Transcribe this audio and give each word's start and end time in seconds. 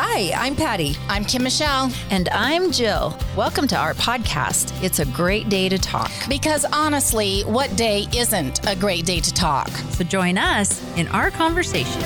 Hi, 0.00 0.30
I'm 0.36 0.54
Patty. 0.54 0.96
I'm 1.08 1.24
Kim 1.24 1.42
Michelle. 1.42 1.90
And 2.10 2.28
I'm 2.28 2.70
Jill. 2.70 3.18
Welcome 3.36 3.66
to 3.66 3.76
our 3.76 3.94
podcast. 3.94 4.72
It's 4.80 5.00
a 5.00 5.06
great 5.06 5.48
day 5.48 5.68
to 5.68 5.76
talk. 5.76 6.12
Because 6.28 6.64
honestly, 6.72 7.40
what 7.40 7.76
day 7.76 8.06
isn't 8.14 8.64
a 8.68 8.76
great 8.76 9.06
day 9.06 9.18
to 9.18 9.34
talk? 9.34 9.66
So 9.66 10.04
join 10.04 10.38
us 10.38 10.80
in 10.96 11.08
our 11.08 11.32
conversation. 11.32 12.00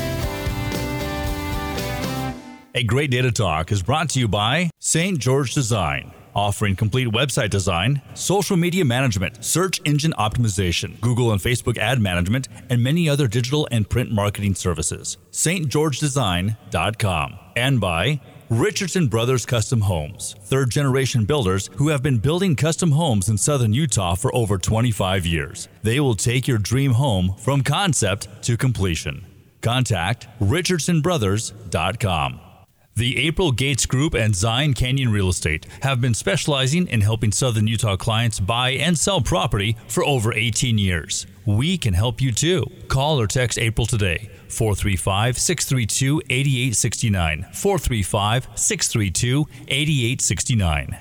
A 2.74 2.82
Great 2.82 3.10
Day 3.10 3.20
to 3.20 3.30
Talk 3.30 3.70
is 3.70 3.82
brought 3.82 4.08
to 4.08 4.18
you 4.18 4.26
by 4.26 4.70
St. 4.78 5.18
George 5.18 5.52
Design, 5.52 6.14
offering 6.34 6.74
complete 6.74 7.08
website 7.08 7.50
design, 7.50 8.00
social 8.14 8.56
media 8.56 8.86
management, 8.86 9.44
search 9.44 9.82
engine 9.84 10.14
optimization, 10.18 10.98
Google 11.02 11.30
and 11.30 11.42
Facebook 11.42 11.76
ad 11.76 12.00
management, 12.00 12.48
and 12.70 12.82
many 12.82 13.06
other 13.06 13.28
digital 13.28 13.68
and 13.70 13.90
print 13.90 14.10
marketing 14.10 14.54
services. 14.54 15.18
stgeorgedesign.com. 15.30 17.38
And 17.56 17.80
by 17.80 18.20
Richardson 18.48 19.08
Brothers 19.08 19.46
Custom 19.46 19.82
Homes, 19.82 20.34
third 20.44 20.70
generation 20.70 21.24
builders 21.24 21.70
who 21.76 21.88
have 21.88 22.02
been 22.02 22.18
building 22.18 22.56
custom 22.56 22.92
homes 22.92 23.28
in 23.28 23.38
southern 23.38 23.72
Utah 23.72 24.14
for 24.14 24.34
over 24.34 24.58
25 24.58 25.26
years. 25.26 25.68
They 25.82 26.00
will 26.00 26.14
take 26.14 26.46
your 26.46 26.58
dream 26.58 26.92
home 26.92 27.34
from 27.38 27.62
concept 27.62 28.28
to 28.42 28.56
completion. 28.56 29.26
Contact 29.60 30.26
richardsonbrothers.com. 30.40 32.40
The 32.94 33.26
April 33.26 33.52
Gates 33.52 33.86
Group 33.86 34.12
and 34.12 34.36
Zion 34.36 34.74
Canyon 34.74 35.10
Real 35.10 35.30
Estate 35.30 35.66
have 35.80 36.02
been 36.02 36.12
specializing 36.12 36.86
in 36.88 37.00
helping 37.00 37.32
Southern 37.32 37.66
Utah 37.66 37.96
clients 37.96 38.38
buy 38.38 38.72
and 38.72 38.98
sell 38.98 39.22
property 39.22 39.78
for 39.88 40.04
over 40.04 40.34
18 40.34 40.76
years. 40.76 41.26
We 41.44 41.76
can 41.76 41.94
help 41.94 42.20
you 42.20 42.30
too. 42.30 42.64
Call 42.88 43.20
or 43.20 43.26
text 43.26 43.58
April 43.58 43.86
today, 43.86 44.30
435 44.48 45.38
632 45.38 46.22
8869. 46.30 47.46
435 47.52 48.48
632 48.54 49.48
8869. 49.68 50.96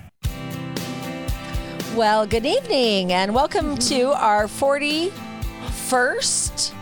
Well, 1.95 2.25
good 2.25 2.45
evening 2.45 3.12
and 3.12 3.36
welcome 3.36 3.78
to 3.78 4.14
our 4.14 4.47
41st 4.47 6.73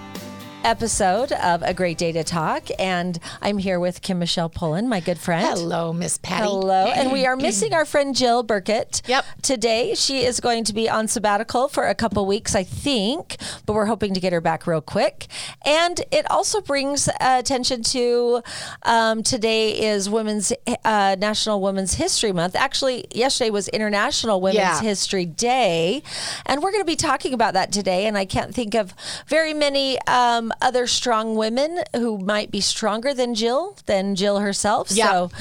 episode 0.63 1.31
of 1.31 1.61
A 1.63 1.73
Great 1.73 1.97
Day 1.97 2.11
to 2.11 2.23
Talk. 2.23 2.67
And 2.77 3.17
I'm 3.41 3.57
here 3.57 3.79
with 3.79 4.01
Kim 4.01 4.19
Michelle 4.19 4.49
Pullen, 4.49 4.89
my 4.89 4.99
good 4.99 5.17
friend. 5.17 5.47
Hello, 5.47 5.93
Miss 5.93 6.17
Patty. 6.17 6.43
Hello. 6.43 6.87
And 6.87 7.11
we 7.11 7.25
are 7.25 7.35
missing 7.37 7.73
our 7.73 7.85
friend 7.85 8.13
Jill 8.15 8.43
Burkett. 8.43 9.01
Yep. 9.07 9.25
Today, 9.41 9.95
she 9.95 10.25
is 10.25 10.39
going 10.39 10.65
to 10.65 10.73
be 10.73 10.89
on 10.89 11.07
sabbatical 11.07 11.67
for 11.69 11.87
a 11.87 11.95
couple 11.95 12.25
weeks, 12.25 12.55
I 12.55 12.63
think, 12.63 13.37
but 13.65 13.73
we're 13.73 13.85
hoping 13.85 14.13
to 14.13 14.19
get 14.19 14.33
her 14.33 14.41
back 14.41 14.67
real 14.67 14.81
quick. 14.81 15.27
And 15.65 16.01
it 16.11 16.29
also 16.29 16.59
brings 16.61 17.07
uh, 17.07 17.13
attention 17.21 17.81
to 17.83 18.43
um, 18.83 19.23
today 19.23 19.79
is 19.89 20.09
Women's 20.09 20.51
uh, 20.83 21.15
National 21.17 21.61
Women's 21.61 21.93
History 21.95 22.33
Month. 22.33 22.55
Actually, 22.55 23.05
yesterday 23.13 23.49
was 23.49 23.69
International 23.69 24.41
Women's 24.41 24.57
Yeah. 24.57 24.81
History 24.81 25.25
Day. 25.25 26.03
And 26.45 26.61
we're 26.61 26.71
going 26.71 26.81
to 26.83 26.85
be 26.85 26.95
talking 26.97 27.33
about 27.33 27.53
that 27.53 27.71
today. 27.71 28.05
And 28.07 28.17
I 28.17 28.25
can't 28.25 28.53
think 28.53 28.75
of 28.75 28.93
very 29.27 29.53
many 29.53 29.97
um, 30.01 30.48
other 30.61 30.87
strong 30.87 31.35
women 31.35 31.79
who 31.95 32.17
might 32.17 32.51
be 32.51 32.61
stronger 32.61 33.13
than 33.13 33.35
Jill, 33.35 33.77
than 33.85 34.15
Jill 34.15 34.39
herself. 34.39 34.91
Yeah. 34.91 35.11
So 35.11 35.31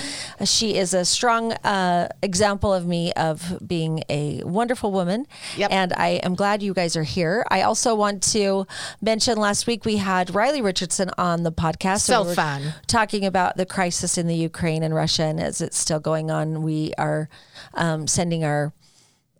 uh, 0.41 0.45
she 0.45 0.77
is 0.77 0.95
a 0.95 1.05
strong 1.05 1.53
uh, 1.53 2.09
example 2.23 2.73
of 2.73 2.87
me 2.87 3.12
of 3.14 3.59
being 3.67 4.05
a 4.09 4.42
wonderful 4.45 4.92
woman. 4.92 5.27
Yep. 5.56 5.70
And 5.73 5.92
I 5.95 6.20
am 6.23 6.34
glad 6.34 6.62
you 6.62 6.75
guys 6.75 6.97
are 6.97 7.03
here. 7.03 7.45
I 7.51 7.62
also 7.62 7.95
want 7.95 8.23
to 8.34 8.67
mention 9.01 9.39
last 9.39 9.67
week 9.67 9.84
we 9.84 9.97
had 9.97 10.34
Riley 10.34 10.62
Richardson 10.62 11.11
on 11.19 11.42
the 11.42 11.53
podcast. 11.53 12.01
So 12.01 12.25
We 12.25 12.34
fun. 12.34 12.75
Talking 12.86 13.25
about 13.25 13.56
the 13.56 13.67
crisis 13.67 14.19
in 14.19 14.27
the 14.27 14.36
Ukraine 14.36 14.83
and 14.83 14.95
Russia, 14.95 15.25
and 15.25 15.41
as 15.41 15.61
it's 15.61 15.79
still 15.79 16.01
going 16.01 16.31
on, 16.31 16.62
we 16.62 16.92
are 16.98 17.29
um, 17.75 18.06
sending 18.06 18.45
our 18.45 18.73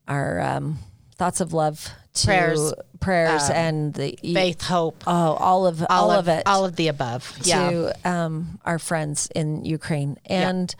our 0.07 0.41
um, 0.41 0.79
thoughts 1.17 1.41
of 1.41 1.53
love 1.53 1.91
Prayers. 2.25 2.75
prayers 3.01 3.49
and 3.49 3.95
the 3.95 4.19
Faith, 4.23 4.63
hope, 4.63 5.05
Oh, 5.07 5.35
all 5.35 5.67
of 5.67 5.85
all, 5.89 6.11
of, 6.11 6.27
it 6.27 6.43
all 6.47 6.65
of 6.65 6.75
the 6.77 6.89
above. 6.89 7.39
Yeah. 7.45 7.71
to 7.71 8.09
um, 8.11 8.59
our 8.65 8.79
friends 8.81 9.29
in 9.37 9.65
Ukraine. 9.65 10.19
And 10.27 10.75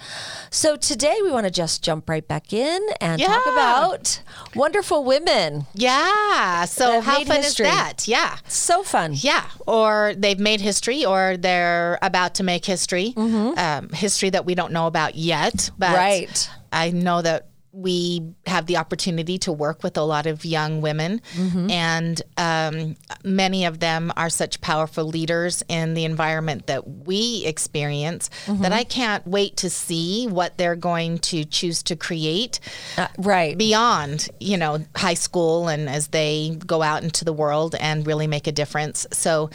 so 0.51 0.75
today 0.77 1.17
we 1.23 1.31
want 1.31 1.45
to 1.45 1.51
just 1.53 1.83
jump 1.85 2.09
right 2.09 2.27
back 2.27 2.53
in 2.53 2.81
and 3.01 3.23
talk 3.23 3.47
about 3.47 4.21
wonderful 4.57 5.05
women. 5.05 5.67
Yeah. 5.75 6.65
So 6.65 7.01
how 7.01 7.23
fun 7.25 7.37
history. 7.43 7.67
is 7.67 7.73
that? 7.73 8.09
Yeah. 8.09 8.37
So 8.49 8.83
fun. 8.83 9.13
Yeah, 9.15 9.45
or 9.67 10.15
they've 10.17 10.41
made 10.41 10.61
history, 10.61 11.05
or 11.05 11.37
they're 11.37 11.99
about 12.03 12.35
to 12.37 12.43
make 12.43 12.65
history. 12.65 13.15
Um, 13.17 13.91
history 13.91 14.31
that 14.31 14.45
we 14.45 14.55
don't 14.57 14.73
know 14.73 14.87
about 14.89 15.15
yet, 15.15 15.71
but 15.79 15.89
Mm-hmm. 15.89 15.97
Right. 15.97 16.51
I 16.73 16.91
know 16.91 17.23
that 17.23 17.47
we 17.73 18.23
have 18.47 18.67
the 18.67 18.77
opportunity 18.79 19.39
to 19.39 19.53
work 19.53 19.83
with 19.83 19.97
a 19.97 20.03
lot 20.03 20.27
of 20.27 20.45
young 20.45 20.81
women, 20.81 21.21
Mm-hmm. 21.35 21.71
and 21.71 22.23
um, 22.37 22.97
many 23.25 23.65
of 23.67 23.79
them 23.81 24.13
are 24.17 24.31
such 24.31 24.61
powerful 24.61 25.05
leaders 25.05 25.63
in 25.69 25.95
the 25.95 26.05
environment 26.05 26.67
that 26.67 26.89
we 27.07 27.45
experience 27.47 28.31
Mm-hmm. 28.47 28.63
that 28.63 28.73
I 28.73 28.85
can't 28.85 29.27
wait 29.27 29.57
to 29.59 29.71
see 29.71 30.27
what 30.27 30.57
they're 30.59 30.77
going 30.77 31.19
to 31.19 31.45
choose 31.45 31.83
to 31.85 31.97
create 31.97 32.61
Uh, 32.97 33.09
right. 33.19 33.57
beyond 33.57 34.29
you 34.41 34.57
know 34.57 34.79
high 34.97 35.15
school 35.15 35.69
and 35.69 35.89
as 35.89 36.09
they 36.09 36.57
go 36.67 36.83
out 36.83 37.03
into 37.03 37.25
the 37.25 37.33
world 37.33 37.75
and 37.81 38.07
really 38.07 38.27
make 38.27 38.47
a 38.47 38.53
difference 38.53 39.07
so 39.13 39.51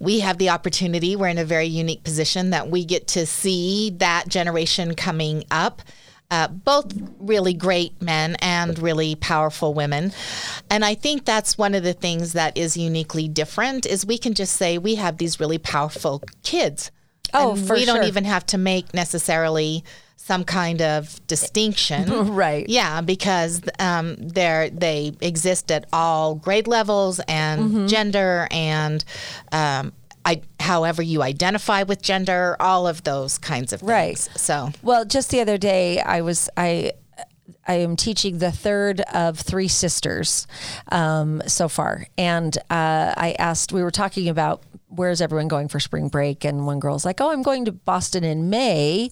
we 0.00 0.20
have 0.20 0.38
the 0.38 0.48
opportunity 0.50 1.16
we're 1.16 1.28
in 1.28 1.38
a 1.38 1.44
very 1.44 1.66
unique 1.66 2.02
position 2.02 2.50
that 2.50 2.70
we 2.70 2.84
get 2.84 3.06
to 3.08 3.26
see 3.26 3.90
that 3.98 4.28
generation 4.28 4.94
coming 4.94 5.44
up 5.50 5.82
uh, 6.30 6.48
both 6.48 6.92
really 7.18 7.54
great 7.54 8.00
men 8.02 8.36
and 8.40 8.78
really 8.78 9.14
powerful 9.14 9.72
women 9.74 10.12
and 10.70 10.84
i 10.84 10.94
think 10.94 11.24
that's 11.24 11.56
one 11.56 11.74
of 11.74 11.82
the 11.82 11.94
things 11.94 12.32
that 12.34 12.56
is 12.56 12.76
uniquely 12.76 13.26
different 13.28 13.86
is 13.86 14.04
we 14.04 14.18
can 14.18 14.34
just 14.34 14.54
say 14.56 14.76
we 14.78 14.96
have 14.96 15.16
these 15.18 15.40
really 15.40 15.58
powerful 15.58 16.22
kids 16.42 16.90
Oh, 17.34 17.52
and 17.52 17.66
for 17.66 17.74
we 17.74 17.84
don't 17.84 18.04
even 18.04 18.24
have 18.24 18.46
to 18.46 18.58
make 18.58 18.94
necessarily 18.94 19.84
some 20.16 20.44
kind 20.44 20.80
of 20.82 21.26
distinction 21.26 22.34
Right. 22.34 22.68
yeah, 22.68 23.00
because 23.02 23.60
um, 23.78 24.16
they're 24.18 24.68
they 24.70 25.12
exist 25.20 25.70
at 25.70 25.86
all 25.92 26.34
grade 26.34 26.66
levels 26.66 27.20
and 27.28 27.60
Mm-hmm. 27.60 27.86
gender 27.86 28.48
and 28.50 29.04
um, 29.52 29.92
I, 30.28 30.42
however 30.60 31.00
you 31.00 31.22
identify 31.22 31.84
with 31.84 32.02
gender, 32.02 32.54
all 32.60 32.86
of 32.86 33.02
those 33.04 33.38
kinds 33.38 33.72
of 33.72 33.80
things. 33.80 33.90
Right. 33.90 34.18
So 34.18 34.70
Well, 34.82 35.06
just 35.06 35.30
the 35.30 35.40
other 35.40 35.56
day, 35.58 36.00
I 36.00 36.20
was 36.20 36.50
I. 36.56 36.92
I 37.66 37.74
am 37.74 37.96
teaching 37.96 38.38
the 38.38 38.50
third 38.50 39.00
of 39.12 39.38
three 39.38 39.68
sisters 39.68 40.46
um, 40.90 41.42
so 41.46 41.68
far, 41.68 42.06
and 42.16 42.56
uh, 42.70 43.12
I 43.16 43.36
asked. 43.38 43.72
We 43.72 43.82
were 43.82 43.90
talking 43.90 44.28
about 44.28 44.62
where's 44.88 45.20
everyone 45.20 45.48
going 45.48 45.68
for 45.68 45.80
spring 45.80 46.08
break, 46.08 46.44
and 46.44 46.66
one 46.66 46.80
girl's 46.80 47.04
like, 47.04 47.20
"Oh, 47.20 47.30
I'm 47.30 47.42
going 47.42 47.64
to 47.66 47.72
Boston 47.72 48.24
in 48.24 48.50
May," 48.50 49.10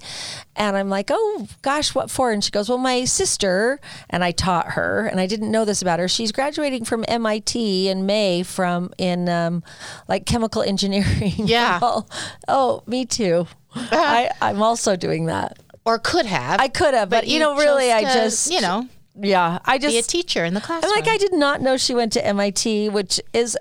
and 0.55 0.77
I'm 0.77 0.89
like, 0.89 1.11
"Oh 1.13 1.47
gosh, 1.63 1.95
what 1.95 2.11
for?" 2.11 2.33
And 2.33 2.43
she 2.43 2.51
goes, 2.51 2.69
"Well, 2.69 2.79
my 2.79 3.05
sister," 3.05 3.81
and 4.11 4.25
I 4.25 4.31
taught 4.31 4.73
her, 4.73 5.07
and 5.07 5.21
I 5.21 5.27
didn't 5.27 5.51
know 5.51 5.65
this 5.65 5.83
about 5.83 5.99
her. 5.99 6.09
She's 6.09 6.33
graduating 6.33 6.85
from 6.85 7.05
MIT 7.09 7.89
in 7.89 8.07
May 8.07 8.43
from 8.43 8.91
in 8.99 9.29
um, 9.29 9.63
like 10.09 10.27
chemical 10.27 10.63
engineering. 10.63 11.35
Yeah. 11.47 11.79
oh, 11.83 12.07
oh, 12.49 12.83
me 12.87 13.05
too. 13.05 13.47
I, 13.75 14.31
I'm 14.41 14.63
also 14.63 14.97
doing 14.97 15.27
that. 15.27 15.59
or 15.85 15.99
could 15.99 16.27
have. 16.27 16.61
I 16.61 16.69
could 16.69 16.95
have, 16.95 17.09
but, 17.09 17.29
you 17.29 17.39
know, 17.39 17.57
really, 17.57 17.93
I 17.93 18.03
just 18.03 18.51
you 18.51 18.61
know 18.61 18.89
yeah, 19.19 19.59
I 19.65 19.79
just 19.79 19.95
be 19.95 19.99
a 19.99 20.03
teacher 20.03 20.45
in 20.45 20.55
the 20.55 20.61
I'm 20.61 20.67
classroom. 20.67 20.93
like 20.95 21.09
I 21.09 21.17
did 21.17 21.33
not 21.33 21.61
know 21.63 21.77
she 21.77 21.95
went 21.95 22.13
to 22.15 22.27
MIT, 22.27 22.91
which 22.91 23.21
is. 23.33 23.57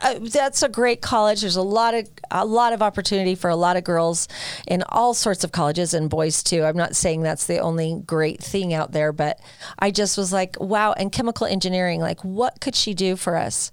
Uh, 0.00 0.18
that's 0.20 0.62
a 0.62 0.68
great 0.68 1.00
college. 1.00 1.40
There's 1.40 1.56
a 1.56 1.62
lot 1.62 1.94
of 1.94 2.08
a 2.30 2.44
lot 2.44 2.72
of 2.72 2.82
opportunity 2.82 3.34
for 3.34 3.50
a 3.50 3.56
lot 3.56 3.76
of 3.76 3.84
girls 3.84 4.28
in 4.66 4.84
all 4.88 5.14
sorts 5.14 5.44
of 5.44 5.52
colleges 5.52 5.94
and 5.94 6.08
boys 6.08 6.42
too. 6.42 6.62
I'm 6.62 6.76
not 6.76 6.94
saying 6.94 7.22
that's 7.22 7.46
the 7.46 7.58
only 7.58 8.02
great 8.06 8.42
thing 8.42 8.72
out 8.72 8.92
there, 8.92 9.12
but 9.12 9.40
I 9.78 9.90
just 9.90 10.16
was 10.16 10.32
like, 10.32 10.56
wow. 10.60 10.92
And 10.92 11.10
chemical 11.10 11.46
engineering, 11.46 12.00
like, 12.00 12.22
what 12.24 12.60
could 12.60 12.74
she 12.76 12.94
do 12.94 13.16
for 13.16 13.36
us? 13.36 13.70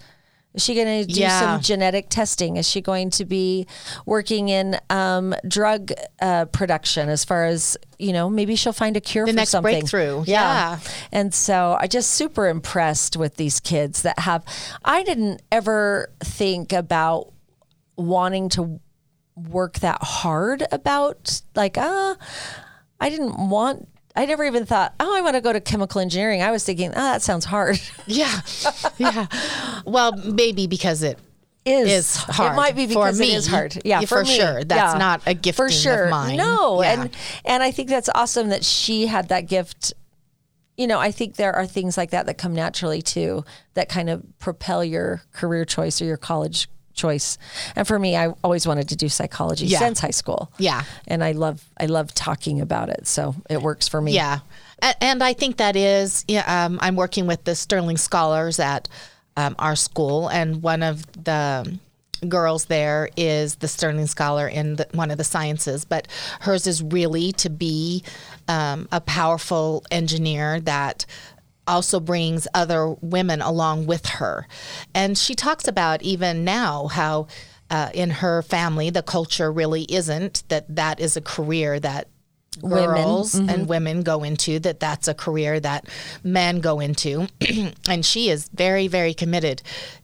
Is 0.56 0.64
she 0.64 0.74
going 0.74 1.06
to 1.06 1.14
do 1.14 1.20
Yeah. 1.20 1.40
some 1.40 1.62
genetic 1.62 2.10
testing? 2.10 2.58
Is 2.58 2.68
she 2.68 2.82
going 2.82 3.10
to 3.12 3.26
be 3.26 3.68
working 4.06 4.50
in 4.50 4.78
um, 4.90 5.36
drug 5.48 5.92
uh, 6.22 6.46
production 6.46 7.10
as 7.10 7.26
far 7.26 7.46
as, 7.46 7.78
you 8.00 8.14
know, 8.14 8.30
maybe 8.30 8.56
she'll 8.56 8.74
find 8.74 8.96
a 8.96 9.02
cure 9.02 9.26
The 9.26 9.32
for 9.34 9.36
next 9.36 9.50
something. 9.52 9.80
breakthrough. 9.82 10.24
Yeah. 10.26 10.80
And 11.12 11.34
so 11.34 11.78
I 11.80 11.88
just 11.88 12.12
super 12.12 12.48
impressed 12.48 13.18
with 13.18 13.36
these 13.36 13.60
kids 13.60 14.02
that 14.04 14.20
have, 14.20 14.44
I 14.84 15.04
didn't 15.04 15.42
ever 15.52 16.10
think 16.24 16.72
about 16.74 17.34
wanting 17.98 18.50
to 18.50 18.80
work 19.36 19.80
that 19.80 20.02
hard 20.02 20.66
about 20.72 21.42
like, 21.56 21.78
ah, 21.78 22.16
I 23.00 23.10
didn't 23.10 23.50
want 23.50 23.90
I 24.16 24.26
never 24.26 24.46
even 24.46 24.66
thought, 24.66 24.94
oh, 25.00 25.16
I 25.16 25.22
want 25.22 25.36
to 25.36 25.42
go 25.42 25.52
to 25.52 25.60
chemical 25.60 26.00
engineering. 26.02 26.42
I 26.42 26.52
was 26.52 26.64
thinking, 26.64 26.92
oh, 26.92 26.94
that 26.94 27.22
sounds 27.22 27.46
hard. 27.46 27.80
Yeah. 28.08 28.42
yeah. 28.98 29.26
Well, 29.86 30.14
maybe 30.14 30.68
because 30.68 31.02
it 31.04 31.20
is, 31.66 31.92
is 31.92 32.16
hard 32.16 32.54
It 32.54 32.56
might 32.56 32.76
be 32.76 32.86
because 32.86 33.18
for 33.18 33.22
me. 33.22 33.32
it 33.34 33.36
is 33.36 33.48
hard. 33.48 33.82
Yeah, 33.84 34.02
for, 34.02 34.20
for 34.20 34.26
sure. 34.26 34.64
That's 34.64 34.94
Yeah. 34.94 35.00
not 35.00 35.22
a 35.26 35.34
gift 35.34 35.58
for 35.58 35.70
sure. 35.70 36.10
No, 36.10 36.82
Yeah. 36.82 37.02
and 37.02 37.10
and 37.44 37.64
I 37.64 37.72
think 37.72 37.90
that's 37.90 38.10
awesome 38.14 38.50
that 38.50 38.64
she 38.64 39.08
had 39.08 39.30
that 39.30 39.48
gift. 39.48 39.94
You 40.78 40.88
know, 40.88 41.00
I 41.00 41.12
think 41.12 41.36
there 41.38 41.54
are 41.56 41.66
things 41.66 41.98
like 41.98 42.12
that 42.12 42.26
that 42.28 42.38
come 42.38 42.54
naturally 42.54 43.02
too, 43.02 43.44
that 43.74 43.90
kind 43.90 44.10
of 44.10 44.24
propel 44.40 44.84
your 44.84 45.24
career 45.34 45.66
choice 45.66 46.02
or 46.02 46.06
your 46.06 46.18
college 46.18 46.68
choice. 46.96 47.38
And 47.76 47.88
for 47.88 48.00
me, 48.00 48.16
I 48.16 48.34
always 48.44 48.66
wanted 48.68 48.90
to 48.90 48.96
do 48.96 49.10
psychology 49.10 49.66
Yeah. 49.68 49.80
since 49.80 50.00
high 50.00 50.12
school. 50.12 50.52
Yeah. 50.58 50.84
and 51.08 51.24
I 51.24 51.34
love 51.34 51.64
I 51.80 51.86
love 51.86 52.14
talking 52.14 52.62
about 52.62 52.90
it, 52.90 53.08
so 53.08 53.36
it 53.50 53.62
works 53.62 53.88
for 53.88 54.02
me. 54.02 54.14
Yeah, 54.14 54.40
and 55.02 55.24
I 55.24 55.34
think 55.34 55.58
that 55.58 55.76
is. 55.76 56.26
Yeah, 56.28 56.66
um, 56.66 56.80
I'm 56.82 56.96
working 56.96 57.28
with 57.28 57.44
the 57.44 57.56
Sterling 57.56 57.98
Scholars 57.98 58.60
at 58.60 58.88
um, 59.38 59.56
our 59.60 59.76
school, 59.76 60.30
and 60.30 60.62
one 60.64 60.82
of 60.84 61.06
the 61.24 61.78
girls 62.30 62.66
there 62.66 63.10
is 63.18 63.56
the 63.56 63.68
Sterling 63.68 64.08
Scholar 64.08 64.48
in 64.48 64.78
the, 64.78 64.88
one 64.94 65.12
of 65.12 65.18
the 65.18 65.24
sciences, 65.24 65.86
but 65.86 66.08
hers 66.40 66.66
is 66.66 66.82
really 66.82 67.32
to 67.34 67.50
be 67.50 68.04
um, 68.48 68.88
a 68.92 69.02
powerful 69.02 69.84
engineer 69.92 70.60
that 70.62 71.06
also 71.68 72.00
brings 72.00 72.48
other 72.54 72.90
women 73.02 73.42
along 73.42 73.86
with 73.88 74.06
her. 74.06 74.48
And 74.94 75.18
she 75.18 75.36
talks 75.36 75.68
about 75.68 76.02
even 76.04 76.44
now 76.44 76.88
how 76.88 77.28
uh, 77.70 77.90
in 77.94 78.10
her 78.12 78.42
family 78.44 78.90
the 78.92 79.02
culture 79.02 79.52
really 79.52 79.84
isn't 79.84 80.44
that 80.50 80.66
that 80.76 81.00
is 81.00 81.18
a 81.18 81.22
career 81.22 81.80
that 81.80 82.08
Women. 82.62 82.96
girls 83.04 83.36
and 83.36 83.68
women 83.68 84.02
go 84.04 84.24
into 84.24 84.60
that 84.60 84.80
that's 84.80 85.10
a 85.10 85.14
career 85.14 85.60
that 85.60 85.90
men 86.24 86.62
go 86.62 86.80
into 86.80 87.28
and 87.90 88.06
she 88.06 88.30
is 88.30 88.48
very 88.54 88.88
very 88.88 89.14
committed 89.14 89.62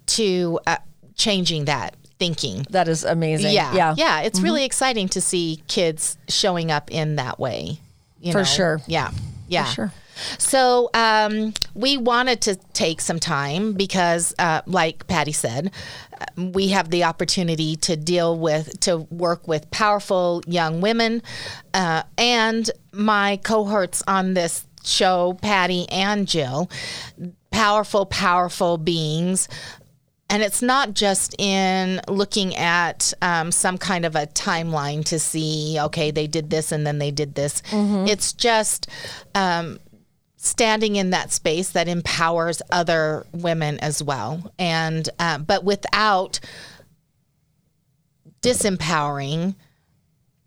to 0.07 0.59
uh, 0.67 0.75
changing 1.15 1.65
that 1.65 1.95
thinking 2.19 2.65
That 2.71 2.89
is 2.89 3.05
amazing. 3.05 3.53
yeah 3.53 3.73
Yeah. 3.73 3.95
yeah 3.97 4.21
it's 4.21 4.41
really 4.41 4.65
exciting 4.65 5.07
to 5.09 5.21
see 5.21 5.63
kids 5.69 6.17
showing 6.27 6.71
up 6.71 6.91
in 6.91 7.15
that 7.15 7.39
way 7.39 7.79
you 8.19 8.33
For 8.33 8.39
know? 8.39 8.43
sure. 8.43 8.81
yeah 8.85 9.11
yeah 9.47 9.63
sure. 9.65 9.93
So 10.37 10.89
um, 10.93 11.53
we 11.73 11.97
wanted 11.97 12.41
to 12.41 12.55
take 12.73 13.01
some 13.01 13.19
time 13.19 13.73
because, 13.73 14.33
uh, 14.39 14.61
like 14.65 15.07
Patty 15.07 15.31
said, 15.31 15.71
uh, 16.19 16.25
we 16.53 16.69
have 16.69 16.89
the 16.89 17.03
opportunity 17.03 17.75
to 17.77 17.95
deal 17.95 18.37
with, 18.37 18.79
to 18.81 18.97
work 19.09 19.47
with 19.47 19.69
powerful 19.71 20.41
young 20.47 20.81
women. 20.81 21.21
Uh, 21.73 22.03
and 22.17 22.69
my 22.91 23.37
cohorts 23.37 24.03
on 24.07 24.33
this 24.33 24.65
show, 24.83 25.37
Patty 25.41 25.87
and 25.89 26.27
Jill, 26.27 26.69
powerful, 27.51 28.05
powerful 28.05 28.77
beings. 28.77 29.47
And 30.29 30.41
it's 30.41 30.61
not 30.61 30.93
just 30.93 31.35
in 31.39 31.99
looking 32.07 32.55
at 32.55 33.13
um, 33.21 33.51
some 33.51 33.77
kind 33.77 34.05
of 34.05 34.15
a 34.15 34.27
timeline 34.27 35.03
to 35.05 35.19
see, 35.19 35.77
okay, 35.77 36.09
they 36.09 36.25
did 36.25 36.49
this 36.49 36.71
and 36.71 36.87
then 36.87 36.99
they 36.99 37.11
did 37.11 37.35
this. 37.35 37.61
It's 38.07 38.31
just 38.31 38.87
um, 39.35 39.79
standing 40.43 40.95
in 40.95 41.11
that 41.11 41.31
space 41.31 41.69
that 41.69 41.87
empowers 41.87 42.61
other 42.71 43.27
women 43.31 43.79
as 43.79 44.01
well, 44.01 44.51
and 44.57 45.07
uh, 45.19 45.37
but 45.37 45.63
without 45.63 46.39
disempowering 48.41 49.55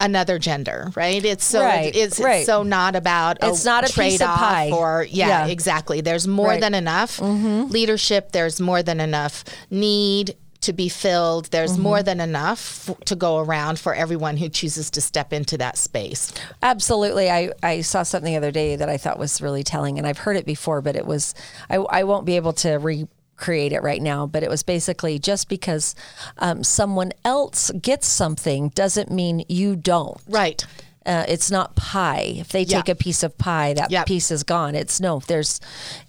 another 0.00 0.38
gender, 0.38 0.90
right? 0.96 1.24
It's 1.24 1.44
so 1.44 1.62
Right, 1.62 1.94
it's, 1.94 2.18
right. 2.18 2.38
it's 2.38 2.46
so 2.46 2.62
not 2.64 2.96
about 2.96 3.38
It's 3.42 3.64
not 3.64 3.84
a 3.84 3.86
piece 3.86 4.14
of 4.20 4.26
trade-off 4.26 4.38
pie. 4.38 4.70
or 4.72 5.06
yeah, 5.08 5.28
Yeah. 5.28 5.46
exactly. 5.46 6.00
There's 6.00 6.26
more 6.26 6.48
Right. 6.48 6.54
Mm-hmm. 6.54 6.60
than 6.60 6.74
enough 6.74 7.20
leadership. 7.20 8.32
There's 8.32 8.60
more 8.60 8.82
than 8.82 9.00
enough 9.00 9.44
need 9.70 10.36
to 10.64 10.72
be 10.72 10.88
filled. 10.88 11.46
There's 11.46 11.72
Mm-hmm. 11.74 11.82
more 11.82 12.02
than 12.02 12.20
enough 12.20 12.88
f- 12.90 12.98
to 13.06 13.16
go 13.16 13.38
around 13.38 13.78
for 13.78 13.94
everyone 13.94 14.36
who 14.36 14.48
chooses 14.48 14.90
to 14.90 15.00
step 15.00 15.32
into 15.32 15.56
that 15.58 15.78
space. 15.78 16.32
Absolutely. 16.62 17.30
I, 17.30 17.50
I 17.62 17.80
saw 17.80 18.02
something 18.02 18.32
the 18.32 18.36
other 18.36 18.50
day 18.52 18.76
that 18.76 18.88
I 18.88 18.96
thought 18.96 19.18
was 19.18 19.40
really 19.40 19.62
telling, 19.62 19.98
and 19.98 20.06
I've 20.06 20.18
heard 20.18 20.36
it 20.36 20.46
before, 20.46 20.80
but 20.82 20.96
it 20.96 21.06
was, 21.06 21.34
I, 21.70 21.76
I 21.76 22.04
won't 22.04 22.26
be 22.26 22.36
able 22.36 22.52
to 22.54 22.74
recreate 22.74 23.72
it 23.72 23.82
right 23.82 24.02
now, 24.02 24.26
but 24.26 24.42
it 24.42 24.50
was 24.50 24.62
basically 24.62 25.18
just 25.18 25.48
because 25.48 25.94
um, 26.38 26.62
someone 26.64 27.12
else 27.24 27.70
gets 27.80 28.06
something 28.06 28.68
doesn't 28.70 29.10
mean 29.10 29.44
you 29.48 29.74
don't. 29.76 30.20
Right. 30.28 30.64
Uh, 31.06 31.24
it's 31.28 31.50
not 31.50 31.74
pie. 31.76 32.34
If 32.38 32.48
they 32.48 32.62
Yeah. 32.62 32.78
take 32.80 32.88
a 32.88 32.94
piece 32.94 33.22
of 33.22 33.36
pie, 33.36 33.74
that 33.74 33.90
Yep. 33.90 34.06
piece 34.06 34.30
is 34.30 34.42
gone. 34.42 34.74
It's 34.74 35.00
no, 35.00 35.20
there's, 35.26 35.60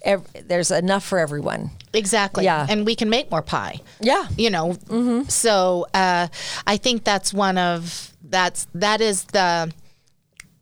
ev- 0.02 0.26
there's 0.46 0.70
enough 0.70 1.04
for 1.04 1.18
everyone. 1.18 1.70
Exactly. 1.92 2.44
Yeah. 2.44 2.66
And 2.68 2.86
we 2.86 2.94
can 2.94 3.10
make 3.10 3.30
more 3.30 3.42
pie. 3.42 3.80
Yeah. 4.00 4.26
You 4.38 4.48
know, 4.50 5.24
so 5.28 5.86
uh, 5.92 6.28
I 6.66 6.76
think 6.78 7.04
that's 7.04 7.34
one 7.34 7.58
of 7.58 8.12
that's 8.28 8.66
that 8.74 9.00
is 9.00 9.24
the 9.24 9.70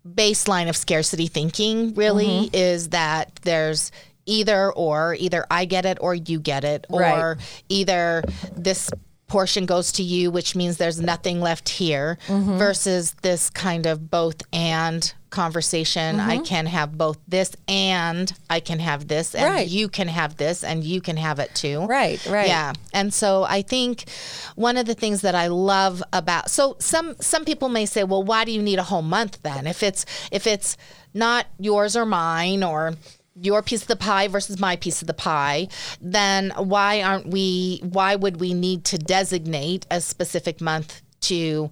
baseline 0.07 0.69
of 0.69 0.77
scarcity 0.77 1.27
thinking. 1.29 1.95
Really, 1.95 2.27
Mm-hmm. 2.27 2.55
is 2.57 2.89
that 2.91 3.37
there's 3.43 3.91
either 4.27 4.73
or 4.73 5.17
either 5.19 5.47
I 5.51 5.65
get 5.65 5.85
it 5.87 5.99
or 6.01 6.15
you 6.15 6.41
get 6.41 6.65
it, 6.65 6.87
or 6.89 7.01
Right. 7.01 7.37
either 7.69 8.23
this 8.57 8.91
portion 9.27 9.67
goes 9.67 9.91
to 9.93 10.03
you, 10.03 10.31
which 10.31 10.55
means 10.55 10.77
there's 10.77 11.01
nothing 11.01 11.41
left 11.41 11.69
here, 11.69 12.19
Mm-hmm. 12.29 12.59
versus 12.59 13.13
this 13.23 13.51
kind 13.51 13.87
of 13.87 14.11
both 14.11 14.43
and 14.53 15.13
conversation. 15.31 16.21
I 16.21 16.37
Mm-hmm. 16.37 16.45
can 16.45 16.67
have 16.67 16.97
both 16.99 17.19
this 17.27 17.57
and 17.67 18.33
I 18.51 18.61
can 18.61 18.79
have 18.79 19.09
this, 19.09 19.35
and 19.35 19.53
Right. 19.55 19.69
you 19.69 19.89
can 19.89 20.09
have 20.09 20.37
this, 20.37 20.63
and 20.63 20.85
you 20.85 21.01
can 21.01 21.17
have 21.17 21.39
it 21.39 21.55
too. 21.55 21.81
Right, 21.87 22.25
right. 22.27 22.47
Yeah. 22.49 22.73
And 22.93 23.13
so 23.13 23.45
I 23.45 23.63
think 23.63 24.05
one 24.57 24.77
of 24.77 24.87
the 24.87 24.95
things 24.95 25.23
that 25.23 25.35
I 25.35 25.47
love 25.49 26.03
about 26.13 26.51
so 26.51 26.77
some 26.79 27.17
some 27.21 27.45
people 27.45 27.69
may 27.69 27.87
say, 27.87 28.05
well, 28.05 28.23
why 28.23 28.45
do 28.45 28.53
you 28.53 28.63
need 28.63 28.79
a 28.79 28.85
whole 28.85 29.03
month 29.03 29.43
then? 29.43 29.67
If 29.67 29.83
it's 29.83 30.05
if 30.31 30.47
it's 30.47 30.77
not 31.15 31.47
yours 31.59 31.97
or 31.97 32.05
mine 32.05 32.63
or 32.63 32.95
your 33.35 33.63
piece 33.63 33.83
of 33.83 33.89
the 33.89 33.97
pie 33.97 34.29
versus 34.29 34.61
my 34.61 34.77
piece 34.77 35.01
of 35.01 35.07
the 35.07 35.15
pie, 35.15 35.69
then 36.01 36.53
why 36.57 37.03
aren't 37.03 37.29
we 37.29 37.81
why 37.83 38.17
would 38.17 38.41
we 38.41 38.55
need 38.55 38.85
to 38.85 38.99
designate 38.99 39.87
a 39.91 40.01
specific 40.01 40.61
month 40.61 41.03
to 41.21 41.71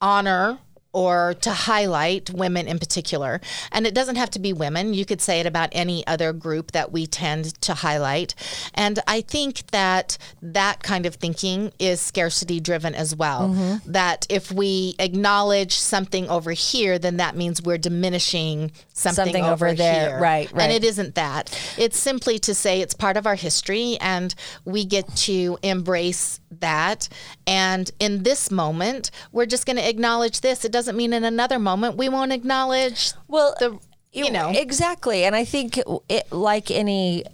honor 0.00 0.58
or 0.92 1.34
to 1.42 1.50
highlight 1.50 2.30
women 2.30 2.66
in 2.66 2.78
particular. 2.78 3.40
And 3.70 3.86
it 3.86 3.94
doesn't 3.94 4.16
have 4.16 4.30
to 4.30 4.38
be 4.38 4.52
women. 4.52 4.94
You 4.94 5.04
could 5.04 5.20
say 5.20 5.40
it 5.40 5.46
about 5.46 5.68
any 5.72 6.06
other 6.06 6.32
group 6.32 6.72
that 6.72 6.90
we 6.92 7.06
tend 7.06 7.60
to 7.62 7.74
highlight. 7.74 8.34
And 8.74 8.98
I 9.06 9.20
think 9.20 9.70
that 9.70 10.16
that 10.40 10.82
kind 10.82 11.04
of 11.04 11.16
thinking 11.16 11.72
is 11.78 12.00
scarcity 12.00 12.58
driven 12.58 12.94
as 12.94 13.14
well. 13.14 13.50
Mm-hmm. 13.50 13.92
That 13.92 14.26
if 14.30 14.50
we 14.50 14.94
acknowledge 14.98 15.78
something 15.78 16.28
over 16.28 16.52
here, 16.52 16.98
then 16.98 17.18
that 17.18 17.36
means 17.36 17.62
we're 17.62 17.78
diminishing 17.78 18.72
something, 18.92 19.24
Something 19.26 19.44
over 19.44 19.74
there. 19.74 20.10
here. 20.10 20.20
Right, 20.20 20.50
right. 20.52 20.62
And 20.62 20.72
it 20.72 20.84
isn't 20.84 21.14
that. 21.16 21.56
It's 21.76 21.98
simply 21.98 22.38
to 22.40 22.54
say 22.54 22.80
it's 22.80 22.94
part 22.94 23.16
of 23.16 23.26
our 23.26 23.34
history 23.34 23.98
and 24.00 24.34
we 24.64 24.84
get 24.84 25.14
to 25.16 25.58
embrace 25.62 26.40
that. 26.50 27.08
And 27.46 27.90
in 28.00 28.22
this 28.22 28.50
moment, 28.50 29.10
we're 29.32 29.46
just 29.46 29.66
going 29.66 29.76
to 29.76 29.88
acknowledge 29.88 30.40
this. 30.40 30.64
It 30.64 30.72
doesn't 30.72 30.96
mean 30.96 31.12
in 31.12 31.24
another 31.24 31.58
moment 31.58 31.96
we 31.96 32.08
won't 32.08 32.32
acknowledge 32.32 33.12
Well, 33.28 33.54
the, 33.58 33.78
you 34.12 34.30
know, 34.30 34.50
exactly 34.50 35.24
and 35.24 35.36
i 35.36 35.44
think 35.44 35.78
it 36.08 36.32
like 36.32 36.70
any 36.70 37.24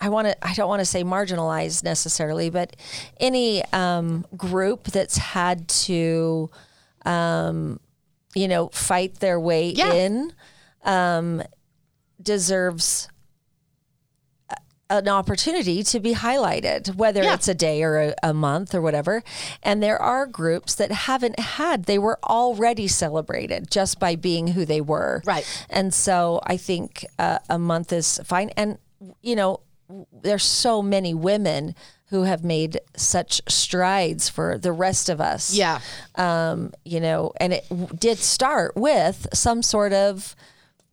i 0.00 0.08
want 0.08 0.26
to 0.26 0.46
i 0.46 0.52
don't 0.54 0.68
want 0.68 0.80
to 0.80 0.84
say 0.84 1.04
marginalized 1.04 1.84
necessarily 1.84 2.50
but 2.50 2.74
any 3.20 3.64
um, 3.72 4.26
group 4.36 4.84
that's 4.84 5.16
had 5.16 5.68
to 5.68 6.50
um, 7.06 7.78
you 8.34 8.48
know 8.48 8.68
fight 8.72 9.20
their 9.20 9.38
way 9.38 9.70
Yeah. 9.70 9.92
in 9.94 10.32
um, 10.84 11.42
deserves 12.20 13.08
an 14.90 15.08
opportunity 15.08 15.82
to 15.82 15.98
be 15.98 16.14
highlighted, 16.14 16.94
whether 16.94 17.22
Yeah. 17.22 17.34
it's 17.34 17.48
a 17.48 17.54
day 17.54 17.82
or 17.82 17.98
a, 18.00 18.14
a 18.22 18.34
month 18.34 18.74
or 18.74 18.82
whatever. 18.82 19.22
And 19.62 19.82
there 19.82 20.00
are 20.00 20.26
groups 20.26 20.74
that 20.74 20.92
haven't 20.92 21.38
had, 21.38 21.84
they 21.84 21.98
were 21.98 22.18
already 22.22 22.86
celebrated 22.86 23.70
just 23.70 23.98
by 23.98 24.14
being 24.14 24.48
who 24.48 24.64
they 24.66 24.80
were. 24.82 25.22
Right. 25.24 25.46
And 25.70 25.92
so 25.94 26.40
I 26.44 26.56
think 26.58 27.04
uh, 27.18 27.38
a 27.48 27.58
month 27.58 27.92
is 27.92 28.20
fine. 28.24 28.50
And, 28.56 28.78
you 29.22 29.34
know, 29.36 29.60
there's 30.22 30.44
so 30.44 30.82
many 30.82 31.14
women 31.14 31.74
who 32.08 32.24
have 32.24 32.44
made 32.44 32.78
such 32.96 33.40
strides 33.48 34.28
for 34.28 34.58
the 34.58 34.70
rest 34.72 35.08
of 35.08 35.20
us. 35.20 35.54
yeah. 35.54 35.80
Um, 36.14 36.72
you 36.84 37.00
know, 37.00 37.32
and 37.40 37.52
it 37.54 37.68
w- 37.70 37.88
did 37.98 38.18
start 38.18 38.76
with 38.76 39.26
some 39.32 39.62
sort 39.62 39.92
of 39.92 40.36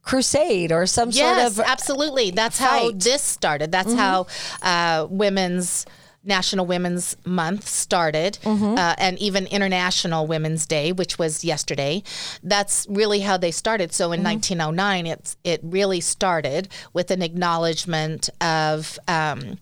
crusade 0.04 0.72
or 0.72 0.86
some 0.86 1.10
Yes, 1.12 1.54
sort 1.56 1.66
of 1.66 1.70
absolutely. 1.72 2.32
That's 2.32 2.58
how 2.58 2.70
fight. 2.70 2.90
Mm-hmm. 2.90 2.98
this 3.00 3.22
started. 3.22 3.72
That's 3.72 3.94
how 3.94 4.28
uh, 4.62 5.08
women's 5.10 5.86
National 6.24 6.68
Women's 6.68 7.18
Month 7.26 7.68
started, 7.68 8.38
Mm-hmm. 8.44 8.78
uh, 8.78 8.94
and 9.00 9.18
even 9.18 9.48
International 9.48 10.28
Women's 10.28 10.68
Day, 10.68 10.92
which 10.92 11.18
was 11.18 11.44
yesterday. 11.44 12.04
That's 12.44 12.86
really 12.90 13.22
how 13.22 13.38
they 13.38 13.50
started. 13.52 13.92
So 13.92 14.12
in 14.12 14.20
Mm-hmm. 14.20 14.26
1909, 14.66 15.08
it's 15.08 15.36
it 15.44 15.62
really 15.64 16.00
started 16.00 16.68
with 16.94 17.10
an 17.12 17.22
acknowledgement 17.24 18.30
of. 18.40 19.00
Um, 19.08 19.58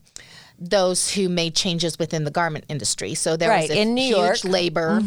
those 0.61 1.11
who 1.11 1.29
made 1.29 1.55
changes 1.55 1.97
within 1.97 2.23
the 2.25 2.31
garment 2.31 2.65
industry. 2.67 3.13
So 3.15 3.37
there 3.37 3.49
Right, 3.49 3.69
was 3.69 3.77
a 3.77 3.81
in 3.81 3.93
New 3.93 4.01
huge 4.01 4.17
York. 4.17 4.37
Mm-hmm. 4.37 4.49
labor 4.51 5.01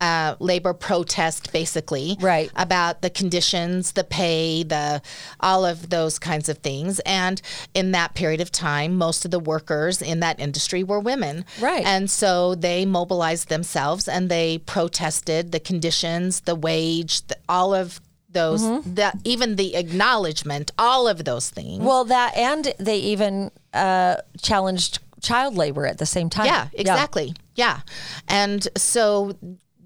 uh, 0.00 0.36
labor 0.38 0.72
protest, 0.74 1.52
basically, 1.52 2.16
Right. 2.20 2.50
about 2.54 3.02
the 3.02 3.10
conditions, 3.10 3.92
the 3.92 4.04
pay, 4.04 4.62
the 4.62 5.02
all 5.40 5.64
of 5.64 5.90
those 5.90 6.18
kinds 6.18 6.48
of 6.48 6.58
things. 6.58 7.00
And 7.00 7.42
in 7.74 7.90
that 7.92 8.14
period 8.14 8.40
of 8.40 8.52
time, 8.52 8.94
most 8.96 9.24
of 9.24 9.30
the 9.32 9.40
workers 9.40 10.00
in 10.00 10.20
that 10.20 10.38
industry 10.38 10.84
were 10.84 11.00
women, 11.00 11.44
Right. 11.60 11.84
And 11.84 12.08
so 12.10 12.54
they 12.54 12.84
mobilized 12.86 13.48
themselves 13.48 14.06
and 14.08 14.30
they 14.30 14.58
protested 14.58 15.50
the 15.52 15.60
conditions, 15.60 16.40
the 16.40 16.54
wage, 16.54 17.26
the, 17.26 17.36
all 17.48 17.74
of 17.74 18.00
those, 18.28 18.62
Mm-hmm. 18.62 18.94
the, 18.94 19.12
even 19.24 19.56
the 19.56 19.74
acknowledgement, 19.76 20.70
all 20.78 21.08
of 21.08 21.24
those 21.24 21.50
things. 21.50 21.82
Well, 21.82 22.04
that 22.04 22.36
and 22.36 22.74
they 22.78 22.98
even 22.98 23.50
uh, 23.72 24.16
challenged 24.40 24.98
child 25.20 25.56
labor 25.56 25.86
at 25.86 25.98
the 25.98 26.06
same 26.06 26.28
time. 26.30 26.46
Yeah, 26.46 26.68
exactly. 26.72 27.34
Yeah. 27.54 27.80
And 28.28 28.66
so 28.76 29.36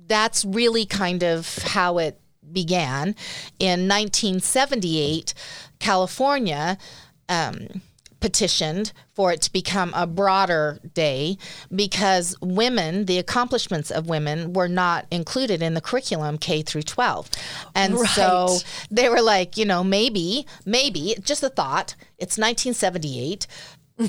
that's 0.07 0.45
really 0.45 0.85
kind 0.85 1.23
of 1.23 1.57
how 1.59 1.99
it 1.99 2.21
began. 2.53 3.15
In 3.59 3.89
1978, 3.89 5.33
California 5.79 6.77
um, 7.29 7.81
petitioned 8.23 8.93
for 9.13 9.33
it 9.33 9.43
to 9.43 9.53
become 9.53 9.93
a 9.95 10.07
broader 10.07 10.79
day 10.95 11.37
because 11.75 12.35
women, 12.41 13.05
the 13.05 13.19
accomplishments 13.19 13.91
of 13.91 14.09
women, 14.09 14.55
were 14.55 14.69
not 14.69 15.07
included 15.11 15.61
in 15.61 15.75
the 15.75 15.83
curriculum 15.83 16.39
K 16.39 16.63
through 16.63 16.85
12. 16.85 17.29
And 17.75 17.99
so 17.99 18.57
they 18.91 19.11
were 19.11 19.21
like, 19.21 19.59
you 19.59 19.67
know, 19.67 19.85
maybe, 19.85 20.47
maybe, 20.65 21.17
just 21.23 21.43
a 21.43 21.51
thought, 21.51 21.95
it's 22.19 22.39
1978. 22.39 23.47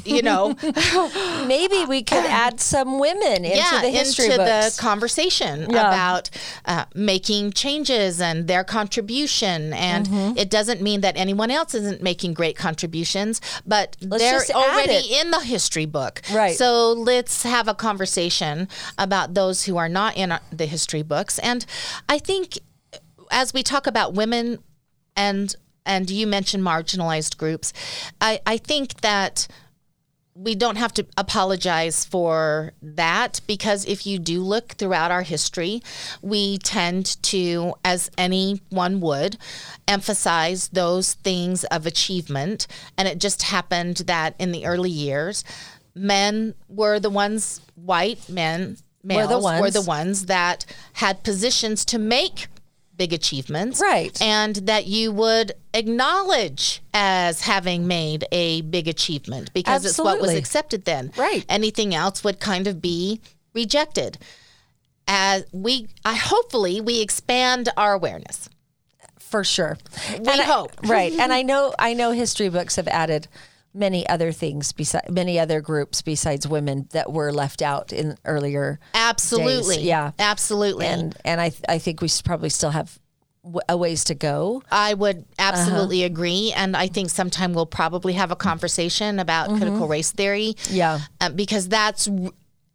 You 0.05 0.21
know, 0.21 0.55
Maybe 1.47 1.85
we 1.85 2.03
could 2.03 2.25
add 2.25 2.59
some 2.59 2.99
women 2.99 3.45
into 3.45 3.57
yeah, 3.57 3.81
the 3.81 3.89
history 3.89 4.25
into 4.25 4.37
books. 4.37 4.75
the 4.75 4.81
conversation 4.81 5.67
Yeah. 5.69 5.87
about 5.87 6.29
uh, 6.65 6.85
making 6.95 7.51
changes 7.53 8.21
and 8.21 8.47
their 8.47 8.63
contribution. 8.63 9.73
And 9.73 10.07
Mm-hmm. 10.07 10.37
it 10.37 10.49
doesn't 10.49 10.81
mean 10.81 11.01
that 11.01 11.15
anyone 11.17 11.49
else 11.51 11.73
isn't 11.75 12.01
making 12.01 12.33
great 12.33 12.57
contributions, 12.57 13.39
but 13.65 13.95
they're 14.01 14.41
already 14.53 15.13
in 15.19 15.31
the 15.31 15.39
history 15.41 15.85
book. 15.85 16.21
Right. 16.33 16.55
So 16.57 16.91
let's 16.93 17.43
have 17.43 17.67
a 17.67 17.73
conversation 17.73 18.67
about 18.97 19.33
those 19.33 19.65
who 19.65 19.77
are 19.77 19.89
not 19.89 20.17
in 20.17 20.31
our, 20.31 20.41
the 20.51 20.65
history 20.65 21.01
books. 21.03 21.39
And 21.39 21.65
I 22.09 22.19
think 22.19 22.57
as 23.31 23.53
we 23.53 23.63
talk 23.63 23.87
about 23.87 24.13
women 24.13 24.59
and 25.15 25.55
and 25.85 26.09
you 26.09 26.25
mentioned 26.27 26.63
marginalized 26.63 27.37
groups, 27.37 27.73
I, 28.21 28.39
I 28.45 28.57
think 28.57 29.01
that 29.01 29.47
we 30.35 30.55
don't 30.55 30.77
have 30.77 30.93
to 30.93 31.05
apologize 31.15 32.05
for 32.05 32.73
that 32.81 33.39
because 33.45 33.85
if 33.85 34.07
you 34.07 34.17
do 34.17 34.41
look 34.41 34.69
throughout 34.69 35.11
our 35.11 35.21
history, 35.21 35.81
we 36.21 36.57
tend 36.57 37.21
to, 37.23 37.75
as 37.85 38.09
anyone 38.17 38.99
would, 38.99 39.37
emphasize 39.87 40.69
those 40.69 41.13
things 41.15 41.63
of 41.65 41.85
achievement. 41.85 42.65
And 42.97 43.07
it 43.07 43.19
just 43.19 43.43
happened 43.43 43.97
that 44.07 44.35
in 44.39 44.51
the 44.51 44.65
early 44.65 44.89
years, 44.89 45.43
men 45.93 46.55
were 46.67 46.99
the 46.99 47.11
ones, 47.11 47.61
white 47.75 48.27
men, 48.27 48.77
males 49.03 49.29
the 49.29 49.35
were 49.35 49.69
the 49.69 49.81
ones. 49.81 49.87
ones 49.87 50.25
that 50.25 50.65
had 50.93 51.23
positions 51.23 51.85
to 51.85 51.99
make 51.99 52.47
big 52.95 53.11
achievements 53.13 53.81
Right. 53.81 54.19
and 54.21 54.55
that 54.55 54.85
you 54.85 55.11
would 55.11 55.53
acknowledge 55.73 56.81
as 56.93 57.41
having 57.41 57.87
made 57.87 58.25
a 58.31 58.61
big 58.61 58.87
achievement 58.87 59.51
because 59.53 59.85
it's 59.85 59.97
what 59.97 60.21
was 60.21 60.31
accepted 60.33 60.85
then. 60.85 61.11
Right. 61.17 61.45
Anything 61.49 61.95
else 61.95 62.23
would 62.23 62.39
kind 62.39 62.67
of 62.67 62.81
be 62.81 63.19
rejected. 63.53 64.17
As 65.07 65.43
we, 65.51 65.87
I 66.05 66.13
hopefully 66.15 66.81
we 66.81 67.01
expand 67.01 67.69
our 67.77 67.93
awareness. 67.93 68.47
for 69.17 69.43
sure. 69.43 69.77
We 70.19 70.27
I- 70.27 70.43
hope. 70.43 70.71
right. 70.87 71.11
And 71.13 71.33
I 71.33 71.41
know 71.41 71.73
I 71.79 71.93
know 71.95 72.11
history 72.11 72.49
books 72.49 72.75
have 72.75 72.87
added 72.87 73.27
many 73.73 74.07
other 74.07 74.31
things 74.31 74.71
besides 74.71 75.09
many 75.09 75.39
other 75.39 75.59
groups 75.61 76.01
besides 76.01 76.47
women 76.47 76.87
that 76.91 77.11
were 77.11 77.31
left 77.31 77.61
out 77.61 77.91
in 77.91 78.15
earlier 78.25 78.79
Absolutely. 78.93 79.77
days. 79.77 79.85
Yeah. 79.85 80.11
Absolutely. 80.19 80.85
And 80.85 81.15
and 81.25 81.41
I 81.41 81.51
I 81.67 81.79
think 81.79 82.01
we 82.01 82.07
probably 82.23 82.49
still 82.49 82.69
have 82.71 82.99
a 83.67 83.75
ways 83.75 84.05
to 84.05 84.15
go. 84.15 84.63
I 84.71 84.93
would 84.93 85.25
absolutely 85.37 86.03
Uh-huh. 86.03 86.13
agree. 86.13 86.53
And 86.55 86.77
I 86.77 86.87
think 86.87 87.09
sometime 87.09 87.53
we'll 87.53 87.65
probably 87.65 88.13
have 88.13 88.31
a 88.31 88.37
conversation 88.37 89.19
about 89.19 89.49
critical 89.57 89.87
race 89.87 90.11
theory. 90.11 90.53
Mm-hmm. 90.57 90.75
Yeah. 90.75 90.99
Uh, 91.19 91.29
because 91.29 91.67
that's 91.67 92.07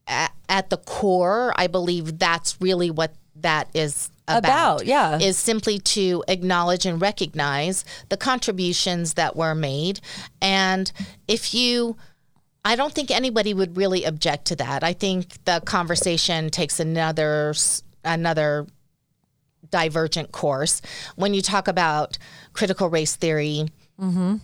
at, 0.07 0.33
at 0.49 0.69
the 0.69 0.77
core, 0.77 1.55
I 1.57 1.69
believe 1.69 2.19
that's 2.19 2.61
really 2.61 2.91
what 2.91 3.15
that 3.37 3.69
is 3.73 4.11
about. 4.29 4.83
About, 4.83 4.87
yeah. 4.87 5.19
Is 5.19 5.37
simply 5.37 5.79
to 5.81 6.25
acknowledge 6.29 6.87
and 6.87 7.01
recognize 7.01 7.85
the 8.09 8.17
contributions 8.17 9.15
that 9.15 9.37
were 9.37 9.55
made. 9.55 10.01
And 10.41 10.91
if 11.27 11.55
you, 11.55 11.97
I 12.65 12.77
don't 12.77 12.93
think 12.93 13.11
anybody 13.11 13.55
would 13.55 13.77
really 13.77 14.05
object 14.05 14.47
to 14.47 14.57
that. 14.57 14.85
I 14.85 14.93
think 14.93 15.45
the 15.45 15.61
conversation 15.65 16.51
takes 16.51 16.81
another 16.81 17.55
another 18.05 18.67
divergent 19.71 20.33
course 20.33 20.81
when 21.17 21.35
you 21.35 21.43
talk 21.43 21.69
about 21.69 22.17
critical 22.53 22.89
race 22.89 23.17
theory 23.17 23.69
mm-hmm. 24.01 24.37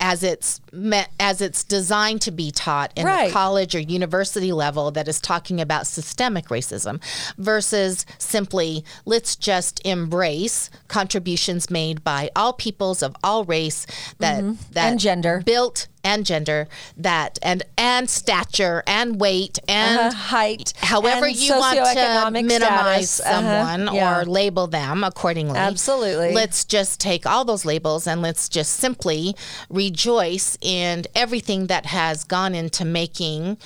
As 0.00 0.22
it's 0.22 0.60
me- 0.72 1.04
as 1.18 1.40
it's 1.40 1.64
designed 1.64 2.20
to 2.22 2.30
be 2.30 2.50
taught 2.52 2.92
in 2.94 3.04
Right. 3.04 3.26
the 3.26 3.32
college 3.32 3.74
or 3.74 3.80
university 3.80 4.52
level 4.52 4.90
that 4.92 5.08
is 5.08 5.20
talking 5.20 5.60
about 5.60 5.88
systemic 5.88 6.48
racism 6.48 7.00
versus 7.36 8.06
simply 8.16 8.84
let's 9.04 9.34
just 9.34 9.80
embrace 9.84 10.70
contributions 10.86 11.68
made 11.68 12.04
by 12.04 12.30
all 12.36 12.52
peoples 12.52 13.02
of 13.02 13.16
all 13.24 13.44
race 13.44 13.86
that 14.18 14.40
that 14.40 14.44
Mm-hmm. 14.44 14.78
And 14.78 15.00
gender. 15.00 15.42
built 15.44 15.88
and 16.08 16.24
gender 16.24 16.60
that 16.96 17.38
and 17.42 17.62
and 17.76 18.08
stature 18.08 18.82
and 18.86 19.20
weight 19.20 19.58
and 19.68 19.98
Uh, 20.00 20.10
height, 20.34 20.72
however 20.94 21.26
and 21.26 21.36
you 21.36 21.52
want 21.64 21.76
to 21.78 22.30
minimize 22.30 23.10
status. 23.10 23.20
Uh-huh. 23.20 23.66
someone 23.66 23.94
Yeah. 23.94 24.20
or 24.20 24.24
label 24.24 24.66
them 24.66 25.04
accordingly. 25.04 25.58
Absolutely. 25.58 26.32
Let's 26.32 26.64
just 26.64 26.98
take 27.00 27.26
all 27.26 27.44
those 27.44 27.64
labels 27.64 28.06
and 28.06 28.22
let's 28.22 28.48
just 28.48 28.72
simply 28.86 29.34
rejoice 29.68 30.56
in 30.60 31.04
everything 31.14 31.66
that 31.68 31.86
has 31.86 32.24
gone 32.24 32.54
into 32.54 32.84
making 32.84 33.58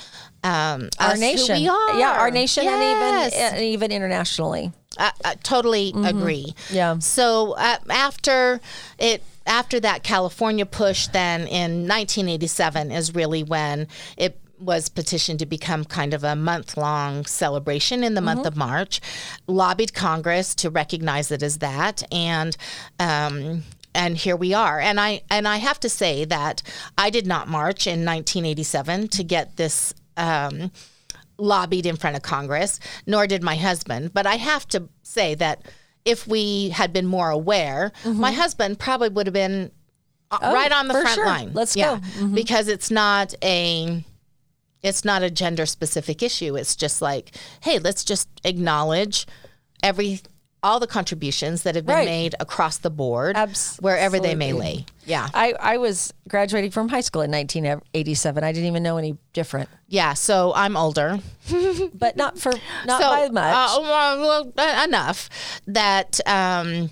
um, 0.44 0.88
our 0.98 1.16
nation. 1.16 1.54
Who 1.56 1.62
we 1.62 1.68
are. 1.68 1.98
Yeah, 1.98 2.12
our 2.18 2.30
nation 2.30 2.64
Yes. 2.64 2.72
and 2.74 2.82
even 2.82 3.42
and 3.56 3.64
even 3.64 3.92
internationally. 3.92 4.72
I, 4.98 5.12
I 5.24 5.34
totally 5.36 5.92
agree. 6.04 6.46
Mm-hmm. 6.52 6.74
Yeah. 6.74 6.98
So 6.98 7.52
uh, 7.52 7.76
after 7.88 8.60
it, 8.98 9.22
after 9.46 9.80
that 9.80 10.02
California 10.02 10.66
push, 10.66 11.08
then 11.08 11.42
in 11.42 11.88
1987 11.88 12.90
is 12.90 13.14
really 13.14 13.42
when 13.42 13.88
it 14.16 14.38
was 14.58 14.88
petitioned 14.88 15.40
to 15.40 15.46
become 15.46 15.84
kind 15.84 16.14
of 16.14 16.22
a 16.22 16.36
month 16.36 16.76
long 16.76 17.24
celebration 17.24 18.04
in 18.04 18.14
the 18.14 18.20
month 18.20 18.46
of 18.46 18.56
March. 18.56 19.00
Lobbied 19.46 19.92
Congress 19.92 20.54
to 20.56 20.70
recognize 20.70 21.30
it 21.30 21.42
as 21.42 21.58
that, 21.58 22.02
and. 22.12 22.56
Um, 22.98 23.64
and 23.94 24.16
here 24.16 24.36
we 24.36 24.54
are, 24.54 24.80
and 24.80 24.98
I 24.98 25.20
and 25.30 25.46
I 25.46 25.58
have 25.58 25.78
to 25.80 25.88
say 25.90 26.24
that 26.24 26.62
I 26.96 27.10
did 27.10 27.26
not 27.26 27.46
march 27.46 27.86
in 27.86 28.06
1987 28.06 29.08
to 29.08 29.22
get 29.22 29.58
this 29.58 29.92
um, 30.16 30.70
lobbied 31.36 31.84
in 31.84 31.96
front 31.96 32.16
of 32.16 32.22
Congress, 32.22 32.80
nor 33.06 33.26
did 33.26 33.42
my 33.42 33.56
husband. 33.56 34.14
But 34.14 34.26
I 34.26 34.36
have 34.36 34.66
to 34.68 34.88
say 35.02 35.34
that 35.34 35.66
if 36.04 36.26
we 36.26 36.70
had 36.70 36.92
been 36.92 37.06
more 37.06 37.30
aware, 37.30 37.92
my 38.04 38.32
husband 38.32 38.78
probably 38.78 39.08
would 39.08 39.26
have 39.26 39.34
been 39.34 39.70
uh, 40.30 40.38
right 40.42 40.72
on 40.72 40.88
the 40.88 40.94
Mm-hmm. 40.94 40.98
Oh, 40.98 41.02
front 41.02 41.14
sure. 41.14 41.26
line. 41.26 41.50
Let's 41.52 41.76
yeah, 41.76 41.94
go. 41.96 42.00
Mm-hmm. 42.00 42.34
because 42.34 42.68
it's 42.68 42.90
not 42.90 43.34
a 43.42 44.04
it's 44.82 45.04
not 45.04 45.22
a 45.22 45.30
gender 45.30 45.64
specific 45.66 46.22
issue. 46.22 46.56
It's 46.56 46.74
just 46.74 47.00
like, 47.00 47.36
hey, 47.60 47.78
let's 47.78 48.02
just 48.02 48.28
acknowledge 48.44 49.26
every 49.82 50.20
all 50.62 50.78
the 50.78 50.86
contributions 50.86 51.64
that 51.64 51.74
have 51.74 51.84
been 51.86 51.96
Right. 51.96 52.04
made 52.06 52.34
across 52.38 52.78
the 52.78 52.90
board, 52.90 53.36
wherever 53.80 54.20
they 54.20 54.34
may 54.34 54.52
lay. 54.52 54.86
Yeah, 55.04 55.28
I, 55.34 55.54
I 55.58 55.76
was 55.78 56.14
graduating 56.28 56.70
from 56.70 56.88
high 56.88 57.00
school 57.00 57.22
in 57.22 57.30
1987. 57.32 58.44
I 58.44 58.52
didn't 58.52 58.68
even 58.68 58.82
know 58.82 58.96
any 58.96 59.16
different, 59.32 59.68
yeah. 59.88 60.14
So 60.14 60.52
I'm 60.54 60.76
older. 60.76 61.18
but 61.94 62.16
not 62.16 62.38
for 62.38 62.52
not 62.86 63.00
so, 63.02 63.08
by 63.10 63.28
much. 63.28 63.54
uh, 63.54 63.78
well, 63.80 64.52
uh, 64.56 64.84
enough 64.84 65.28
that 65.66 66.20
um, 66.26 66.90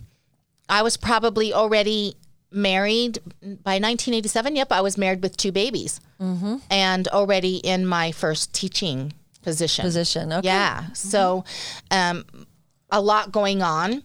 I 0.69 0.83
was 0.83 0.97
probably 0.97 1.53
already 1.55 2.17
married 2.51 3.19
by 3.41 3.79
1987. 3.79 4.57
Yep, 4.57 4.73
I 4.73 4.81
was 4.81 4.99
married 4.99 5.23
with 5.23 5.37
two 5.37 5.53
babies 5.53 6.01
Mm-hmm. 6.21 6.57
and 6.71 7.09
already 7.09 7.57
in 7.59 7.87
my 7.87 8.13
first 8.13 8.53
teaching 8.53 9.15
position. 9.43 9.83
Position, 9.85 10.33
okay. 10.35 10.49
Yeah. 10.49 10.93
So 10.93 11.45
um, 11.91 12.25
a 12.93 13.01
lot 13.01 13.33
going 13.33 13.63
on. 13.63 14.03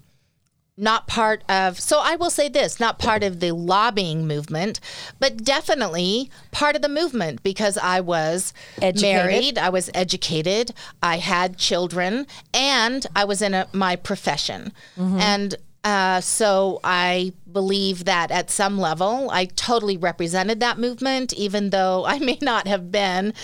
not 0.78 1.08
part 1.08 1.42
of 1.48 1.80
so 1.80 2.00
i 2.04 2.18
will 2.18 2.30
say 2.30 2.50
this 2.50 2.82
not 2.82 3.00
part 3.00 3.24
of 3.24 3.40
the 3.40 3.52
lobbying 3.54 4.28
movement 4.28 4.82
but 5.20 5.38
definitely 5.42 6.30
part 6.52 6.76
of 6.76 6.82
the 6.82 6.90
movement 6.90 7.42
because 7.44 7.78
i 7.78 8.02
was 8.02 8.54
Educated. 8.82 9.16
married 9.16 9.58
i 9.58 9.70
was 9.70 9.90
educated 9.94 10.74
i 11.02 11.16
had 11.18 11.58
children 11.58 12.28
and 12.54 13.08
i 13.16 13.24
was 13.24 13.42
in 13.42 13.54
a, 13.54 13.68
my 13.72 13.96
profession 13.96 14.74
and 14.98 15.56
uh, 15.86 16.20
so 16.20 16.80
I 16.84 17.32
believe 17.52 18.06
that 18.06 18.32
at 18.32 18.50
some 18.50 18.80
level, 18.80 19.30
I 19.30 19.46
totally 19.46 19.98
represented 19.98 20.60
that 20.62 20.80
movement, 20.80 21.32
even 21.34 21.70
though 21.70 22.04
I 22.08 22.18
may 22.30 22.40
not 22.42 22.68
have 22.68 22.92
been 22.92 23.36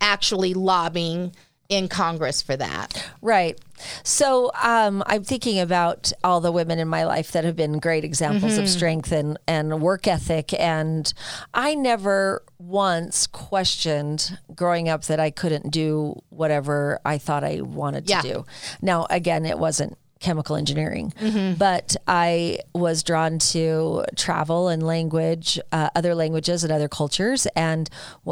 actually 0.00 0.54
lobbying 0.54 1.34
in 1.68 1.88
Congress 1.88 2.42
for 2.42 2.56
that. 2.56 3.10
Right. 3.20 3.58
So 4.02 4.50
um, 4.62 5.02
I'm 5.06 5.24
thinking 5.24 5.58
about 5.58 6.12
all 6.24 6.40
the 6.40 6.52
women 6.52 6.78
in 6.78 6.88
my 6.88 7.04
life 7.04 7.32
that 7.32 7.44
have 7.44 7.56
been 7.56 7.78
great 7.78 8.04
examples 8.04 8.52
Mm-hmm. 8.52 8.62
of 8.62 8.68
strength 8.68 9.12
and, 9.12 9.38
and 9.46 9.80
work 9.80 10.06
ethic. 10.06 10.52
And 10.58 11.12
I 11.54 11.74
never 11.74 12.42
once 12.58 13.26
questioned 13.26 14.38
growing 14.54 14.88
up 14.88 15.04
that 15.04 15.20
I 15.20 15.30
couldn't 15.30 15.70
do 15.70 16.20
whatever 16.30 17.00
I 17.04 17.18
thought 17.18 17.44
I 17.44 17.60
wanted 17.62 18.06
to 18.08 18.12
do. 18.22 18.44
Now, 18.82 19.06
again, 19.10 19.46
it 19.46 19.58
wasn't 19.58 19.96
chemical 20.20 20.54
engineering, 20.56 21.14
Mm-hmm. 21.18 21.54
but 21.54 21.96
I 22.06 22.58
was 22.74 23.02
drawn 23.02 23.38
to 23.38 24.04
travel 24.16 24.68
and 24.68 24.82
language, 24.82 25.58
uh, 25.72 25.88
other 25.96 26.14
languages 26.14 26.62
and 26.62 26.70
other 26.72 26.88
cultures. 26.88 27.46
And 27.56 27.88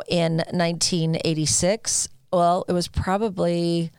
in 0.08 0.42
1986, 0.52 2.08
well, 2.32 2.64
it 2.68 2.72
was 2.72 2.88
probably 2.88 3.90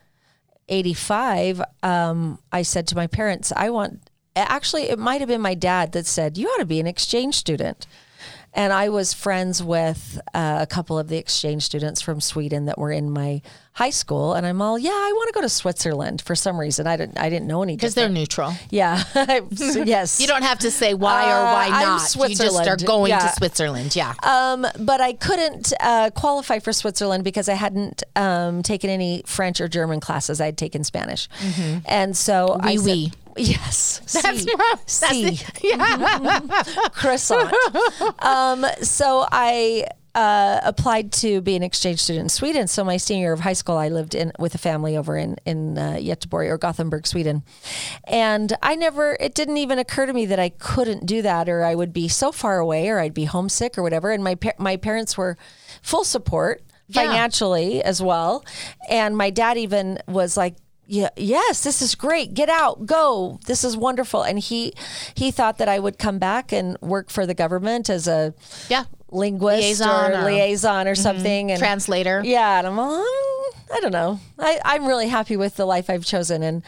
85, 0.70 1.62
um, 1.82 2.38
I 2.52 2.62
said 2.62 2.86
to 2.88 2.96
my 2.96 3.06
parents, 3.06 3.52
I 3.54 3.70
want, 3.70 4.10
actually, 4.36 4.84
it 4.84 4.98
might 4.98 5.20
have 5.20 5.28
been 5.28 5.40
my 5.40 5.54
dad 5.54 5.92
that 5.92 6.06
said, 6.06 6.38
You 6.38 6.48
ought 6.48 6.58
to 6.58 6.64
be 6.64 6.80
an 6.80 6.86
exchange 6.86 7.34
student. 7.34 7.86
And 8.52 8.72
I 8.72 8.88
was 8.88 9.14
friends 9.14 9.62
with 9.62 10.20
uh, 10.34 10.58
a 10.60 10.66
couple 10.66 10.98
of 10.98 11.06
the 11.08 11.16
exchange 11.18 11.62
students 11.62 12.00
from 12.02 12.20
Sweden 12.20 12.64
that 12.66 12.78
were 12.78 12.90
in 12.90 13.10
my 13.10 13.42
high 13.74 13.90
school, 13.90 14.34
and 14.34 14.44
I'm 14.44 14.60
all, 14.60 14.76
yeah, 14.76 14.90
I 14.90 15.12
want 15.14 15.28
to 15.28 15.32
go 15.32 15.40
to 15.40 15.48
Switzerland 15.48 16.20
for 16.20 16.34
some 16.34 16.58
reason. 16.58 16.86
I 16.88 16.96
didn't, 16.96 17.16
I 17.18 17.30
didn't 17.30 17.46
know 17.46 17.62
any 17.62 17.76
Because 17.76 17.94
they're 17.94 18.08
neutral. 18.08 18.52
Yeah, 18.68 19.02
So, 19.54 19.82
yes. 19.84 20.20
You 20.20 20.26
don't 20.26 20.42
have 20.42 20.58
to 20.60 20.70
say 20.72 20.94
why 20.94 21.24
or 21.30 21.44
why 21.44 21.66
Uh, 21.68 21.72
I'm 21.74 21.82
not. 21.82 21.92
You 21.94 21.98
just 22.00 22.16
are 22.16 22.18
Switzerland. 22.18 22.84
going 22.86 23.10
Yeah. 23.10 23.20
to 23.20 23.28
Switzerland. 23.36 23.94
Yeah. 23.96 24.14
Um, 24.24 24.66
but 24.80 25.00
I 25.00 25.12
couldn't 25.12 25.72
uh, 25.80 26.10
qualify 26.10 26.58
for 26.58 26.72
Switzerland 26.72 27.22
because 27.22 27.48
I 27.48 27.54
hadn't 27.54 28.02
um, 28.16 28.62
taken 28.64 28.90
any 28.90 29.22
French 29.26 29.60
or 29.60 29.68
German 29.68 30.00
classes. 30.00 30.40
I 30.40 30.46
had 30.46 30.58
taken 30.58 30.82
Spanish, 30.82 31.28
and 31.86 32.16
so 32.16 32.58
I 32.60 32.72
Oui, 32.72 32.76
said, 32.78 32.84
oui. 32.86 33.12
Yes, 33.36 34.00
That's 34.22 34.42
si, 34.42 34.52
right. 34.54 34.76
That's 34.78 35.10
the- 35.10 35.44
yeah. 35.62 36.88
croissant. 36.92 37.52
um, 38.20 38.66
so 38.82 39.26
I 39.30 39.86
uh, 40.14 40.60
applied 40.64 41.12
to 41.12 41.40
be 41.40 41.54
an 41.54 41.62
exchange 41.62 42.00
student 42.00 42.24
in 42.24 42.28
Sweden. 42.28 42.66
So 42.66 42.82
my 42.82 42.96
senior 42.96 43.26
year 43.26 43.32
of 43.32 43.40
high 43.40 43.52
school, 43.52 43.76
I 43.76 43.88
lived 43.88 44.14
in 44.16 44.32
with 44.40 44.54
a 44.54 44.58
family 44.58 44.96
over 44.96 45.16
in 45.16 45.36
in 45.46 45.78
uh, 45.78 45.96
Göteborg 46.00 46.50
or 46.50 46.58
Gothenburg, 46.58 47.06
Sweden, 47.06 47.44
and 48.04 48.52
I 48.62 48.74
never. 48.74 49.16
It 49.20 49.34
didn't 49.34 49.58
even 49.58 49.78
occur 49.78 50.06
to 50.06 50.12
me 50.12 50.26
that 50.26 50.40
I 50.40 50.48
couldn't 50.48 51.06
do 51.06 51.22
that, 51.22 51.48
or 51.48 51.62
I 51.64 51.74
would 51.76 51.92
be 51.92 52.08
so 52.08 52.32
far 52.32 52.58
away, 52.58 52.88
or 52.88 52.98
I'd 52.98 53.14
be 53.14 53.24
homesick, 53.24 53.78
or 53.78 53.82
whatever. 53.82 54.10
And 54.10 54.24
my 54.24 54.36
my 54.58 54.76
parents 54.76 55.16
were 55.16 55.36
full 55.80 56.04
support 56.04 56.62
Yeah. 56.88 57.02
financially 57.04 57.80
as 57.84 58.02
well, 58.02 58.44
and 58.90 59.16
my 59.16 59.30
dad 59.30 59.58
even 59.58 60.00
was 60.08 60.36
like 60.36 60.56
yeah, 60.90 61.10
yes, 61.16 61.62
this 61.62 61.80
is 61.80 61.94
great. 61.94 62.34
Get 62.34 62.48
out, 62.48 62.84
go. 62.84 63.38
This 63.46 63.62
is 63.62 63.76
wonderful. 63.76 64.22
And 64.22 64.38
he 64.40 64.72
he 65.14 65.30
thought 65.30 65.58
that 65.58 65.68
I 65.68 65.78
would 65.78 65.98
come 65.98 66.18
back 66.18 66.52
and 66.52 66.76
work 66.80 67.10
for 67.10 67.26
the 67.26 67.34
government 67.34 67.88
as 67.88 68.08
a 68.08 68.34
Yeah. 68.68 68.84
linguist 69.10 69.62
Liaison 69.62 70.12
or, 70.12 70.20
or- 70.22 70.24
liaison 70.24 70.88
or 70.88 70.94
something. 70.96 71.50
And 71.52 71.58
Translator. 71.60 72.22
yeah, 72.24 72.58
and 72.58 72.66
I'm 72.66 72.78
all, 72.78 72.98
"Mm, 72.98 73.76
I 73.76 73.78
don't 73.80 73.92
know. 73.92 74.18
I, 74.38 74.58
I'm 74.64 74.84
really 74.86 75.06
happy 75.08 75.36
with 75.36 75.54
the 75.56 75.64
life 75.64 75.88
I've 75.88 76.04
chosen. 76.04 76.42
And 76.42 76.62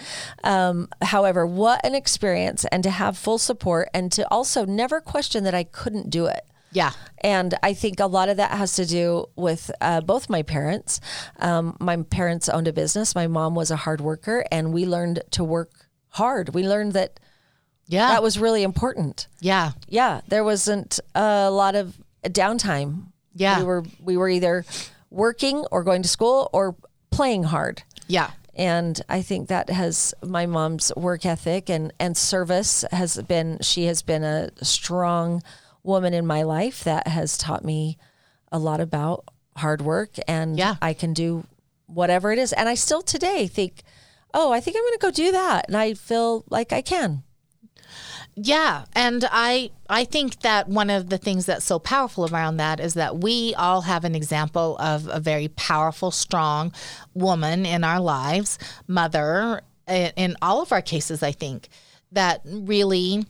um, 0.45 0.89
however, 1.03 1.45
what 1.45 1.85
an 1.85 1.97
experience 1.97 2.65
and 2.71 2.85
to 2.85 2.91
have 2.91 3.19
full 3.19 3.39
support 3.39 3.89
and 3.93 4.13
to 4.13 4.23
also 4.31 4.65
never 4.65 5.01
question 5.01 5.43
that 5.45 5.55
I 5.55 5.65
couldn't 5.65 6.11
do 6.11 6.27
it. 6.27 6.45
Yeah. 6.73 6.93
And 7.19 7.55
I 7.63 7.75
think 7.75 8.01
a 8.01 8.07
lot 8.07 8.29
of 8.29 8.39
that 8.39 8.53
has 8.53 8.75
to 8.77 8.87
do 8.87 9.27
with 9.37 9.71
uh, 9.81 10.01
both 10.01 10.29
my 10.31 10.43
parents. 10.43 11.01
Um, 11.39 11.77
my 11.81 11.97
parents 12.03 12.49
owned 12.49 12.67
a 12.69 12.73
business. 12.73 13.15
My 13.15 13.27
mom 13.27 13.55
was 13.55 13.71
a 13.71 13.77
hard 13.77 14.01
worker, 14.01 14.45
and 14.51 14.73
we 14.73 14.87
learned 14.87 15.23
to 15.33 15.45
work 15.45 15.71
hard. 16.09 16.55
We 16.55 16.67
learned 16.67 16.93
that 16.95 17.21
Yeah. 17.87 18.09
that 18.09 18.23
was 18.23 18.39
really 18.39 18.63
important. 18.63 19.29
yeah. 19.41 19.73
Yeah, 19.89 20.21
there 20.29 20.45
wasn't 20.45 20.99
a 21.15 21.51
lot 21.51 21.75
of 21.75 21.97
downtime. 22.25 23.07
Yeah. 23.35 23.59
we 23.61 23.65
were 23.65 23.85
we 24.03 24.17
were 24.17 24.29
either 24.29 24.65
working 25.11 25.65
or 25.71 25.83
going 25.85 26.03
to 26.03 26.09
school 26.09 26.49
or 26.53 26.75
playing 27.11 27.45
hard. 27.45 27.83
Yeah. 28.09 28.31
And 28.55 29.01
I 29.09 29.23
think 29.23 29.49
that 29.49 29.71
has 29.71 30.15
my 30.23 30.47
mom's 30.47 30.93
work 30.97 31.25
ethic 31.25 31.71
and, 31.71 31.93
and 31.99 32.17
service 32.17 32.85
has 32.93 33.17
been, 33.23 33.59
she 33.63 33.87
has 33.87 34.03
been 34.03 34.23
a 34.25 34.51
strong 34.63 35.43
woman 35.83 36.15
in 36.15 36.27
my 36.27 36.43
life 36.43 36.85
that 36.85 37.07
has 37.09 37.37
taught 37.37 37.65
me 37.65 37.99
a 38.51 38.59
lot 38.59 38.81
about 38.81 39.25
hard 39.57 39.83
work 39.83 40.11
and 40.29 40.59
Yeah. 40.59 40.77
I 40.81 40.95
can 40.95 41.13
do 41.13 41.45
whatever 41.87 42.33
it 42.33 42.39
is. 42.39 42.53
And 42.53 42.69
I 42.69 42.75
still 42.75 43.03
today 43.03 43.47
think, 43.47 43.83
oh, 44.33 44.53
I 44.53 44.61
think 44.61 44.77
I'm 44.77 44.83
going 44.83 44.93
to 44.93 44.99
go 44.99 45.11
do 45.11 45.33
that. 45.33 45.67
And 45.69 45.77
I 45.77 45.95
feel 45.95 46.45
like 46.49 46.73
I 46.73 46.81
can. 46.83 47.23
Yeah, 48.35 48.87
and 48.95 49.27
I 49.31 49.73
I 49.91 50.05
think 50.07 50.41
that 50.41 50.67
one 50.67 50.89
of 50.89 51.11
the 51.11 51.19
things 51.19 51.45
that's 51.45 51.67
so 51.67 51.79
powerful 51.79 52.27
around 52.27 52.57
that 52.57 52.81
is 52.81 52.95
that 52.95 53.19
we 53.19 53.55
all 53.57 53.83
have 53.83 54.05
an 54.05 54.15
example 54.15 54.79
of 54.79 55.07
a 55.09 55.21
very 55.21 55.49
powerful, 55.49 56.11
strong 56.11 56.73
woman 57.13 57.67
in 57.67 57.85
our 57.85 58.01
lives, 58.01 58.59
mother 58.89 59.61
in 59.87 60.37
all 60.41 60.63
of 60.63 60.73
our 60.73 60.81
cases 60.81 61.23
I 61.23 61.33
think 61.33 61.69
that 62.13 62.41
really 62.47 63.27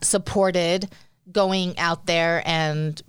supported 0.00 0.88
going 1.30 1.78
out 1.78 2.06
there 2.06 2.42
and 2.44 3.00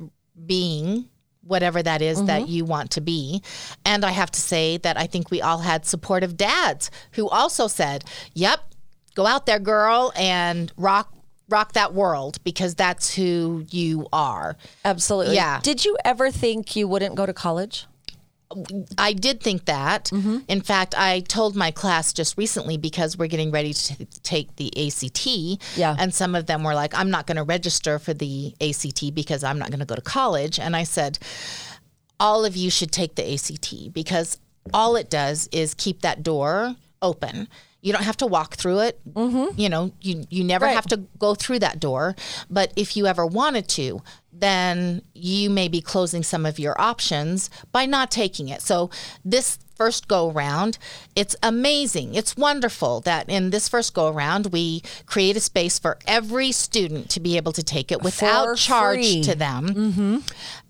being 0.46 1.08
whatever 1.46 1.82
that 1.82 2.02
is 2.02 2.24
that 2.26 2.42
mm-hmm. 2.42 2.52
you 2.52 2.66
want 2.66 2.92
to 2.92 3.02
be. 3.02 3.42
And 3.86 4.04
I 4.04 4.12
have 4.12 4.32
to 4.32 4.42
say 4.42 4.78
that 4.78 4.98
I 4.98 5.06
think 5.08 5.32
we 5.32 5.42
all 5.42 5.60
had 5.60 5.86
supportive 5.86 6.36
dads 6.36 6.92
who 7.12 7.30
also 7.30 7.68
said, 7.68 8.04
"Yep, 8.34 8.60
go 9.14 9.26
out 9.26 9.46
there, 9.46 9.60
girl, 9.60 10.12
and 10.16 10.72
rock 10.78 11.12
rock 11.48 11.74
that 11.74 11.94
world 11.94 12.44
because 12.44 12.76
that's 12.76 13.14
who 13.14 13.66
you 13.70 14.08
are." 14.12 14.58
Absolutely. 14.84 15.36
Yeah. 15.36 15.60
Did 15.62 15.86
you 15.86 15.98
ever 16.04 16.32
think 16.32 16.76
you 16.76 16.88
wouldn't 16.88 17.16
go 17.16 17.26
to 17.26 17.34
college? 17.34 17.86
I 18.98 19.14
did 19.14 19.42
think 19.42 19.66
that. 19.66 20.06
Mm-hmm. 20.06 20.40
In 20.48 20.62
fact, 20.62 20.94
I 20.98 21.22
told 21.22 21.56
my 21.56 21.72
class 21.72 22.14
just 22.14 22.38
recently 22.38 22.78
because 22.78 23.18
we're 23.18 23.28
getting 23.28 23.52
ready 23.52 23.74
to 23.74 23.98
t- 23.98 24.08
take 24.24 24.56
the 24.56 24.72
ACT. 24.88 25.78
Yeah. 25.78 25.96
And 25.98 26.14
some 26.14 26.36
of 26.36 26.46
them 26.46 26.64
were 26.64 26.76
like, 26.76 26.94
I'm 26.94 27.10
not 27.10 27.28
going 27.28 27.38
to 27.38 27.44
register 27.44 27.98
for 28.00 28.14
the 28.14 28.54
ACT 28.62 29.14
because 29.14 29.44
I'm 29.44 29.58
not 29.58 29.70
going 29.70 29.80
to 29.80 29.86
go 29.86 29.96
to 29.96 30.02
college. 30.02 30.60
And 30.60 30.76
I 30.76 30.84
said, 30.84 31.18
all 32.20 32.46
of 32.46 32.56
you 32.56 32.70
should 32.70 32.92
take 32.92 33.16
the 33.16 33.34
ACT 33.34 33.94
because 33.94 34.38
all 34.74 34.96
it 34.96 35.10
does 35.10 35.50
is 35.52 35.74
keep 35.74 36.02
that 36.02 36.24
door 36.24 36.76
open. 37.02 37.48
You 37.86 37.94
don't 37.94 38.04
have 38.04 38.18
to 38.18 38.26
walk 38.26 38.56
through 38.56 38.80
it. 38.80 39.00
Mm-hmm. 39.14 39.60
You 39.60 39.70
know, 39.70 39.92
you 40.02 40.26
you 40.32 40.44
never 40.44 40.66
Right. 40.66 40.74
have 40.76 40.88
to 40.88 40.98
go 41.20 41.36
through 41.36 41.60
that 41.60 41.80
door. 41.80 42.16
But 42.50 42.74
if 42.76 42.98
you 42.98 43.06
ever 43.06 43.26
wanted 43.28 43.68
to, 43.70 44.02
then 44.34 45.04
you 45.14 45.52
may 45.52 45.68
be 45.68 45.82
closing 45.82 46.24
some 46.24 46.48
of 46.48 46.58
your 46.58 46.80
options 46.82 47.50
by 47.72 47.86
not 47.86 48.10
taking 48.10 48.50
it. 48.50 48.62
So 48.64 48.90
this 49.24 49.60
first 49.76 50.08
go 50.08 50.30
around, 50.32 50.78
it's 51.16 51.36
amazing. 51.44 52.16
It's 52.16 52.36
wonderful 52.38 53.02
that 53.02 53.30
in 53.30 53.50
this 53.50 53.68
first 53.70 53.94
go 53.94 54.10
around 54.10 54.48
we 54.48 54.82
create 55.06 55.36
a 55.36 55.40
space 55.40 55.78
for 55.80 55.98
every 56.08 56.52
student 56.52 57.10
to 57.12 57.20
be 57.20 57.38
able 57.38 57.52
to 57.54 57.64
take 57.64 57.92
it 57.92 58.02
without 58.02 58.46
For 58.48 58.56
charge 58.56 58.98
free. 59.00 59.22
to 59.24 59.36
them. 59.36 60.24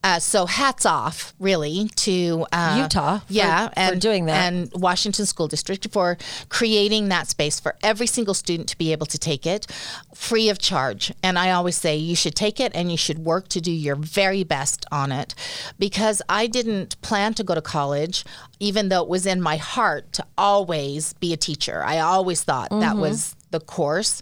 Uh, 0.04 0.20
so 0.20 0.46
hats 0.46 0.86
off, 0.86 1.34
really, 1.40 1.90
to 1.96 2.46
uh, 2.52 2.80
Utah 2.84 3.20
for- 3.20 3.26
yeah, 3.34 3.70
for 3.70 3.74
and 3.76 4.00
doing 4.02 4.26
that. 4.26 4.54
and 4.54 4.72
Washington 4.76 5.26
School 5.26 5.48
District 5.48 5.88
for 5.92 6.16
creating 6.50 7.08
that 7.10 7.28
space 7.28 7.60
for 7.60 7.76
every 7.82 8.06
single 8.06 8.36
student 8.36 8.70
to 8.70 8.78
be 8.78 8.92
able 8.92 9.08
to 9.08 9.18
take 9.18 9.48
it 9.48 9.66
free 10.14 10.48
of 10.50 10.60
charge. 10.60 11.12
And 11.24 11.40
I 11.40 11.52
always 11.52 11.76
say 11.76 11.96
you 11.96 12.16
should 12.16 12.36
take 12.36 12.60
it 12.60 12.72
and 12.76 12.92
you 12.92 12.98
should 12.98 13.20
work 13.20 13.48
to 13.50 13.60
do 13.62 13.72
your 13.72 13.96
very 13.96 14.44
best 14.44 14.86
on 14.92 15.12
it, 15.12 15.34
because 15.80 16.22
I 16.30 16.46
didn't 16.46 17.02
plan 17.02 17.34
to 17.36 17.44
go 17.44 17.56
to 17.56 17.62
college, 17.62 18.24
even 18.60 18.90
though 18.90 19.04
it 19.04 19.10
was 19.10 19.26
in 19.26 19.42
my 19.42 19.58
heart 19.58 20.12
to 20.14 20.26
always 20.38 21.14
be 21.14 21.34
a 21.34 21.38
teacher. 21.38 21.84
I 21.84 22.00
always 22.00 22.44
thought 22.44 22.70
Mm-hmm. 22.72 22.80
that 22.82 22.98
was 22.98 23.36
the 23.52 23.60
course. 23.60 24.22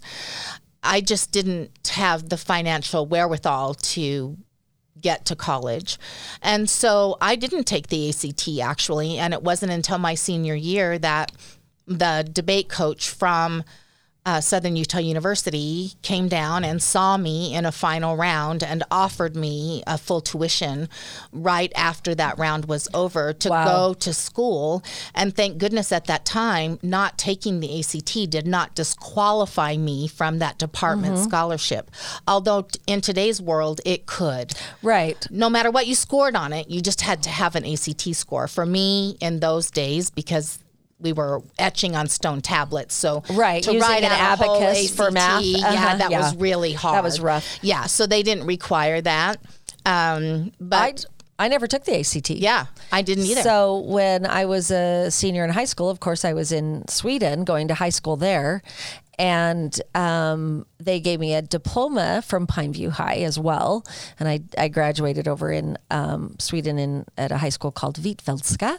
I 0.82 1.00
just 1.00 1.32
didn't 1.32 1.88
have 1.92 2.28
the 2.28 2.36
financial 2.36 3.06
wherewithal 3.06 3.74
to 3.74 4.36
get 5.00 5.24
to 5.26 5.36
college. 5.36 5.98
And 6.42 6.68
so 6.68 7.16
I 7.20 7.36
didn't 7.36 7.64
take 7.64 7.88
the 7.88 8.08
ACT 8.08 8.48
actually. 8.62 9.18
And 9.18 9.32
it 9.34 9.42
wasn't 9.42 9.72
until 9.72 9.98
my 9.98 10.14
senior 10.14 10.54
year 10.54 10.98
that 10.98 11.32
the 11.86 12.28
debate 12.30 12.68
coach 12.68 13.08
from 13.10 13.64
uh, 14.26 14.40
Southern 14.40 14.74
Utah 14.74 14.98
University 14.98 15.92
came 16.00 16.28
down 16.28 16.64
and 16.64 16.82
saw 16.82 17.16
me 17.18 17.54
in 17.54 17.66
a 17.66 17.72
final 17.72 18.16
round 18.16 18.62
and 18.62 18.82
offered 18.90 19.36
me 19.36 19.82
a 19.86 19.98
full 19.98 20.22
tuition 20.22 20.88
right 21.32 21.70
after 21.76 22.14
that 22.14 22.38
round 22.38 22.64
was 22.64 22.88
over 22.94 23.34
to 23.34 23.50
Wow. 23.50 23.64
go 23.64 23.94
to 23.94 24.14
school. 24.14 24.82
And 25.14 25.36
thank 25.36 25.58
goodness 25.58 25.92
at 25.92 26.06
that 26.06 26.24
time, 26.24 26.78
not 26.82 27.18
taking 27.18 27.60
the 27.60 27.78
ACT 27.80 28.30
did 28.30 28.46
not 28.46 28.74
disqualify 28.74 29.76
me 29.76 30.08
from 30.08 30.38
that 30.38 30.56
department 30.58 31.14
Mm-hmm. 31.16 31.24
scholarship. 31.24 31.90
Although 32.26 32.66
in 32.86 33.02
today's 33.02 33.42
world, 33.42 33.80
it 33.84 34.06
could 34.06 34.54
Right. 34.82 35.26
no 35.30 35.50
matter 35.50 35.70
what 35.70 35.86
you 35.86 35.94
scored 35.94 36.34
on 36.34 36.52
it, 36.54 36.70
you 36.70 36.80
just 36.80 37.02
had 37.02 37.22
to 37.24 37.28
have 37.30 37.56
an 37.56 37.64
ACT 37.66 38.14
score. 38.16 38.48
For 38.48 38.64
me, 38.64 39.18
in 39.20 39.40
those 39.40 39.70
days, 39.70 40.08
because 40.10 40.58
we 41.04 41.12
were 41.12 41.42
etching 41.58 41.94
on 41.94 42.08
stone 42.08 42.40
tablets, 42.40 42.94
so 42.94 43.22
Right, 43.30 43.62
to 43.62 43.72
using 43.74 43.88
write 43.88 44.02
an 44.02 44.10
out 44.10 44.40
a 44.40 44.42
whole 44.44 44.56
abacus 44.62 44.90
for 44.96 45.04
ACT, 45.04 45.14
math. 45.14 45.42
yeah, 45.44 45.58
Uh-huh, 45.68 45.96
that 45.98 46.10
yeah. 46.10 46.20
was 46.20 46.34
really 46.36 46.72
hard. 46.72 46.96
That 46.96 47.04
was 47.04 47.20
rough. 47.20 47.58
Yeah, 47.62 47.86
so 47.86 48.06
they 48.06 48.22
didn't 48.24 48.46
require 48.46 49.00
that. 49.02 49.36
Um, 49.86 50.46
I, 50.46 50.52
but 50.60 51.04
I 51.38 51.48
never 51.48 51.66
took 51.66 51.84
the 51.84 51.98
ACT. 52.00 52.30
yeah, 52.30 52.66
I 52.90 53.02
didn't 53.02 53.24
either. 53.26 53.42
So 53.42 53.78
when 53.80 54.24
I 54.24 54.46
was 54.46 54.70
a 54.70 55.10
senior 55.10 55.44
in 55.44 55.50
high 55.50 55.66
school, 55.66 55.90
of 55.90 56.00
course, 56.00 56.24
I 56.24 56.32
was 56.32 56.50
in 56.52 56.88
Sweden 56.88 57.44
going 57.44 57.68
to 57.68 57.74
high 57.74 57.90
school 57.90 58.16
there. 58.16 58.62
And 59.18 59.80
um, 59.94 60.66
they 60.78 61.00
gave 61.00 61.20
me 61.20 61.34
a 61.34 61.42
diploma 61.42 62.22
from 62.22 62.46
Pineview 62.46 62.90
High 62.90 63.16
as 63.18 63.38
well. 63.38 63.84
And 64.18 64.28
I, 64.28 64.40
I 64.58 64.68
graduated 64.68 65.28
over 65.28 65.50
in 65.52 65.78
um, 65.90 66.36
Sweden 66.38 66.78
in 66.78 67.04
at 67.16 67.32
a 67.32 67.38
high 67.38 67.48
school 67.48 67.70
called 67.70 67.96
Hvitfeldtska. 67.98 68.78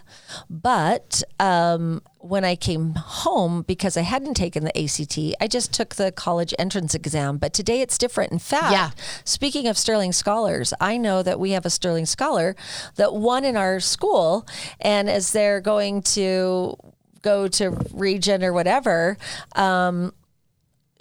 But 0.49 1.23
um, 1.39 2.01
when 2.19 2.43
I 2.43 2.55
came 2.55 2.95
home, 2.95 3.61
because 3.63 3.97
I 3.97 4.01
hadn't 4.01 4.33
taken 4.33 4.63
the 4.63 4.77
ACT, 4.77 5.35
I 5.39 5.47
just 5.47 5.71
took 5.73 5.95
the 5.95 6.11
college 6.11 6.53
entrance 6.57 6.93
exam. 6.95 7.37
But 7.37 7.53
today 7.53 7.81
it's 7.81 7.97
different. 7.97 8.31
In 8.31 8.39
fact, 8.39 8.71
Yeah. 8.71 8.89
Speaking 9.23 9.67
of 9.67 9.77
Sterling 9.77 10.11
Scholars, 10.11 10.73
I 10.81 10.97
know 10.97 11.23
that 11.23 11.39
we 11.39 11.51
have 11.51 11.65
a 11.65 11.69
Sterling 11.69 12.05
Scholar 12.05 12.55
that 12.95 13.13
won 13.13 13.45
in 13.45 13.55
our 13.55 13.79
school, 13.79 14.47
and 14.79 15.09
as 15.09 15.31
they're 15.31 15.61
going 15.61 16.01
to 16.01 16.75
go 17.21 17.47
to 17.47 17.71
region 17.93 18.43
or 18.43 18.53
whatever, 18.53 19.17
um, 19.55 20.13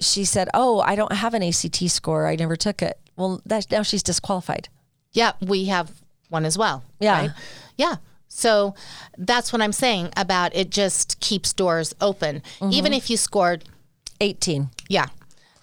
she 0.00 0.24
said, 0.24 0.48
"Oh, 0.54 0.80
I 0.80 0.94
don't 0.96 1.12
have 1.12 1.34
an 1.34 1.42
ACT 1.42 1.88
score. 1.90 2.26
I 2.26 2.36
never 2.36 2.56
took 2.56 2.82
it." 2.82 2.98
Well, 3.16 3.40
that, 3.46 3.70
now 3.70 3.82
she's 3.82 4.02
disqualified. 4.02 4.68
yeah, 5.12 5.32
we 5.40 5.66
have 5.66 5.90
one 6.30 6.44
as 6.44 6.58
well. 6.58 6.82
Yeah. 7.00 7.20
right? 7.20 7.30
yeah. 7.76 7.96
So 8.28 8.74
that's 9.16 9.52
what 9.52 9.62
I'm 9.62 9.72
saying 9.72 10.10
about 10.16 10.54
it. 10.56 10.70
Just 10.70 11.20
keeps 11.20 11.52
doors 11.52 11.94
open, 12.00 12.42
Mm-hmm. 12.58 12.72
even 12.72 12.92
if 12.92 13.08
you 13.10 13.16
scored 13.16 13.64
Eighteen. 14.20 14.70
Yeah. 14.88 15.06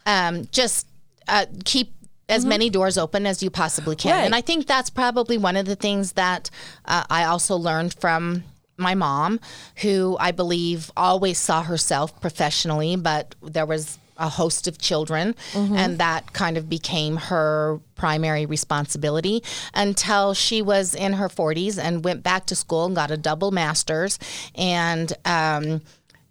Um, 0.06 0.48
just 0.52 0.88
uh, 1.28 1.46
keep 1.66 1.94
as 2.30 2.46
many 2.46 2.70
doors 2.70 2.98
open 2.98 3.26
as 3.26 3.44
you 3.44 3.50
possibly 3.50 3.96
can. 3.96 4.12
Right. 4.16 4.26
And 4.26 4.34
I 4.36 4.42
think 4.42 4.66
that's 4.68 4.90
probably 4.90 5.38
one 5.38 5.58
of 5.58 5.66
the 5.66 5.76
things 5.76 6.14
that 6.14 6.50
uh, 6.86 7.04
I 7.10 7.26
also 7.26 7.56
learned 7.58 7.94
from 7.94 8.44
my 8.78 8.96
mom, 8.96 9.40
who 9.82 10.16
I 10.20 10.32
believe 10.32 10.92
always 10.96 11.38
saw 11.38 11.62
herself 11.64 12.20
professionally, 12.22 12.96
but 12.96 13.36
there 13.42 13.66
was 13.66 14.00
a 14.22 14.30
host 14.30 14.68
of 14.68 14.78
children, 14.78 15.36
and 15.54 15.98
that 15.98 16.32
kind 16.34 16.58
of 16.58 16.70
became 16.70 17.18
her 17.18 17.80
primary 17.96 18.46
responsibility 18.46 19.44
until 19.74 20.34
she 20.34 20.62
was 20.62 20.96
in 20.96 21.14
her 21.14 21.28
40s 21.30 21.78
and 21.78 22.04
went 22.06 22.24
back 22.24 22.46
to 22.48 22.56
school 22.56 22.86
and 22.86 22.96
got 22.96 23.12
a 23.12 23.18
double 23.18 23.52
master's 23.52 24.18
and 24.56 25.14
um, 25.26 25.82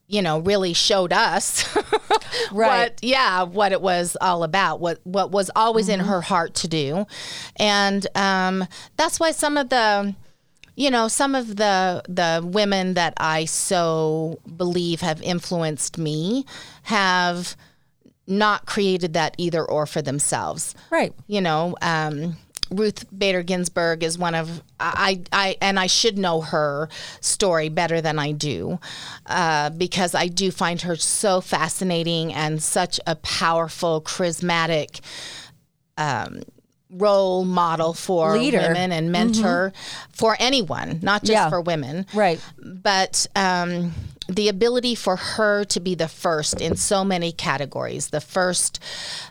you 0.09 0.21
know 0.23 0.41
really 0.41 0.73
showed 0.73 1.13
us 1.13 1.65
Right. 2.53 2.91
what 2.91 2.99
yeah 3.03 3.43
what 3.45 3.71
it 3.73 3.81
was 3.81 4.17
all 4.21 4.43
about 4.43 4.81
what 4.81 4.99
what 5.05 5.31
was 5.31 5.51
always 5.55 5.89
in 5.89 6.01
her 6.01 6.21
heart 6.21 6.55
to 6.57 6.69
do. 6.69 7.07
And 7.57 8.07
um, 8.17 8.67
that's 8.97 9.21
why 9.21 9.31
some 9.33 9.57
of 9.57 9.69
the 9.69 10.15
you 10.77 10.91
know 10.91 11.09
some 11.09 11.35
of 11.35 11.57
the 11.57 12.03
the 12.09 12.41
women 12.45 12.95
that 12.95 13.13
i 13.19 13.45
so 13.45 14.39
believe 14.57 15.01
have 15.03 15.21
influenced 15.23 15.99
me 15.99 16.45
have 16.85 17.57
not 18.31 18.65
created 18.65 19.13
that 19.15 19.35
either 19.39 19.63
or 19.65 19.85
for 19.87 20.01
themselves 20.01 20.75
Right. 20.91 21.13
you 21.27 21.41
know, 21.41 21.77
um, 21.83 22.37
Ruth 22.71 23.05
Bader 23.17 23.43
Ginsburg 23.43 24.05
is 24.05 24.17
one 24.17 24.37
of 24.37 24.63
I, 24.79 25.23
I 25.33 25.57
and 25.61 25.77
I 25.81 25.89
should 25.89 26.17
know 26.17 26.41
her 26.41 26.89
story 27.21 27.69
better 27.69 28.01
than 28.01 28.17
I 28.21 28.31
do 28.31 28.79
uh, 29.27 29.71
because 29.71 30.15
I 30.15 30.29
do 30.29 30.53
find 30.53 30.81
her 30.83 30.95
so 30.95 31.41
fascinating 31.41 32.33
and 32.33 32.63
such 32.63 33.01
a 33.09 33.17
powerful, 33.17 34.01
charismatic 34.01 35.01
um, 35.99 36.43
role 36.93 37.45
model 37.45 37.93
for 37.93 38.39
Leader. 38.39 38.59
women 38.59 38.93
and 38.93 39.11
mentor 39.11 39.73
for 40.13 40.37
anyone, 40.39 41.01
not 41.03 41.23
just 41.23 41.33
Yeah. 41.33 41.49
for 41.49 41.61
women 41.61 42.07
Right. 42.15 42.41
but 42.65 43.27
um, 43.35 43.93
the 44.31 44.49
ability 44.49 44.95
for 44.95 45.17
her 45.17 45.65
to 45.65 45.81
be 45.81 45.95
the 45.95 46.09
first 46.09 46.61
in 46.61 46.77
so 46.77 47.05
many 47.05 47.33
categories. 47.33 48.09
The 48.09 48.21
first 48.21 48.81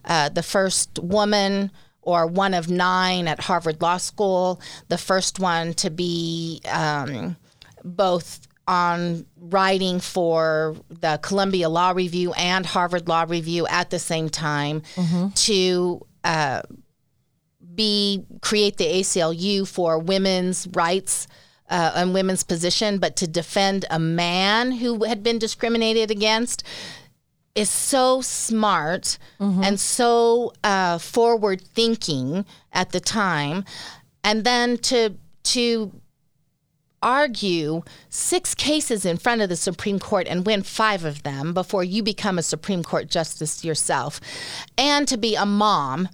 uh, 0.06 0.30
the 0.30 0.44
first 0.44 1.00
woman 1.00 1.72
or 2.02 2.26
one 2.28 2.54
of 2.54 2.70
nine 2.70 3.28
at 3.28 3.40
harvard 3.42 3.82
law 3.82 3.98
school 3.98 4.62
the 4.88 4.98
first 4.98 5.40
one 5.40 5.74
to 5.74 5.90
be 5.90 6.62
um, 6.72 7.36
both 7.84 8.48
on 8.68 9.26
writing 9.38 10.00
for 10.00 10.76
the 10.90 11.20
columbia 11.22 11.68
law 11.68 11.92
review 11.92 12.32
and 12.34 12.66
harvard 12.66 13.08
law 13.08 13.26
review 13.28 13.68
at 13.68 13.90
the 13.90 14.00
same 14.00 14.30
time 14.30 14.82
to 15.36 16.06
uh, 16.24 16.62
be 17.76 18.24
create 18.42 18.78
the 18.78 18.86
ACLU 18.86 19.68
for 19.68 20.00
women's 20.00 20.68
rights 20.74 21.28
uh, 21.70 21.94
and 21.96 22.14
women's 22.14 22.44
position, 22.44 22.98
but 22.98 23.16
to 23.18 23.28
defend 23.28 23.86
a 23.90 24.00
man 24.00 24.72
who 24.72 25.04
had 25.04 25.24
been 25.24 25.40
discriminated 25.40 26.12
against 26.12 26.64
is 27.56 27.70
so 27.70 28.22
smart 28.22 29.18
and 29.64 29.80
so 29.80 30.54
uh, 30.64 30.98
forward 30.98 31.62
thinking 31.62 32.46
at 32.72 32.92
the 32.92 33.00
time, 33.00 33.66
and 34.24 34.44
then 34.44 34.78
to 34.78 35.16
to 35.44 35.92
argue 37.02 37.82
six 38.10 38.54
cases 38.54 39.06
in 39.06 39.18
front 39.18 39.42
of 39.42 39.50
the 39.50 39.56
Supreme 39.56 40.00
Court 40.00 40.28
and 40.28 40.46
win 40.46 40.64
five 40.64 41.06
of 41.06 41.24
them 41.24 41.54
before 41.54 41.84
you 41.84 42.04
become 42.04 42.38
a 42.38 42.44
Supreme 42.44 42.84
Court 42.84 43.10
justice 43.10 43.64
yourself, 43.64 44.20
and 44.78 45.08
to 45.08 45.18
be 45.18 45.36
a 45.36 45.46
mom 45.46 46.10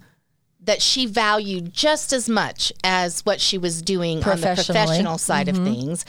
that 0.66 0.82
she 0.82 1.06
valued 1.06 1.72
just 1.72 2.12
as 2.12 2.28
much 2.28 2.72
as 2.84 3.20
what 3.24 3.40
she 3.40 3.56
was 3.56 3.80
doing 3.80 4.22
on 4.24 4.40
the 4.40 4.54
professional 4.54 5.16
side 5.16 5.48
of 5.48 5.56
mm-hmm. 5.56 5.64
things. 5.64 6.04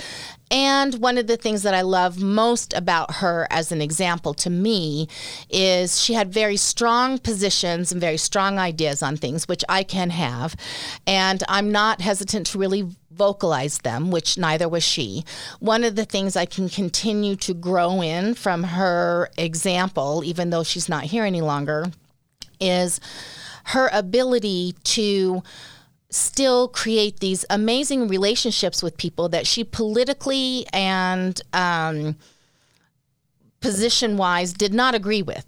And 0.50 0.96
one 0.96 1.18
of 1.18 1.28
the 1.28 1.38
things 1.38 1.64
that 1.64 1.74
I 1.74 1.82
love 1.82 2.22
most 2.22 2.74
about 2.74 3.16
her 3.16 3.48
as 3.50 3.72
an 3.72 3.82
example 3.82 4.34
to 4.36 4.50
me 4.50 5.08
is 5.50 6.02
she 6.02 6.14
had 6.14 6.32
very 6.32 6.58
strong 6.58 7.20
positions 7.20 7.92
and 7.92 8.00
very 8.00 8.18
strong 8.18 8.58
ideas 8.58 9.04
on 9.04 9.18
things, 9.18 9.48
which 9.48 9.64
I 9.68 9.84
can 9.84 10.10
have. 10.10 10.56
And 11.06 11.44
I'm 11.50 11.72
not 11.72 12.02
hesitant 12.02 12.48
to 12.48 12.58
really 12.58 12.88
vocalize 13.12 13.80
them, 13.80 14.10
which 14.10 14.38
neither 14.38 14.70
was 14.70 14.84
she. 14.84 15.26
One 15.60 15.84
of 15.84 15.96
the 15.96 16.06
things 16.06 16.36
I 16.36 16.46
can 16.46 16.70
continue 16.70 17.36
to 17.38 17.54
grow 17.54 18.02
in 18.02 18.34
from 18.36 18.64
her 18.64 19.30
example, 19.38 20.24
even 20.24 20.50
though 20.50 20.64
she's 20.64 20.88
not 20.88 21.04
here 21.04 21.26
any 21.26 21.42
longer, 21.42 21.92
is 22.60 23.00
her 23.68 23.90
ability 23.92 24.74
to 24.84 25.44
still 26.10 26.70
create 26.70 27.20
these 27.20 27.44
amazing 27.50 28.08
relationships 28.08 28.82
with 28.82 28.96
people 28.98 29.28
that 29.30 29.46
she 29.46 29.64
politically 29.64 30.66
and 30.72 31.42
um, 31.52 32.16
position 33.60 34.16
wise 34.16 34.54
did 34.54 34.74
not 34.74 34.96
agree 34.96 35.22
with 35.22 35.46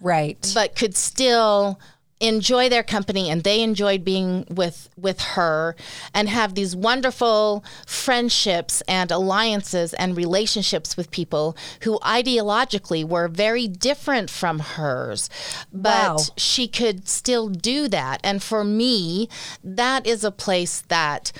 Right. 0.00 0.50
but 0.54 0.76
could 0.76 0.94
still 0.96 1.80
enjoy 2.22 2.68
their 2.68 2.82
company 2.84 3.28
and 3.28 3.42
they 3.42 3.60
enjoyed 3.60 4.04
being 4.04 4.46
with 4.48 4.88
with 4.96 5.20
her 5.20 5.74
and 6.14 6.28
have 6.28 6.54
these 6.54 6.74
wonderful 6.76 7.64
friendships 7.84 8.80
and 8.88 9.10
alliances 9.10 9.92
and 9.94 10.16
relationships 10.16 10.96
with 10.96 11.10
people 11.10 11.56
who 11.82 11.98
ideologically 12.00 13.04
were 13.04 13.26
very 13.28 13.66
different 13.66 14.30
from 14.30 14.60
hers 14.60 15.28
but 15.72 16.12
Wow. 16.12 16.16
she 16.36 16.68
could 16.68 17.08
still 17.08 17.48
do 17.48 17.88
that 17.88 18.20
and 18.22 18.42
for 18.42 18.62
me 18.64 19.28
that 19.64 20.06
is 20.06 20.22
a 20.24 20.30
place 20.30 20.82
that 20.88 21.32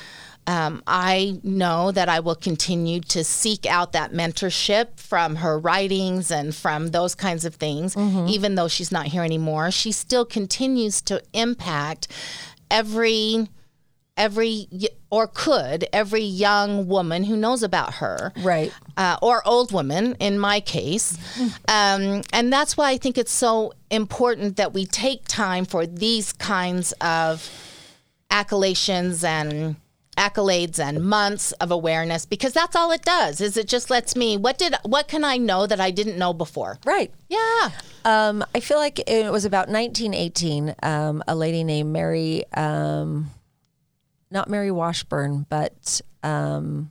um, 0.46 0.82
I 0.86 1.38
know 1.44 1.92
that 1.92 2.08
I 2.08 2.20
will 2.20 2.34
continue 2.34 3.00
to 3.00 3.22
seek 3.22 3.64
out 3.66 3.92
that 3.92 4.12
mentorship 4.12 4.98
from 4.98 5.36
her 5.36 5.58
writings 5.58 6.30
and 6.30 6.54
from 6.54 6.88
those 6.88 7.14
kinds 7.14 7.44
of 7.44 7.54
things. 7.54 7.96
Even 7.96 8.56
though 8.56 8.68
she's 8.68 8.90
not 8.90 9.06
here 9.06 9.22
anymore, 9.22 9.70
she 9.70 9.92
still 9.92 10.24
continues 10.24 11.00
to 11.02 11.22
impact 11.32 12.08
every 12.70 13.48
every 14.14 14.68
or 15.10 15.26
could 15.26 15.86
every 15.90 16.22
young 16.22 16.86
woman 16.86 17.24
who 17.24 17.34
knows 17.34 17.62
about 17.62 17.94
her 17.94 18.30
Right. 18.42 18.70
uh, 18.98 19.16
or 19.22 19.46
old 19.48 19.72
woman 19.72 20.16
in 20.20 20.38
my 20.38 20.60
case. 20.60 21.16
Um, 21.68 22.20
and 22.34 22.52
that's 22.52 22.76
why 22.76 22.90
I 22.90 22.98
think 22.98 23.16
it's 23.16 23.32
so 23.32 23.72
important 23.90 24.56
that 24.58 24.74
we 24.74 24.84
take 24.84 25.26
time 25.26 25.64
for 25.64 25.86
these 25.86 26.34
kinds 26.34 26.92
of 27.00 27.48
accolations 28.30 29.24
and 29.24 29.76
accolades 30.16 30.78
and 30.78 31.02
months 31.04 31.52
of 31.52 31.70
awareness 31.70 32.26
because 32.26 32.52
that's 32.52 32.76
all 32.76 32.90
it 32.92 33.02
does 33.02 33.40
is 33.40 33.56
it 33.56 33.66
just 33.66 33.88
lets 33.88 34.14
me 34.14 34.36
what 34.36 34.58
did 34.58 34.74
what 34.84 35.08
can 35.08 35.24
i 35.24 35.38
know 35.38 35.66
that 35.66 35.80
i 35.80 35.90
didn't 35.90 36.18
know 36.18 36.32
before 36.34 36.78
Right. 36.84 37.10
yeah 37.28 37.70
Um, 38.04 38.44
I 38.54 38.60
feel 38.60 38.78
like 38.78 38.98
it 39.08 39.30
was 39.30 39.44
about 39.44 39.68
1918. 39.68 40.74
Um, 40.82 41.22
a 41.28 41.34
lady 41.36 41.62
named 41.62 41.92
Mary, 41.92 42.44
um, 42.52 43.30
not 44.30 44.50
Mary 44.50 44.72
Washburn, 44.72 45.46
but 45.48 46.00
um, 46.24 46.90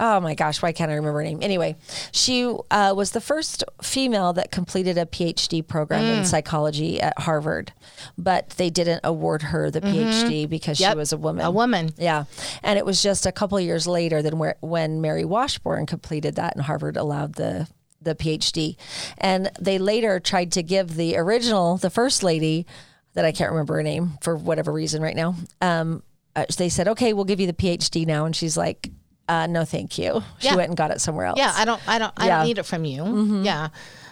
oh 0.00 0.18
my 0.18 0.34
gosh, 0.34 0.60
why 0.62 0.72
can't 0.72 0.90
I 0.90 0.94
remember 0.94 1.18
her 1.20 1.24
name? 1.24 1.38
Anyway, 1.42 1.76
she 2.10 2.44
uh, 2.70 2.92
was 2.96 3.12
the 3.12 3.20
first 3.20 3.62
female 3.82 4.32
that 4.32 4.50
completed 4.50 4.98
a 4.98 5.06
PhD 5.06 5.64
program 5.66 6.02
Mm. 6.04 6.18
in 6.18 6.24
psychology 6.24 7.00
at 7.00 7.16
Harvard, 7.20 7.72
but 8.18 8.50
they 8.50 8.70
didn't 8.70 9.02
award 9.04 9.42
her 9.42 9.70
the 9.70 9.80
PhD 9.80 10.48
because 10.48 10.78
she 10.78 10.84
Mm-hmm. 10.84 10.98
Was 10.98 11.12
a 11.12 11.16
woman. 11.18 11.44
a 11.44 11.50
woman 11.50 11.90
Yeah, 11.98 12.24
and 12.62 12.78
it 12.78 12.84
was 12.86 13.02
just 13.02 13.26
a 13.26 13.32
couple 13.32 13.58
of 13.58 13.64
years 13.64 13.86
later 13.86 14.22
than 14.22 14.38
where, 14.38 14.56
when 14.60 15.00
Mary 15.00 15.24
Washburn 15.24 15.86
completed 15.86 16.34
that, 16.36 16.56
and 16.56 16.64
Harvard 16.64 16.96
allowed 16.96 17.34
the 17.34 17.68
the 18.02 18.14
PhD. 18.14 18.76
And 19.18 19.50
they 19.60 19.76
later 19.78 20.18
tried 20.20 20.52
to 20.52 20.62
give 20.62 20.94
the 20.96 21.18
original, 21.18 21.76
the 21.76 21.90
first 21.90 22.22
lady, 22.22 22.64
that 23.12 23.26
I 23.26 23.32
can't 23.32 23.50
remember 23.50 23.74
her 23.74 23.82
name 23.82 24.12
for 24.22 24.34
whatever 24.36 24.72
reason 24.72 25.02
right 25.02 25.14
now. 25.14 25.34
Um, 25.60 26.02
uh, 26.34 26.46
they 26.56 26.70
said, 26.70 26.88
"Okay, 26.88 27.12
we'll 27.12 27.26
give 27.26 27.40
you 27.40 27.46
the 27.46 27.52
PhD 27.52 28.06
now," 28.06 28.24
and 28.24 28.34
she's 28.34 28.56
like, 28.56 28.90
uh, 29.32 29.46
"No, 29.46 29.64
thank 29.64 29.98
you." 29.98 30.22
She 30.38 30.48
Yeah. 30.48 30.56
went 30.56 30.68
and 30.70 30.76
got 30.76 30.90
it 30.90 31.00
somewhere 31.00 31.26
else. 31.26 31.38
yeah 31.38 31.52
i 31.56 31.64
don't 31.64 31.80
i 31.88 31.98
don't 31.98 32.12
i 32.16 32.26
Yeah. 32.26 32.38
don't 32.38 32.46
need 32.48 32.58
it 32.58 32.66
from 32.66 32.84
you 32.84 33.02
yeah 33.50 33.68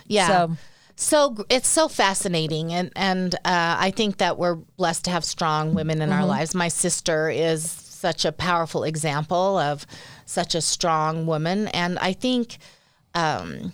yeah 0.06 0.28
So- 0.28 0.56
so 1.00 1.18
it's 1.48 1.68
so 1.68 1.88
fascinating 1.88 2.72
and 2.72 2.90
and 2.96 3.34
uh, 3.44 3.76
i 3.86 3.90
think 3.98 4.16
that 4.18 4.36
we're 4.36 4.56
blessed 4.80 5.04
to 5.04 5.10
have 5.10 5.24
strong 5.24 5.74
women 5.74 6.02
in 6.02 6.10
our 6.12 6.26
lives 6.26 6.54
my 6.54 6.68
sister 6.68 7.30
is 7.30 7.62
such 8.06 8.24
a 8.24 8.32
powerful 8.32 8.82
example 8.84 9.58
of 9.58 9.86
such 10.24 10.54
a 10.56 10.60
strong 10.60 11.24
woman 11.26 11.68
and 11.68 11.98
i 12.00 12.12
think 12.12 12.58
um, 13.14 13.72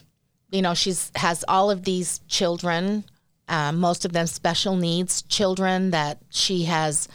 you 0.51 0.61
know 0.63 0.75
she's 0.75 1.11
has 1.15 1.45
all 1.49 1.71
of 1.71 1.85
these 1.85 2.21
children 2.29 3.05
uh, 3.49 3.73
most 3.73 4.05
of 4.05 4.13
them 4.13 4.27
special 4.27 4.77
needs 4.77 5.23
children 5.23 5.91
that 5.93 6.19
she 6.31 6.65
has 6.65 7.09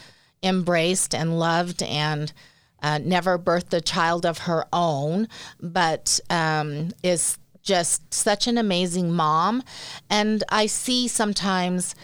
embraced 0.43 1.13
and 1.13 1.37
loved 1.39 1.83
and 1.83 2.33
uh, 2.81 2.99
never 2.99 3.37
birthed 3.37 3.73
a 3.73 3.81
child 3.81 4.25
of 4.25 4.39
her 4.39 4.65
own 4.71 5.27
but 5.59 6.19
um, 6.29 6.89
is 7.03 7.37
just 7.61 8.13
such 8.13 8.47
an 8.47 8.57
amazing 8.57 9.11
mom. 9.11 9.63
And 10.09 10.43
i 10.49 10.65
see 10.65 11.07
sometimes 11.07 11.95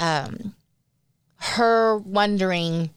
um, 0.00 0.54
her 1.36 1.98
wondering 1.98 2.90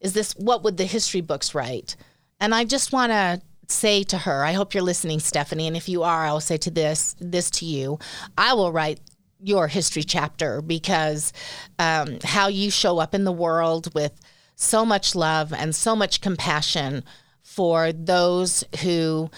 is 0.00 0.14
this 0.14 0.32
what 0.36 0.64
would 0.64 0.76
the 0.76 0.84
history 0.84 1.20
books 1.20 1.54
write? 1.54 1.96
And 2.40 2.54
i 2.54 2.64
just 2.64 2.92
want 2.92 3.12
to 3.12 3.40
say 3.68 4.02
to 4.02 4.18
her 4.18 4.44
i 4.44 4.52
hope 4.52 4.74
you're 4.74 4.82
listening 4.82 5.18
stephanie 5.18 5.66
and 5.66 5.76
if 5.76 5.88
you 5.88 6.02
are 6.02 6.26
i 6.26 6.32
will 6.32 6.40
say 6.40 6.58
to 6.58 6.70
this 6.70 7.16
this 7.20 7.50
to 7.50 7.64
you. 7.64 7.98
I 8.36 8.54
will 8.54 8.72
write 8.72 9.00
your 9.42 9.66
history 9.66 10.04
chapter 10.04 10.62
because 10.62 11.32
um, 11.78 12.18
how 12.22 12.48
you 12.48 12.70
show 12.70 12.98
up 12.98 13.14
in 13.14 13.24
the 13.24 13.32
world 13.32 13.92
with 13.94 14.18
so 14.54 14.84
much 14.84 15.14
love 15.14 15.52
and 15.52 15.74
so 15.74 15.96
much 15.96 16.20
compassion 16.20 17.04
for 17.42 17.92
those 17.92 18.64
who 18.82 19.30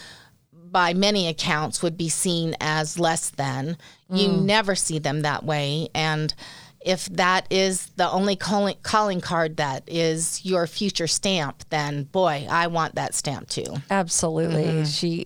by 0.51 0.93
many 0.93 1.27
accounts 1.27 1.81
would 1.81 1.97
be 1.97 2.09
seen 2.09 2.55
as 2.59 2.99
less 2.99 3.29
than. 3.29 3.77
You 4.09 4.27
never 4.27 4.75
see 4.75 4.99
them 4.99 5.21
that 5.21 5.43
way. 5.43 5.89
And 5.95 6.33
if 6.81 7.05
that 7.07 7.47
is 7.49 7.87
the 7.95 8.09
only 8.09 8.35
calling, 8.35 8.75
calling 8.83 9.19
card 9.19 9.57
that 9.57 9.83
is 9.87 10.45
your 10.45 10.67
future 10.67 11.07
stamp, 11.07 11.63
then 11.69 12.03
boy, 12.03 12.45
I 12.49 12.67
want 12.67 12.95
that 12.95 13.15
stamp 13.15 13.49
too. 13.49 13.65
Absolutely. 13.89 14.65
Mm-hmm. 14.65 14.83
She 14.83 15.25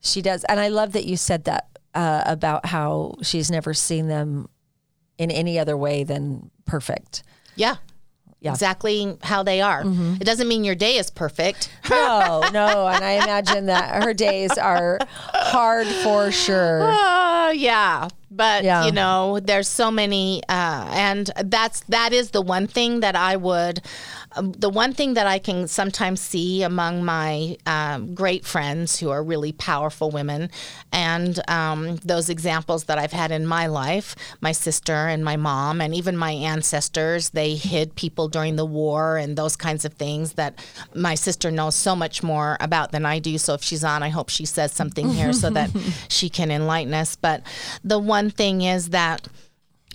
she 0.00 0.20
does. 0.20 0.44
And 0.44 0.60
I 0.60 0.68
love 0.68 0.92
that 0.92 1.06
you 1.06 1.16
said 1.16 1.44
that 1.44 1.68
uh, 1.94 2.22
about 2.26 2.66
how 2.66 3.14
she's 3.22 3.50
never 3.50 3.74
seen 3.74 4.08
them 4.08 4.48
in 5.16 5.30
any 5.30 5.58
other 5.58 5.76
way 5.76 6.04
than 6.04 6.50
perfect. 6.66 7.22
Yeah. 7.56 7.76
Yeah. 8.40 8.52
Exactly 8.52 9.16
how 9.22 9.42
they 9.42 9.60
are. 9.60 9.82
It 9.84 10.24
doesn't 10.24 10.46
mean 10.46 10.62
your 10.62 10.76
day 10.76 10.96
is 10.96 11.10
perfect. 11.10 11.70
No, 11.90 12.40
no. 12.52 12.86
And 12.86 13.02
I 13.04 13.12
imagine 13.24 13.66
that 13.66 14.04
her 14.04 14.12
days 14.14 14.56
are 14.58 14.98
hard 15.32 15.86
for 16.04 16.30
sure. 16.30 16.80
Oh 16.82 17.50
yeah, 17.50 18.08
but 18.30 18.62
Yeah. 18.62 18.84
you 18.86 18.92
know, 18.92 19.40
there's 19.40 19.66
so 19.68 19.90
many, 19.90 20.42
uh, 20.48 20.84
and 20.92 21.30
that's 21.44 21.80
that 21.88 22.12
is 22.12 22.30
the 22.30 22.42
one 22.42 22.66
thing 22.66 23.00
that 23.00 23.16
I 23.16 23.36
would, 23.36 23.80
um, 24.32 24.52
the 24.52 24.68
one 24.68 24.92
thing 24.92 25.14
that 25.14 25.26
I 25.26 25.38
can 25.38 25.68
sometimes 25.68 26.20
see 26.20 26.62
among 26.62 27.04
my 27.04 27.56
um, 27.66 28.14
great 28.14 28.44
friends 28.44 28.98
who 28.98 29.10
are 29.10 29.22
really 29.22 29.52
powerful 29.52 30.10
women, 30.10 30.50
and 30.92 31.40
um, 31.48 31.96
those 31.96 32.28
examples 32.28 32.84
that 32.84 32.98
I've 32.98 33.12
had 33.12 33.30
in 33.30 33.46
my 33.46 33.66
life, 33.66 34.14
my 34.40 34.52
sister 34.52 34.92
and 34.92 35.24
my 35.24 35.36
mom, 35.36 35.80
and 35.80 35.94
even 35.94 36.16
my 36.16 36.32
ancestors, 36.32 37.30
they 37.30 37.54
hid 37.54 37.94
people 37.94 38.28
during 38.28 38.56
the 38.56 38.66
war 38.66 39.16
and 39.16 39.36
those 39.36 39.56
kinds 39.56 39.84
of 39.84 39.94
things 39.94 40.34
that 40.34 40.58
my 40.94 41.14
sister 41.14 41.50
knows 41.50 41.74
so 41.74 41.96
much 41.96 42.22
more 42.22 42.56
about 42.60 42.92
than 42.92 43.06
I 43.06 43.18
do. 43.18 43.38
So 43.38 43.54
if 43.54 43.62
she's 43.62 43.84
on, 43.84 44.02
I 44.02 44.08
hope 44.10 44.28
she 44.28 44.44
says 44.44 44.72
something 44.72 45.08
here 45.10 45.32
so 45.32 45.50
that 45.50 45.70
she 46.08 46.28
can 46.28 46.50
enlighten 46.50 46.94
us. 46.94 47.16
But 47.16 47.42
the 47.82 47.98
one 47.98 48.30
thing 48.30 48.62
is 48.62 48.90
that 48.90 49.26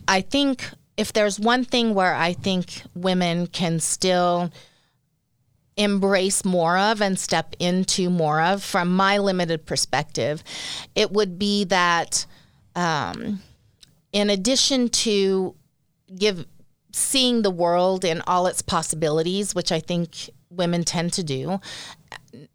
I 0.07 0.21
think 0.21 0.69
if 0.97 1.13
there's 1.13 1.39
one 1.39 1.65
thing 1.65 1.93
where 1.93 2.13
I 2.13 2.33
think 2.33 2.83
women 2.95 3.47
can 3.47 3.79
still 3.79 4.51
embrace 5.75 6.45
more 6.45 6.77
of 6.77 7.01
and 7.01 7.17
step 7.17 7.55
into 7.59 8.09
more 8.09 8.41
of 8.41 8.63
from 8.63 8.95
my 8.95 9.17
limited 9.17 9.65
perspective, 9.65 10.43
it 10.93 11.11
would 11.11 11.39
be 11.39 11.63
that 11.65 12.25
um, 12.75 13.41
in 14.11 14.29
addition 14.29 14.89
to 14.89 15.55
give 16.15 16.45
seeing 16.91 17.41
the 17.41 17.51
world 17.51 18.05
in 18.05 18.21
all 18.27 18.45
its 18.45 18.61
possibilities, 18.61 19.55
which 19.55 19.71
I 19.71 19.79
think 19.79 20.29
women 20.51 20.83
tend 20.83 21.13
to 21.13 21.23
do, 21.23 21.59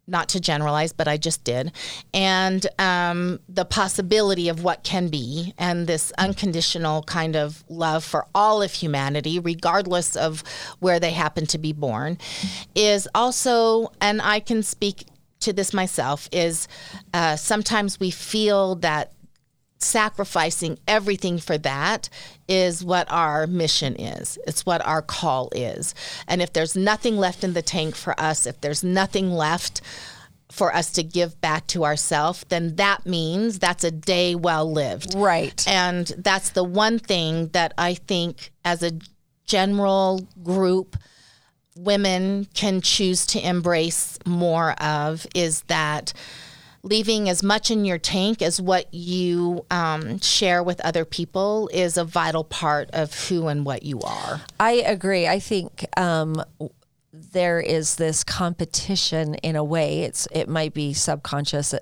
not 0.07 0.29
to 0.29 0.39
generalize, 0.39 0.93
but 0.93 1.07
I 1.07 1.17
just 1.17 1.43
did, 1.43 1.71
and 2.13 2.65
um, 2.79 3.39
the 3.47 3.65
possibility 3.65 4.49
of 4.49 4.63
what 4.63 4.83
can 4.83 5.07
be, 5.09 5.53
and 5.57 5.87
this 5.87 6.11
unconditional 6.17 7.03
kind 7.03 7.35
of 7.35 7.63
love 7.69 8.03
for 8.03 8.25
all 8.33 8.61
of 8.61 8.73
humanity, 8.73 9.39
regardless 9.39 10.15
of 10.15 10.43
where 10.79 10.99
they 10.99 11.11
happen 11.11 11.45
to 11.47 11.57
be 11.57 11.73
born, 11.73 12.17
is 12.75 13.07
also, 13.13 13.91
and 14.01 14.21
I 14.21 14.39
can 14.39 14.63
speak 14.63 15.05
to 15.41 15.53
this 15.53 15.73
myself, 15.73 16.27
is 16.31 16.67
uh, 17.13 17.35
sometimes 17.35 17.99
we 17.99 18.11
feel 18.11 18.75
that 18.75 19.13
sacrificing 19.79 20.77
everything 20.87 21.37
for 21.37 21.57
that 21.57 22.09
is 22.47 22.83
what 22.83 23.09
our 23.11 23.47
mission 23.47 23.95
is. 23.95 24.37
It's 24.45 24.65
what 24.65 24.85
our 24.85 25.01
call 25.01 25.49
is. 25.53 25.95
And 26.27 26.41
if 26.41 26.53
there's 26.53 26.75
nothing 26.75 27.17
left 27.17 27.43
in 27.43 27.53
the 27.53 27.61
tank 27.61 27.95
for 27.95 28.19
us, 28.19 28.45
if 28.45 28.59
there's 28.61 28.83
nothing 28.83 29.31
left 29.31 29.81
for 30.51 30.75
us 30.75 30.91
to 30.91 31.03
give 31.03 31.39
back 31.41 31.67
to 31.67 31.85
ourselves, 31.85 32.43
then 32.49 32.75
that 32.75 33.05
means 33.05 33.59
that's 33.59 33.83
a 33.83 33.91
day 33.91 34.35
well 34.35 34.69
lived. 34.69 35.13
Right. 35.15 35.63
And 35.67 36.07
that's 36.17 36.49
the 36.49 36.63
one 36.63 36.99
thing 36.99 37.49
that 37.49 37.73
I 37.77 37.93
think 37.93 38.51
as 38.65 38.83
a 38.83 38.99
general 39.45 40.27
group 40.43 40.97
women 41.77 42.45
can 42.53 42.81
choose 42.81 43.25
to 43.27 43.47
embrace 43.47 44.19
more 44.25 44.71
of 44.81 45.25
is 45.33 45.61
that 45.63 46.13
leaving 46.83 47.29
as 47.29 47.43
much 47.43 47.71
in 47.71 47.85
your 47.85 47.97
tank 47.97 48.41
as 48.41 48.61
what 48.61 48.93
you 48.93 49.65
um, 49.69 50.19
share 50.19 50.63
with 50.63 50.79
other 50.81 51.05
people 51.05 51.69
is 51.73 51.97
a 51.97 52.03
vital 52.03 52.43
part 52.43 52.89
of 52.91 53.27
who 53.27 53.47
and 53.47 53.65
what 53.65 53.83
you 53.83 53.99
are. 54.01 54.41
I 54.59 54.71
agree. 54.71 55.27
I 55.27 55.39
think 55.39 55.85
um, 55.97 56.43
there 57.11 57.59
is 57.59 57.95
this 57.95 58.23
competition 58.23 59.35
in 59.35 59.55
a 59.55 59.63
way. 59.63 60.03
It's 60.03 60.27
it 60.31 60.47
might 60.47 60.73
be 60.73 60.93
subconscious, 60.93 61.73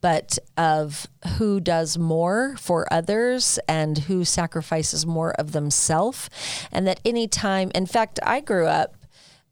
but 0.00 0.38
of 0.56 1.06
who 1.38 1.60
does 1.60 1.96
more 1.96 2.56
for 2.58 2.92
others 2.92 3.58
and 3.68 3.98
who 3.98 4.24
sacrifices 4.24 5.06
more 5.06 5.32
of 5.32 5.52
themselves, 5.52 6.28
and 6.70 6.86
that 6.86 7.00
anytime. 7.04 7.70
In 7.74 7.86
fact, 7.86 8.20
I 8.22 8.40
grew 8.40 8.66
up 8.66 8.96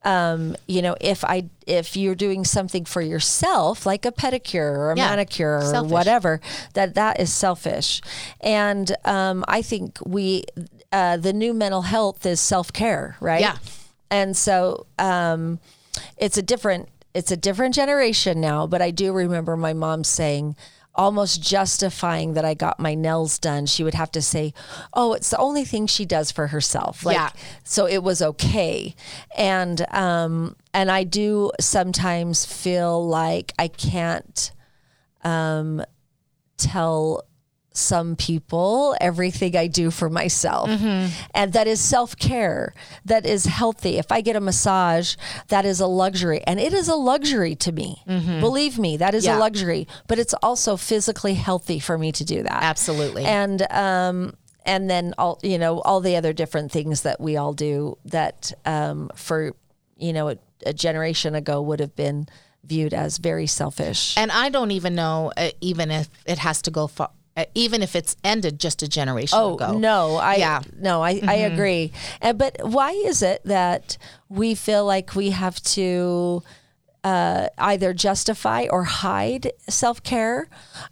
um, 0.05 0.57
you 0.67 0.83
know, 0.83 0.97
if 1.01 1.25
I 1.25 1.49
if 1.67 1.97
you're 1.97 2.15
doing 2.17 2.45
something 2.45 2.85
for 2.85 3.01
yourself, 3.01 3.87
like 3.87 4.05
a 4.05 4.13
pedicure 4.13 4.77
or 4.77 4.91
a 4.93 4.97
Yeah, 4.97 5.11
manicure 5.11 5.59
or 5.59 5.71
selfish. 5.71 5.93
whatever, 5.93 6.41
that 6.75 6.95
that 6.95 7.21
is 7.21 7.33
selfish. 7.33 8.01
And 8.41 8.95
um, 9.05 9.45
I 9.49 9.63
think 9.63 9.99
we 10.05 10.45
uh, 10.91 11.17
the 11.17 11.33
new 11.33 11.55
mental 11.55 11.83
health 11.83 12.27
is 12.27 12.41
self 12.41 12.73
care, 12.73 13.17
right? 13.21 13.41
Yeah. 13.41 13.57
And 14.11 14.37
so 14.37 14.87
um, 14.99 15.59
it's 16.19 16.37
a 16.37 16.43
different 16.43 16.89
it's 17.15 17.31
a 17.31 17.37
different 17.37 17.75
generation 17.75 18.41
now, 18.41 18.67
but 18.67 18.83
I 18.83 18.91
do 18.91 19.13
remember 19.13 19.57
my 19.57 19.73
mom 19.75 20.03
saying, 20.03 20.57
almost 20.95 21.43
justifying 21.43 22.35
that 22.35 22.45
I 22.45 22.55
got 22.55 22.79
my 22.79 22.95
nails 22.95 23.39
done. 23.39 23.67
She 23.67 23.85
would 23.85 23.95
have 23.95 24.11
to 24.13 24.23
say, 24.23 24.53
"Oh, 24.93 25.13
it's 25.15 25.31
the 25.31 25.39
only 25.39 25.65
thing 25.65 25.87
she 25.87 26.05
does 26.05 26.31
for 26.31 26.49
herself." 26.49 27.05
Like, 27.05 27.17
Yeah. 27.17 27.31
So 27.65 27.87
it 27.87 28.03
was 28.03 28.23
okay, 28.23 28.95
and 29.37 29.87
um, 29.93 30.57
and 30.75 30.91
I 30.91 31.05
do 31.05 31.51
sometimes 31.61 32.45
feel 32.45 33.07
like 33.07 33.53
I 33.59 33.69
can't 33.69 34.53
um, 35.25 35.85
tell 36.57 37.25
some 37.77 38.17
people 38.17 38.95
everything 39.01 39.57
I 39.57 39.67
do 39.67 39.91
for 39.91 40.09
myself. 40.11 40.69
And 41.35 41.53
that 41.53 41.67
is 41.67 41.81
self 41.81 42.17
care. 42.17 42.75
That 43.05 43.25
is 43.27 43.47
healthy. 43.47 43.99
If 43.99 44.13
I 44.13 44.21
get 44.21 44.37
a 44.37 44.41
massage, 44.41 45.17
that 45.49 45.65
is 45.65 45.81
a 45.81 45.87
luxury. 45.87 46.43
And 46.47 46.61
it 46.61 46.73
is 46.73 46.89
a 46.89 46.95
luxury 46.97 47.55
to 47.57 47.73
me. 47.73 48.03
Believe 48.07 48.79
me, 48.79 48.97
that 48.99 49.15
is 49.15 49.25
Yeah. 49.25 49.37
a 49.37 49.39
luxury. 49.39 49.87
But 50.09 50.19
it's 50.19 50.35
also 50.43 50.77
physically 50.77 51.35
healthy 51.35 51.79
for 51.79 51.97
me 51.99 52.13
to 52.13 52.25
do 52.25 52.43
that. 52.43 52.63
Absolutely. 52.63 53.25
And, 53.25 53.63
um, 53.71 54.35
and 54.65 54.89
then 54.89 55.13
all 55.19 55.41
you 55.43 55.59
know 55.59 55.81
all 55.81 56.01
the 56.01 56.15
other 56.15 56.33
different 56.33 56.71
things 56.71 57.03
that 57.03 57.21
we 57.21 57.37
all 57.37 57.53
do 57.53 57.99
that 58.05 58.53
um, 58.65 59.11
for 59.17 59.57
you 59.97 60.13
know 60.13 60.29
a, 60.29 60.37
a 60.65 60.73
generation 60.73 61.35
ago 61.35 61.61
would 61.61 61.81
have 61.81 61.97
been 61.97 62.29
viewed 62.65 62.95
as 62.95 63.19
very 63.19 63.49
selfish. 63.49 64.17
And 64.17 64.31
I 64.31 64.49
don't 64.51 64.71
even 64.71 64.95
know, 64.95 65.33
uh, 65.37 65.51
even 65.61 65.91
if 65.91 66.09
it 66.27 66.39
has 66.39 66.63
to 66.63 66.71
go 66.71 66.87
far, 66.87 67.11
even 67.55 67.83
if 67.83 67.97
it's 67.97 68.15
ended 68.23 68.61
just 68.61 68.83
a 68.83 68.89
generation 68.89 69.39
Oh 69.41 69.55
ago. 69.55 69.79
no, 69.79 70.17
I 70.17 70.37
Yeah. 70.37 70.61
Mm-hmm. 70.61 70.83
no, 70.83 71.03
I, 71.03 71.21
I 71.27 71.35
agree. 71.35 71.93
And, 72.21 72.37
but 72.39 72.57
why 72.63 72.91
is 72.93 73.23
it 73.23 73.41
that 73.45 73.97
we 74.29 74.55
feel 74.55 74.85
like 74.85 75.15
we 75.15 75.31
have 75.31 75.63
to 75.63 76.43
uh, 77.05 77.49
either 77.59 77.93
justify 77.95 78.67
or 78.71 78.85
hide 78.85 79.53
self 79.69 80.03
care? 80.03 80.49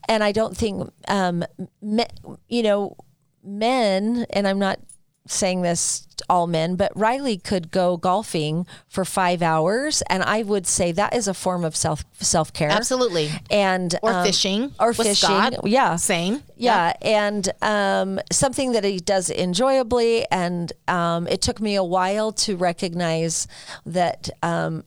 And 0.09 0.25
I 0.25 0.33
don't 0.33 0.57
think, 0.57 0.91
um, 1.09 1.45
me, 1.83 2.05
you 2.49 2.63
know, 2.63 2.97
men. 3.45 4.27
And 4.31 4.49
I'm 4.49 4.59
not 4.59 4.79
saying 5.27 5.63
this 5.63 6.07
to 6.17 6.25
all 6.29 6.47
men, 6.47 6.77
but 6.77 6.91
Riley 6.97 7.37
could 7.37 7.71
go 7.71 7.97
golfing 7.97 8.67
for 8.89 9.05
five 9.05 9.43
hours, 9.43 10.03
and 10.09 10.23
I 10.23 10.43
would 10.43 10.67
say 10.67 10.93
that 10.93 11.15
is 11.15 11.29
a 11.29 11.35
form 11.35 11.65
of 11.65 11.77
self 11.77 12.05
self 12.21 12.53
care. 12.53 12.71
Absolutely. 12.71 13.31
And 13.51 13.95
Or 14.03 14.13
um, 14.13 14.27
fishing. 14.27 14.73
or 14.81 14.93
fishing, 14.93 15.15
Scott. 15.15 15.55
yeah, 15.69 15.97
Same. 15.97 16.43
yeah, 16.57 16.95
and 17.03 17.49
um, 17.63 18.19
something 18.33 18.73
that 18.73 18.83
he 18.85 18.99
does 18.99 19.31
enjoyably. 19.31 20.27
And 20.31 20.73
um, 20.89 21.27
it 21.29 21.43
took 21.43 21.61
me 21.61 21.75
a 21.77 21.85
while 21.85 22.33
to 22.33 22.57
recognize 22.57 23.47
that 23.87 24.31
um, 24.43 24.85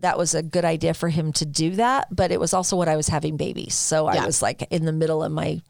that 0.00 0.18
was 0.18 0.34
a 0.34 0.42
good 0.42 0.64
idea 0.64 0.92
for 0.94 1.08
him 1.08 1.32
to 1.34 1.46
do 1.46 1.70
that. 1.76 2.08
But 2.14 2.30
it 2.32 2.40
was 2.40 2.52
also 2.52 2.76
what 2.76 2.88
I 2.88 2.96
was 2.96 3.08
having 3.08 3.36
babies, 3.36 3.74
so 3.74 4.06
I 4.06 4.24
was 4.26 4.42
like 4.42 4.62
in 4.70 4.86
the 4.86 4.92
middle 4.92 5.22
of 5.22 5.30
my 5.30 5.60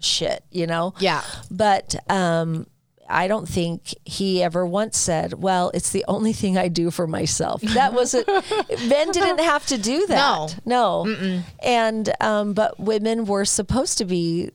shit, 0.00 0.44
you 0.50 0.66
know. 0.66 0.94
Yeah. 0.98 1.22
But 1.50 1.94
um, 2.10 2.66
I 3.12 3.28
don't 3.28 3.48
think 3.48 3.94
he 4.04 4.42
ever 4.42 4.66
once 4.66 4.96
said, 4.98 5.34
"Well, 5.34 5.70
it's 5.74 5.90
the 5.90 6.04
only 6.08 6.32
thing 6.32 6.56
I 6.58 6.68
do 6.68 6.90
for 6.90 7.06
myself." 7.06 7.60
That 7.62 7.92
wasn't. 7.92 8.26
men 8.88 9.10
didn't 9.12 9.40
have 9.40 9.66
to 9.66 9.78
do 9.78 10.06
that. 10.06 10.56
No, 10.64 11.04
no. 11.06 11.42
And 11.62 12.10
um, 12.20 12.52
but 12.54 12.80
women 12.80 13.24
were 13.26 13.44
supposed 13.44 13.98
to 13.98 14.04
be 14.04 14.50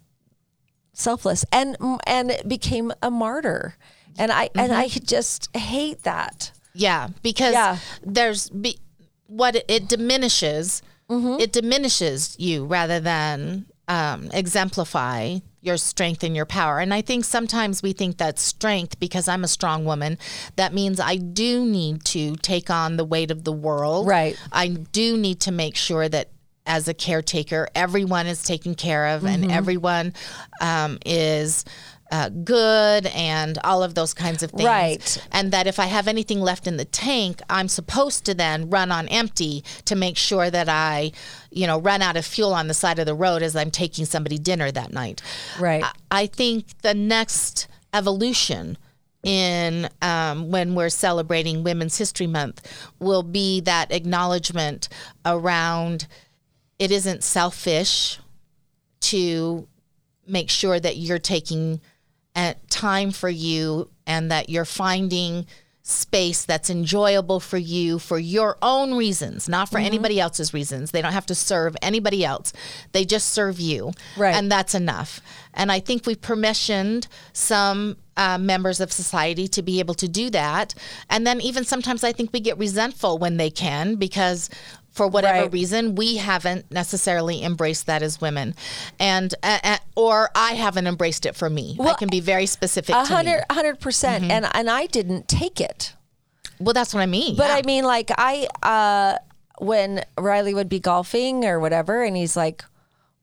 selfless, 0.93 1.45
and 1.51 1.77
and 2.05 2.31
it 2.31 2.47
became 2.47 2.91
a 3.01 3.11
martyr. 3.11 3.75
And 4.17 4.31
I 4.31 4.49
and 4.55 4.71
I 4.71 4.87
just 4.87 5.55
hate 5.55 6.03
that. 6.03 6.51
Yeah, 6.73 7.09
because 7.23 7.53
Yeah. 7.53 7.77
there's 8.03 8.49
be, 8.49 8.79
what 9.27 9.55
it, 9.55 9.65
it 9.67 9.87
diminishes. 9.87 10.81
Mm-hmm. 11.09 11.39
It 11.39 11.53
diminishes 11.53 12.35
you 12.39 12.65
rather 12.65 12.99
than 12.99 13.65
um, 13.87 14.29
exemplify 14.33 15.37
your 15.67 15.77
strength 15.77 16.23
and 16.23 16.35
your 16.35 16.47
power. 16.47 16.79
And 16.79 16.93
I 16.93 17.01
think 17.01 17.25
sometimes 17.25 17.83
we 17.83 17.93
think 17.93 18.17
that 18.17 18.39
strength 18.39 18.99
because 18.99 19.27
I'm 19.27 19.43
a 19.43 19.47
strong 19.47 19.85
woman. 19.85 20.17
That 20.55 20.73
means 20.73 20.99
I 20.99 21.17
do 21.17 21.63
need 21.63 22.03
to 22.05 22.35
take 22.37 22.71
on 22.71 22.97
the 22.97 23.05
weight 23.05 23.29
of 23.29 23.43
the 23.43 23.51
world. 23.51 24.07
Right. 24.07 24.35
I 24.51 24.69
do 24.69 25.17
need 25.17 25.41
to 25.41 25.51
make 25.51 25.75
sure 25.75 26.09
that 26.09 26.31
as 26.65 26.87
a 26.87 26.93
caretaker, 26.93 27.67
everyone 27.75 28.25
is 28.25 28.43
taken 28.43 28.73
care 28.73 29.07
of 29.07 29.21
Mm-hmm. 29.21 29.43
and 29.43 29.51
everyone 29.51 30.13
um, 30.61 30.97
is. 31.05 31.63
Uh, 32.09 32.29
good 32.29 33.05
and 33.07 33.57
all 33.65 33.83
of 33.83 33.93
those 33.93 34.13
kinds 34.13 34.41
of 34.41 34.49
things 34.51 34.63
Right. 34.65 35.27
and 35.29 35.51
that 35.51 35.67
if 35.67 35.77
I 35.77 35.87
have 35.87 36.07
anything 36.07 36.39
left 36.39 36.65
in 36.65 36.77
the 36.77 36.85
tank, 36.85 37.41
I'm 37.49 37.67
supposed 37.67 38.23
to 38.27 38.33
then 38.33 38.69
run 38.69 38.93
on 38.93 39.09
empty 39.09 39.61
to 39.83 39.93
make 39.93 40.15
sure 40.15 40.49
that 40.49 40.69
I, 40.69 41.11
you 41.51 41.67
know, 41.67 41.81
run 41.81 42.01
out 42.01 42.15
of 42.15 42.25
fuel 42.25 42.53
on 42.53 42.69
the 42.69 42.73
side 42.73 42.97
of 42.99 43.07
the 43.07 43.13
road 43.13 43.41
as 43.41 43.57
I'm 43.57 43.71
taking 43.71 44.05
somebody 44.05 44.37
dinner 44.37 44.71
that 44.71 44.93
night. 44.93 45.21
Right. 45.59 45.83
I, 45.83 45.91
I 46.09 46.25
think 46.27 46.67
the 46.81 46.93
next 46.93 47.67
evolution 47.93 48.77
in 49.23 49.89
um, 50.01 50.49
when 50.49 50.75
we're 50.75 50.87
celebrating 50.87 51.61
Women's 51.61 51.97
History 51.97 52.27
Month 52.27 52.65
will 52.99 53.23
be 53.23 53.59
that 53.61 53.91
acknowledgement 53.91 54.87
around 55.25 56.07
it 56.79 56.89
isn't 56.91 57.21
selfish 57.23 58.19
to 59.01 59.67
make 60.25 60.49
sure 60.49 60.79
that 60.79 60.95
you're 60.95 61.19
taking 61.19 61.81
uh, 62.37 62.53
time 62.69 63.11
for 63.11 63.29
you 63.29 63.89
and 64.05 64.31
that 64.31 64.47
you're 64.47 64.63
finding 64.63 65.45
space 65.81 66.43
that's 66.45 66.69
enjoyable 66.69 67.39
for 67.39 67.57
you 67.57 67.97
for 67.97 68.19
your 68.19 68.57
own 68.61 68.93
reasons, 68.93 69.47
not 69.47 69.69
for 69.69 69.77
anybody 69.77 70.19
else's 70.19 70.53
reasons. 70.53 70.91
They 70.91 71.01
don't 71.01 71.13
have 71.13 71.25
to 71.27 71.35
serve 71.35 71.77
anybody 71.81 72.23
else. 72.25 72.51
They 72.91 73.05
just 73.05 73.29
serve 73.29 73.59
you. 73.59 73.93
Right. 74.17 74.35
And 74.35 74.51
that's 74.51 74.75
enough. 74.75 75.21
And 75.53 75.71
I 75.71 75.79
think 75.79 76.05
we've 76.05 76.19
permissioned 76.19 77.07
some 77.31 77.95
uh, 78.17 78.37
members 78.37 78.79
of 78.81 78.91
society 78.91 79.47
to 79.47 79.61
be 79.61 79.79
able 79.79 79.93
to 79.95 80.07
do 80.07 80.29
that. 80.31 80.73
And 81.09 81.25
then 81.25 81.39
even 81.41 81.63
sometimes 81.63 82.03
I 82.03 82.11
think 82.11 82.33
we 82.33 82.39
get 82.41 82.57
resentful 82.57 83.17
when 83.17 83.37
they 83.37 83.49
can 83.49 83.95
because 83.95 84.49
for 84.91 85.07
whatever 85.07 85.41
Right. 85.43 85.53
reason 85.53 85.93
we 85.95 86.17
haven't 86.17 86.71
necessarily 86.71 87.43
embraced 87.43 87.85
that 87.85 88.01
as 88.01 88.19
women 88.19 88.55
and 88.99 89.35
uh, 89.43 89.59
uh, 89.63 89.77
or 89.95 90.31
i 90.33 90.53
haven't 90.55 90.87
embraced 90.87 91.27
it 91.27 91.35
for 91.35 91.51
me 91.51 91.77
i 91.79 91.93
can 91.93 92.09
be 92.09 92.19
very 92.19 92.47
specific 92.47 92.95
A 92.95 93.05
hundred, 93.05 93.43
hundred 93.51 93.79
percent. 93.79 94.23
Mm-hmm. 94.23 94.31
And 94.31 94.47
and 94.55 94.69
I 94.71 94.87
didn't 94.87 95.27
take 95.27 95.61
it. 95.61 95.93
well 96.59 96.73
that's 96.73 96.95
what 96.95 97.01
i 97.01 97.05
mean 97.05 97.35
But 97.35 97.49
yeah. 97.49 97.57
I 97.57 97.61
mean, 97.61 97.83
like 97.83 98.09
I, 98.17 98.47
uh, 98.63 99.17
when 99.63 100.03
Riley 100.17 100.55
would 100.55 100.69
be 100.69 100.79
golfing 100.79 101.45
or 101.45 101.59
whatever, 101.59 102.03
and 102.03 102.17
he's 102.17 102.35
like, 102.35 102.63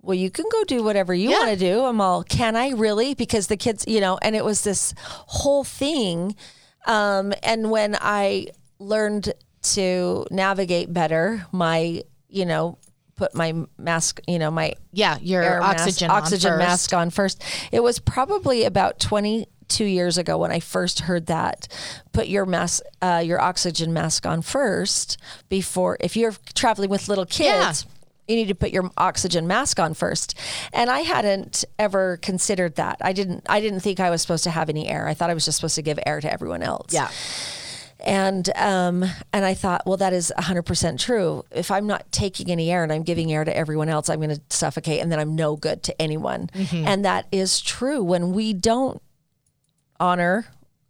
"Well, 0.04 0.14
you 0.14 0.30
can 0.30 0.44
go 0.50 0.64
do 0.64 0.82
whatever 0.82 1.14
you 1.14 1.30
Yeah. 1.30 1.38
want 1.40 1.50
to 1.50 1.56
do." 1.56 1.84
I'm 1.84 2.00
all, 2.00 2.22
"Can 2.22 2.56
I 2.56 2.70
really?" 2.70 3.14
Because 3.14 3.46
the 3.48 3.56
kids, 3.56 3.84
you 3.88 4.00
know, 4.00 4.18
and 4.22 4.36
it 4.36 4.44
was 4.44 4.62
this 4.62 4.94
whole 5.26 5.64
thing. 5.64 6.36
Um, 6.86 7.32
and 7.42 7.70
when 7.70 7.96
I 8.00 8.48
learned 8.78 9.32
to 9.74 10.26
navigate 10.30 10.92
better, 10.92 11.46
my, 11.52 12.02
you 12.28 12.44
know, 12.44 12.76
put 13.16 13.34
my 13.34 13.54
mask, 13.78 14.20
you 14.26 14.38
know, 14.38 14.50
my 14.50 14.74
yeah 14.92 15.16
your 15.22 15.62
oxygen 15.62 16.08
mask, 16.08 16.16
on 16.16 16.22
oxygen 16.22 16.50
first. 16.52 16.58
mask 16.58 16.92
on 16.92 17.10
first. 17.10 17.42
It 17.72 17.80
was 17.82 17.98
probably 18.00 18.64
about 18.64 18.98
22 18.98 19.84
years 19.84 20.18
ago 20.18 20.36
when 20.36 20.50
I 20.50 20.58
first 20.60 21.00
heard 21.00 21.26
that. 21.26 21.68
Put 22.12 22.26
your 22.26 22.44
mask, 22.44 22.82
uh, 23.00 23.22
your 23.24 23.40
oxygen 23.40 23.92
mask 23.92 24.26
on 24.26 24.42
first 24.42 25.16
before, 25.48 25.96
if 26.00 26.16
you're 26.16 26.34
traveling 26.54 26.90
with 26.90 27.08
little 27.08 27.24
kids. 27.24 27.86
You 28.28 28.36
need 28.36 28.48
to 28.48 28.54
put 28.54 28.70
your 28.70 28.90
oxygen 28.96 29.46
mask 29.46 29.78
on 29.78 29.94
first, 29.94 30.38
and 30.72 30.90
I 30.90 31.00
hadn't 31.00 31.64
ever 31.78 32.18
considered 32.18 32.76
that. 32.76 32.98
I 33.00 33.12
didn't. 33.12 33.44
I 33.48 33.60
didn't 33.60 33.80
think 33.80 34.00
I 34.00 34.10
was 34.10 34.22
supposed 34.22 34.44
to 34.44 34.50
have 34.50 34.68
any 34.68 34.88
air. 34.88 35.06
I 35.06 35.14
thought 35.14 35.30
I 35.30 35.34
was 35.34 35.44
just 35.44 35.58
supposed 35.58 35.74
to 35.76 35.82
give 35.82 35.98
air 36.06 36.20
to 36.20 36.32
everyone 36.32 36.62
else 36.62 36.92
yeah 36.92 37.10
and 38.04 38.50
um, 38.56 39.04
and 39.32 39.44
I 39.44 39.54
thought, 39.54 39.82
well, 39.86 39.96
that 39.96 40.12
is 40.12 40.32
100% 40.38 41.00
true. 41.00 41.44
If 41.50 41.70
I'm 41.70 41.86
not 41.86 42.10
taking 42.12 42.50
any 42.50 42.70
air 42.70 42.82
and 42.82 42.92
I'm 42.92 43.02
giving 43.02 43.32
air 43.32 43.44
to 43.44 43.56
everyone 43.56 43.88
else, 43.88 44.10
I'm 44.10 44.20
going 44.20 44.36
to 44.36 44.42
suffocate 44.50 45.00
and 45.00 45.10
then 45.10 45.18
I'm 45.18 45.34
no 45.34 45.56
good 45.56 45.82
to 45.84 46.02
anyone. 46.02 46.50
And 46.86 47.04
that 47.04 47.26
is 47.32 47.60
true 47.60 48.02
when 48.02 48.32
we 48.32 48.52
don't 48.52 49.00
honor 49.98 50.46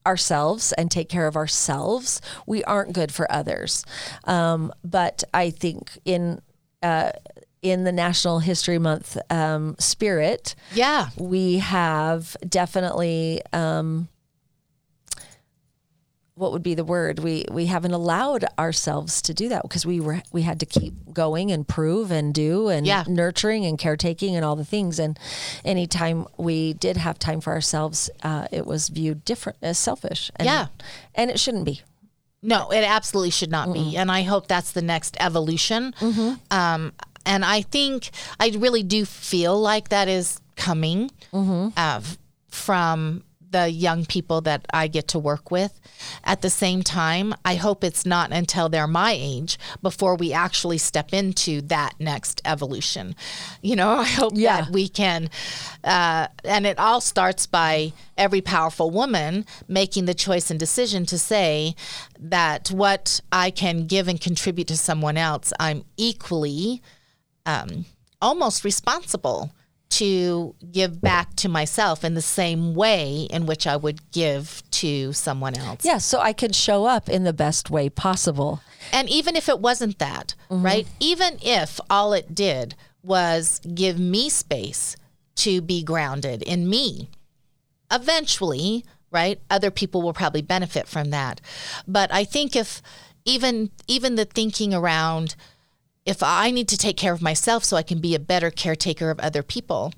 ourselves 0.06 0.72
and 0.72 0.90
take 0.90 1.08
care 1.08 1.26
of 1.26 1.36
ourselves, 1.36 2.20
we 2.46 2.64
aren't 2.64 2.92
good 2.92 3.12
for 3.12 3.30
others. 3.30 3.84
Um, 4.24 4.72
but 4.84 5.24
I 5.32 5.50
think 5.50 5.98
in 6.04 6.42
uh, 6.84 7.10
in 7.62 7.84
the 7.84 7.92
National 7.92 8.38
History 8.40 8.78
Month 8.78 9.16
um, 9.30 9.74
spirit, 9.78 10.54
yeah. 10.74 11.08
We 11.18 11.58
have 11.58 12.36
definitely 12.46 13.40
um, 13.52 14.08
what 16.36 16.50
would 16.50 16.64
be 16.64 16.74
the 16.74 16.84
word? 16.84 17.20
We 17.20 17.44
we 17.50 17.66
haven't 17.66 17.92
allowed 17.92 18.44
ourselves 18.58 19.22
to 19.22 19.32
do 19.34 19.48
that 19.50 19.62
because 19.62 19.86
we 19.86 20.00
were 20.00 20.20
we 20.32 20.42
had 20.42 20.58
to 20.60 20.66
keep 20.66 20.92
going 21.12 21.52
and 21.52 21.66
prove 21.66 22.10
and 22.10 22.34
do 22.34 22.68
and 22.68 22.84
Yeah. 22.86 23.04
nurturing 23.06 23.64
and 23.64 23.78
caretaking 23.78 24.34
and 24.34 24.44
all 24.44 24.56
the 24.56 24.64
things. 24.64 24.98
And 24.98 25.16
anytime 25.64 26.26
we 26.36 26.72
did 26.74 26.96
have 26.96 27.18
time 27.20 27.40
for 27.40 27.52
ourselves 27.52 28.10
uh, 28.24 28.48
it 28.50 28.66
was 28.66 28.88
viewed 28.88 29.24
different 29.24 29.58
as 29.62 29.78
selfish 29.78 30.30
and, 30.36 30.46
Yeah. 30.46 30.66
and 31.14 31.30
it 31.30 31.38
shouldn't 31.38 31.64
be 31.66 31.82
No, 32.44 32.70
it 32.70 32.84
absolutely 32.84 33.30
should 33.30 33.50
not 33.50 33.72
be. 33.72 33.96
And 33.96 34.10
I 34.12 34.22
hope 34.22 34.46
that's 34.48 34.72
the 34.72 34.82
next 34.82 35.16
evolution. 35.18 35.94
Um, 36.50 36.92
and 37.26 37.42
I 37.44 37.62
think 37.62 38.10
I 38.38 38.52
really 38.58 38.82
do 38.82 39.04
feel 39.06 39.58
like 39.58 39.88
that 39.88 40.08
is 40.08 40.40
coming 40.56 41.10
uh, 41.76 42.00
from 42.48 43.24
the 43.54 43.70
young 43.70 44.04
people 44.04 44.40
that 44.40 44.66
I 44.74 44.88
get 44.88 45.06
to 45.08 45.18
work 45.20 45.52
with. 45.52 45.80
At 46.24 46.42
the 46.42 46.50
same 46.50 46.82
time, 46.82 47.32
I 47.44 47.54
hope 47.54 47.84
it's 47.84 48.04
not 48.04 48.32
until 48.32 48.68
they're 48.68 48.88
my 48.88 49.12
age 49.16 49.58
before 49.80 50.16
we 50.16 50.32
actually 50.32 50.78
step 50.78 51.12
into 51.12 51.60
that 51.62 51.92
next 52.00 52.42
evolution. 52.44 53.14
You 53.62 53.76
know, 53.76 53.92
I 54.06 54.06
hope 54.06 54.32
Yeah. 54.34 54.62
that 54.62 54.70
we 54.72 54.88
can, 54.88 55.30
uh, 55.84 56.26
and 56.42 56.66
it 56.66 56.80
all 56.80 57.00
starts 57.00 57.46
by 57.46 57.92
every 58.18 58.40
powerful 58.40 58.90
woman 58.90 59.46
making 59.68 60.06
the 60.06 60.14
choice 60.14 60.50
and 60.50 60.58
decision 60.58 61.06
to 61.06 61.16
say 61.18 61.76
that 62.18 62.72
what 62.72 63.20
I 63.30 63.52
can 63.52 63.86
give 63.86 64.08
and 64.08 64.20
contribute 64.20 64.66
to 64.68 64.76
someone 64.76 65.16
else, 65.16 65.52
I'm 65.60 65.84
equally 65.96 66.82
um, 67.46 67.84
almost 68.20 68.64
responsible 68.64 69.52
to 69.90 70.54
give 70.72 71.00
back 71.00 71.36
to 71.36 71.48
myself 71.48 72.04
in 72.04 72.14
the 72.14 72.22
same 72.22 72.74
way 72.74 73.28
in 73.30 73.46
which 73.46 73.66
I 73.66 73.76
would 73.76 74.10
give 74.10 74.62
to 74.72 75.12
someone 75.12 75.56
else. 75.56 75.84
Yeah, 75.84 75.98
so 75.98 76.18
I 76.18 76.32
could 76.32 76.54
show 76.54 76.84
up 76.84 77.08
in 77.08 77.24
the 77.24 77.32
best 77.32 77.70
way 77.70 77.88
possible. 77.88 78.60
And 78.92 79.08
even 79.08 79.36
if 79.36 79.48
it 79.48 79.60
wasn't 79.60 79.98
that, 80.00 80.34
mm-hmm. 80.50 80.64
right? 80.64 80.86
Even 80.98 81.38
if 81.42 81.78
all 81.88 82.12
it 82.12 82.34
did 82.34 82.74
was 83.02 83.60
give 83.72 83.98
me 83.98 84.28
space 84.28 84.96
to 85.36 85.60
be 85.60 85.82
grounded 85.82 86.42
in 86.42 86.68
me, 86.68 87.10
eventually, 87.92 88.84
right? 89.10 89.40
Other 89.48 89.70
people 89.70 90.02
will 90.02 90.12
probably 90.12 90.42
benefit 90.42 90.88
from 90.88 91.10
that. 91.10 91.40
But 91.86 92.12
I 92.12 92.24
think 92.24 92.56
if 92.56 92.82
even 93.24 93.70
even 93.86 94.16
the 94.16 94.24
thinking 94.24 94.74
around 94.74 95.36
if 96.06 96.22
I 96.22 96.50
need 96.50 96.68
to 96.68 96.76
take 96.76 96.96
care 96.96 97.12
of 97.12 97.22
myself 97.22 97.64
so 97.64 97.76
I 97.76 97.82
can 97.82 98.00
be 98.00 98.14
a 98.14 98.18
better 98.18 98.50
caretaker 98.50 99.10
of 99.10 99.18
other 99.20 99.42
people 99.42 99.92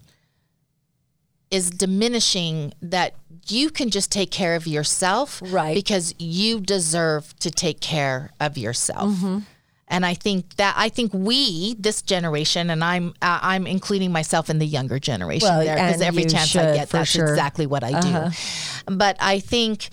is 1.51 1.71
diminishing 1.71 2.73
that 2.83 3.15
you 3.49 3.71
can 3.71 3.91
just 3.91 4.11
take 4.11 4.31
care 4.31 4.57
of 4.57 4.67
yourself 4.67 5.41
Right. 5.45 5.75
because 5.75 6.15
you 6.19 6.61
deserve 6.61 7.37
to 7.39 7.51
take 7.51 7.81
care 7.81 8.31
of 8.41 8.59
yourself. 8.59 9.11
Mm-hmm. 9.15 9.39
And 9.89 10.05
I 10.05 10.15
think 10.15 10.57
that 10.57 10.75
I 10.77 10.89
think 10.89 11.15
we, 11.15 11.75
this 11.79 12.03
generation, 12.03 12.71
and 12.71 12.83
I'm 12.83 13.11
uh, 13.23 13.39
I'm 13.41 13.69
including 13.69 14.11
myself 14.11 14.51
in 14.51 14.59
the 14.59 14.67
younger 14.67 14.99
generation 14.99 15.49
Well, 15.49 15.65
there 15.65 15.77
because 15.77 16.01
every 16.01 16.25
chance 16.25 16.57
I 16.57 16.75
get, 16.75 16.89
that's 16.91 17.09
sure. 17.11 17.23
Uh-huh. 17.23 17.33
exactly 17.33 17.67
what 17.67 17.85
I 17.85 18.01
do. 18.01 18.31
But 18.93 19.17
I 19.21 19.39
think 19.39 19.91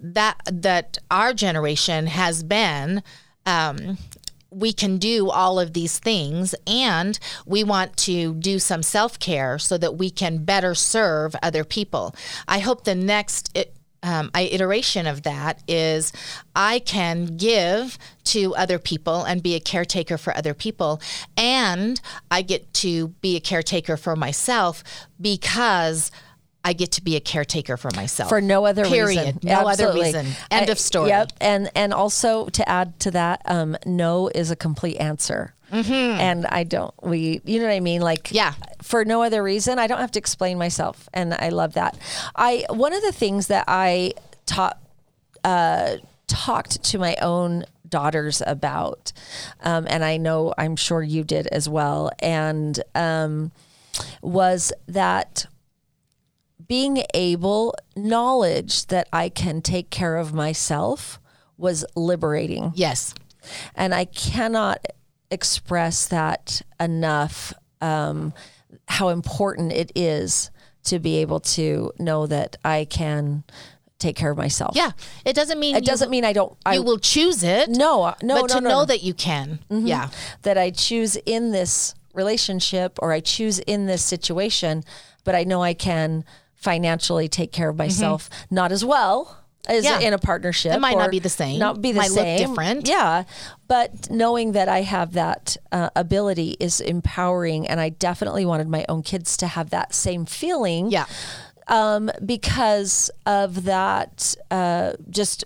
that 0.00 0.36
that 0.50 0.98
our 1.12 1.32
generation 1.32 2.08
has 2.08 2.42
been 2.42 3.04
um, 3.46 3.98
we 4.56 4.72
can 4.72 4.96
do 4.96 5.28
all 5.28 5.60
of 5.60 5.74
these 5.74 5.98
things 5.98 6.54
and 6.66 7.18
we 7.44 7.62
want 7.62 7.96
to 7.96 8.34
do 8.34 8.58
some 8.58 8.82
self-care 8.82 9.58
so 9.58 9.76
that 9.76 9.96
we 9.96 10.08
can 10.08 10.44
better 10.44 10.74
serve 10.74 11.36
other 11.42 11.62
people. 11.62 12.14
I 12.48 12.60
hope 12.60 12.84
the 12.84 12.94
next 12.94 13.56
um, 14.02 14.30
iteration 14.34 15.06
of 15.06 15.22
that 15.22 15.62
is 15.68 16.12
I 16.54 16.78
can 16.78 17.36
give 17.36 17.98
to 18.24 18.54
other 18.54 18.78
people 18.78 19.24
and 19.24 19.42
be 19.42 19.54
a 19.54 19.60
caretaker 19.60 20.16
for 20.16 20.34
other 20.36 20.54
people, 20.54 21.00
and 21.36 22.00
I 22.30 22.42
get 22.42 22.72
to 22.74 23.08
be 23.20 23.36
a 23.36 23.40
caretaker 23.40 23.96
for 23.96 24.16
myself 24.16 24.82
because 25.20 26.10
I 26.68 26.72
get 26.72 26.92
to 26.92 27.02
be 27.02 27.14
a 27.16 27.20
caretaker 27.20 27.76
for 27.76 27.90
myself 27.94 28.28
for 28.28 28.40
no 28.40 28.66
other 28.66 28.84
Period. 28.84 29.06
reason. 29.36 29.40
No 29.44 29.68
other 29.68 29.92
reason. 29.92 30.26
End 30.50 30.68
I- 30.68 30.72
of 30.72 30.78
story. 30.78 31.08
Yep. 31.10 31.32
And 31.40 31.70
and 31.74 31.94
also 31.94 32.48
to 32.48 32.68
add 32.68 32.98
to 33.00 33.10
that, 33.12 33.40
um, 33.44 33.76
no 33.86 34.28
is 34.34 34.50
a 34.50 34.56
complete 34.56 34.96
answer. 34.96 35.54
And 35.72 36.46
I 36.46 36.62
don't. 36.64 36.94
We, 37.02 37.40
you 37.44 37.58
know 37.58 37.66
what 37.66 37.74
I 37.74 37.80
mean? 37.80 38.00
Like, 38.00 38.24
Mm-hmm. 38.24 38.36
Yeah. 38.36 38.54
For 38.82 39.04
no 39.04 39.22
other 39.22 39.42
reason, 39.42 39.78
I 39.80 39.86
don't 39.88 39.98
have 39.98 40.12
to 40.12 40.18
explain 40.18 40.58
myself, 40.58 41.08
and 41.12 41.34
I 41.34 41.48
love 41.50 41.74
that. 41.74 41.96
I 42.36 42.64
one 42.70 42.92
of 42.92 43.02
the 43.02 43.12
things 43.12 43.48
that 43.48 43.64
I 43.68 44.12
taught 44.46 44.78
uh, 45.44 45.96
talked 46.28 46.82
to 46.84 46.98
my 46.98 47.16
own 47.20 47.64
daughters 47.88 48.42
about, 48.46 49.12
um, 49.62 49.86
and 49.90 50.04
I 50.04 50.16
know 50.18 50.54
I'm 50.56 50.76
sure 50.76 51.02
you 51.02 51.24
did 51.24 51.46
as 51.48 51.68
well, 51.68 52.10
and 52.20 52.80
um, 52.94 53.50
was 54.22 54.72
that 54.86 55.46
being 56.68 57.04
able 57.14 57.74
knowledge 57.94 58.86
that 58.86 59.08
I 59.12 59.28
can 59.28 59.62
take 59.62 59.90
care 59.90 60.16
of 60.16 60.34
myself 60.34 61.20
was 61.56 61.84
liberating. 61.94 62.72
Yes. 62.74 63.14
And 63.74 63.94
I 63.94 64.04
cannot 64.04 64.84
express 65.30 66.06
that 66.08 66.62
enough 66.78 67.52
um, 67.80 68.32
how 68.88 69.08
important 69.08 69.72
it 69.72 69.92
is 69.94 70.50
to 70.84 70.98
be 70.98 71.16
able 71.16 71.40
to 71.40 71.92
know 71.98 72.26
that 72.26 72.56
I 72.64 72.84
can 72.84 73.44
take 73.98 74.16
care 74.16 74.30
of 74.30 74.36
myself. 74.36 74.76
Yeah. 74.76 74.92
It 75.24 75.34
doesn't 75.34 75.58
mean 75.58 75.74
It 75.74 75.84
doesn't 75.84 76.10
mean 76.10 76.24
I 76.24 76.32
don't 76.32 76.56
I 76.64 76.74
you 76.74 76.82
will 76.82 76.98
choose 76.98 77.42
it. 77.42 77.68
no, 77.70 78.14
no, 78.22 78.40
but 78.42 78.42
no, 78.42 78.46
to 78.46 78.60
no, 78.60 78.68
know 78.68 78.80
no. 78.80 78.84
that 78.86 79.02
you 79.02 79.14
can. 79.14 79.60
Yeah. 79.70 80.10
that 80.42 80.58
I 80.58 80.70
choose 80.70 81.16
in 81.16 81.52
this 81.52 81.94
relationship 82.14 82.98
or 83.00 83.12
I 83.12 83.20
choose 83.20 83.58
in 83.60 83.86
this 83.86 84.04
situation, 84.04 84.84
but 85.24 85.34
I 85.34 85.44
know 85.44 85.62
I 85.62 85.74
can 85.74 86.24
financially 86.56 87.28
take 87.28 87.52
care 87.52 87.68
of 87.68 87.76
myself 87.76 88.28
not 88.50 88.72
as 88.72 88.84
well 88.84 89.38
as 89.68 89.84
Mm-hmm. 89.84 90.00
Yeah. 90.00 90.06
in 90.06 90.14
a 90.14 90.18
partnership. 90.18 90.72
It 90.74 90.80
might 90.80 90.96
not 90.96 91.10
be 91.10 91.18
the 91.18 91.28
same. 91.28 91.58
Not 91.58 91.82
be 91.82 91.90
the 91.90 91.98
Might 91.98 92.12
look 92.12 92.38
different. 92.38 92.86
Yeah, 92.88 93.24
but 93.66 94.08
knowing 94.10 94.52
that 94.52 94.68
I 94.68 94.82
have 94.82 95.14
that 95.14 95.56
uh, 95.72 95.90
ability 95.96 96.56
is 96.60 96.80
empowering, 96.80 97.66
and 97.66 97.80
I 97.80 97.88
definitely 97.88 98.46
wanted 98.46 98.68
my 98.68 98.84
own 98.88 99.02
kids 99.02 99.36
to 99.38 99.48
have 99.48 99.70
that 99.70 99.92
same 99.92 100.24
feeling 100.24 100.92
Yeah. 100.92 101.06
um, 101.66 102.12
because 102.24 103.10
of 103.26 103.64
that, 103.64 104.36
uh, 104.52 104.92
just 105.10 105.42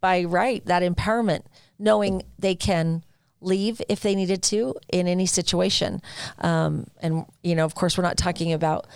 by 0.00 0.22
right, 0.22 0.64
that 0.66 0.84
empowerment, 0.84 1.42
knowing 1.76 2.22
they 2.38 2.54
can 2.54 3.02
leave 3.40 3.82
if 3.88 4.00
they 4.00 4.14
needed 4.14 4.44
to 4.44 4.76
in 4.92 5.08
any 5.08 5.26
situation. 5.26 6.00
Um, 6.38 6.86
and, 7.00 7.24
you 7.42 7.56
know, 7.56 7.64
of 7.64 7.74
course, 7.74 7.98
we're 7.98 8.04
not 8.04 8.16
talking 8.16 8.52
about 8.52 8.86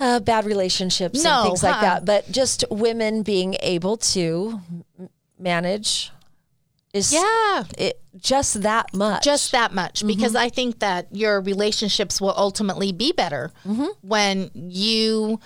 uh, 0.00 0.20
bad 0.20 0.44
relationships 0.44 1.22
No, 1.22 1.30
and 1.40 1.46
things 1.48 1.62
like 1.62 1.74
uh-uh. 1.76 1.80
that, 1.82 2.04
but 2.04 2.30
just 2.30 2.64
women 2.70 3.22
being 3.22 3.56
able 3.60 3.96
to 3.98 4.60
manage 5.38 6.10
is 6.92 7.12
Yeah. 7.12 7.64
it, 7.76 8.00
just 8.16 8.62
that 8.62 8.94
much. 8.94 9.24
Just 9.24 9.50
that 9.52 9.72
much 9.74 9.98
Mm-hmm. 9.98 10.06
because 10.08 10.34
I 10.36 10.48
think 10.48 10.78
that 10.78 11.08
your 11.14 11.40
relationships 11.40 12.20
will 12.20 12.34
ultimately 12.36 12.92
be 12.92 13.12
better 13.12 13.50
Mm-hmm. 13.66 13.86
when 14.02 14.50
you 14.54 15.40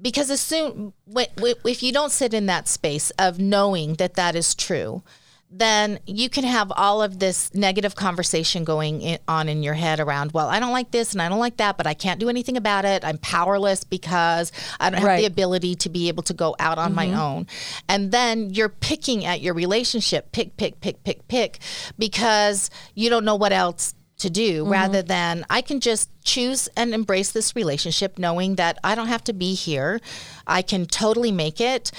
because 0.00 0.30
as 0.30 0.40
soon 0.40 0.92
if 1.16 1.82
you 1.82 1.92
don't 1.92 2.12
sit 2.12 2.32
in 2.32 2.46
that 2.46 2.68
space 2.68 3.10
of 3.18 3.38
knowing 3.40 3.94
that 3.94 4.14
that 4.14 4.36
is 4.36 4.54
true 4.54 5.02
then 5.50 5.98
you 6.06 6.28
can 6.28 6.44
have 6.44 6.70
all 6.76 7.00
of 7.00 7.18
this 7.20 7.52
negative 7.54 7.94
conversation 7.96 8.64
going 8.64 9.00
in, 9.00 9.18
on 9.26 9.48
in 9.48 9.62
your 9.62 9.72
head 9.74 9.98
around 9.98 10.32
well 10.32 10.48
i 10.48 10.60
don't 10.60 10.72
like 10.72 10.90
this 10.90 11.12
and 11.12 11.22
i 11.22 11.28
don't 11.28 11.38
like 11.38 11.56
that 11.56 11.76
but 11.78 11.86
i 11.86 11.94
can't 11.94 12.20
do 12.20 12.28
anything 12.28 12.56
about 12.56 12.84
it 12.84 13.02
i'm 13.04 13.16
powerless 13.18 13.82
because 13.82 14.52
i 14.78 14.90
don't 14.90 14.98
have 15.00 15.06
Right. 15.06 15.14
Mm-hmm. 15.14 15.20
the 15.22 15.26
ability 15.26 15.74
to 15.76 15.88
be 15.88 16.08
able 16.08 16.22
to 16.24 16.34
go 16.34 16.54
out 16.58 16.76
on 16.78 16.94
my 16.94 17.12
own 17.14 17.46
and 17.88 18.12
then 18.12 18.50
you're 18.50 18.68
picking 18.68 19.24
at 19.24 19.40
your 19.40 19.54
relationship 19.54 20.32
pick 20.32 20.56
pick 20.58 20.80
pick 20.80 21.02
pick 21.02 21.26
pick 21.28 21.60
because 21.98 22.70
you 22.94 23.08
don't 23.10 23.24
know 23.24 23.36
what 23.36 23.52
else 23.52 23.94
to 24.18 24.28
do 24.30 24.62
Mm-hmm. 24.64 24.72
rather 24.72 25.00
than 25.02 25.46
I 25.48 25.60
can 25.62 25.78
just 25.78 26.10
choose 26.24 26.68
and 26.76 26.92
embrace 26.92 27.30
this 27.30 27.54
relationship 27.54 28.18
knowing 28.18 28.56
that 28.56 28.76
I 28.82 28.94
don't 28.96 29.06
have 29.06 29.22
to 29.24 29.32
be 29.32 29.54
here. 29.54 30.00
I 30.46 30.60
can 30.62 30.86
totally 30.86 31.30
make 31.32 31.60
it 31.60 31.92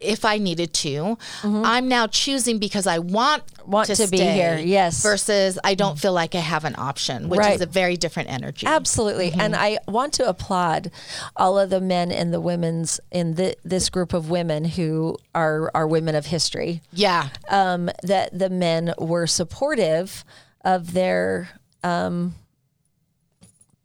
if 0.00 0.24
I 0.24 0.38
needed 0.38 0.72
to. 0.74 1.18
I'm 1.42 1.88
now 1.88 2.06
choosing 2.06 2.58
because 2.58 2.86
I 2.86 2.98
want 2.98 3.42
Mm-hmm. 3.68 3.72
Want 3.74 3.88
to 3.88 4.08
be 4.08 4.16
stay 4.16 4.32
here, 4.32 4.56
yes. 4.56 5.02
Versus 5.02 5.58
I 5.62 5.74
don't 5.74 5.98
feel 5.98 6.14
like 6.14 6.34
I 6.34 6.38
have 6.38 6.64
an 6.64 6.74
option, 6.78 7.28
which 7.28 7.38
Right. 7.40 7.54
is 7.56 7.60
a 7.60 7.66
very 7.66 7.98
different 7.98 8.30
energy. 8.30 8.66
Absolutely. 8.66 9.30
And 9.38 9.54
I 9.54 9.76
want 9.86 10.14
to 10.14 10.26
applaud 10.26 10.90
all 11.36 11.58
of 11.58 11.68
the 11.68 11.80
men 11.80 12.10
and 12.10 12.32
the 12.32 12.40
women's 12.40 12.98
in 13.10 13.34
the, 13.34 13.54
this 13.64 13.90
group 13.90 14.14
of 14.14 14.30
women 14.30 14.64
who 14.64 15.18
are, 15.34 15.70
are 15.74 15.86
women 15.86 16.14
of 16.14 16.24
history, 16.26 16.80
Yeah. 16.94 17.28
um, 17.50 17.90
that 18.04 18.38
the 18.38 18.48
men 18.48 18.94
were 18.96 19.26
supportive 19.26 20.24
of 20.64 20.94
their 20.94 21.50
um, 21.84 22.34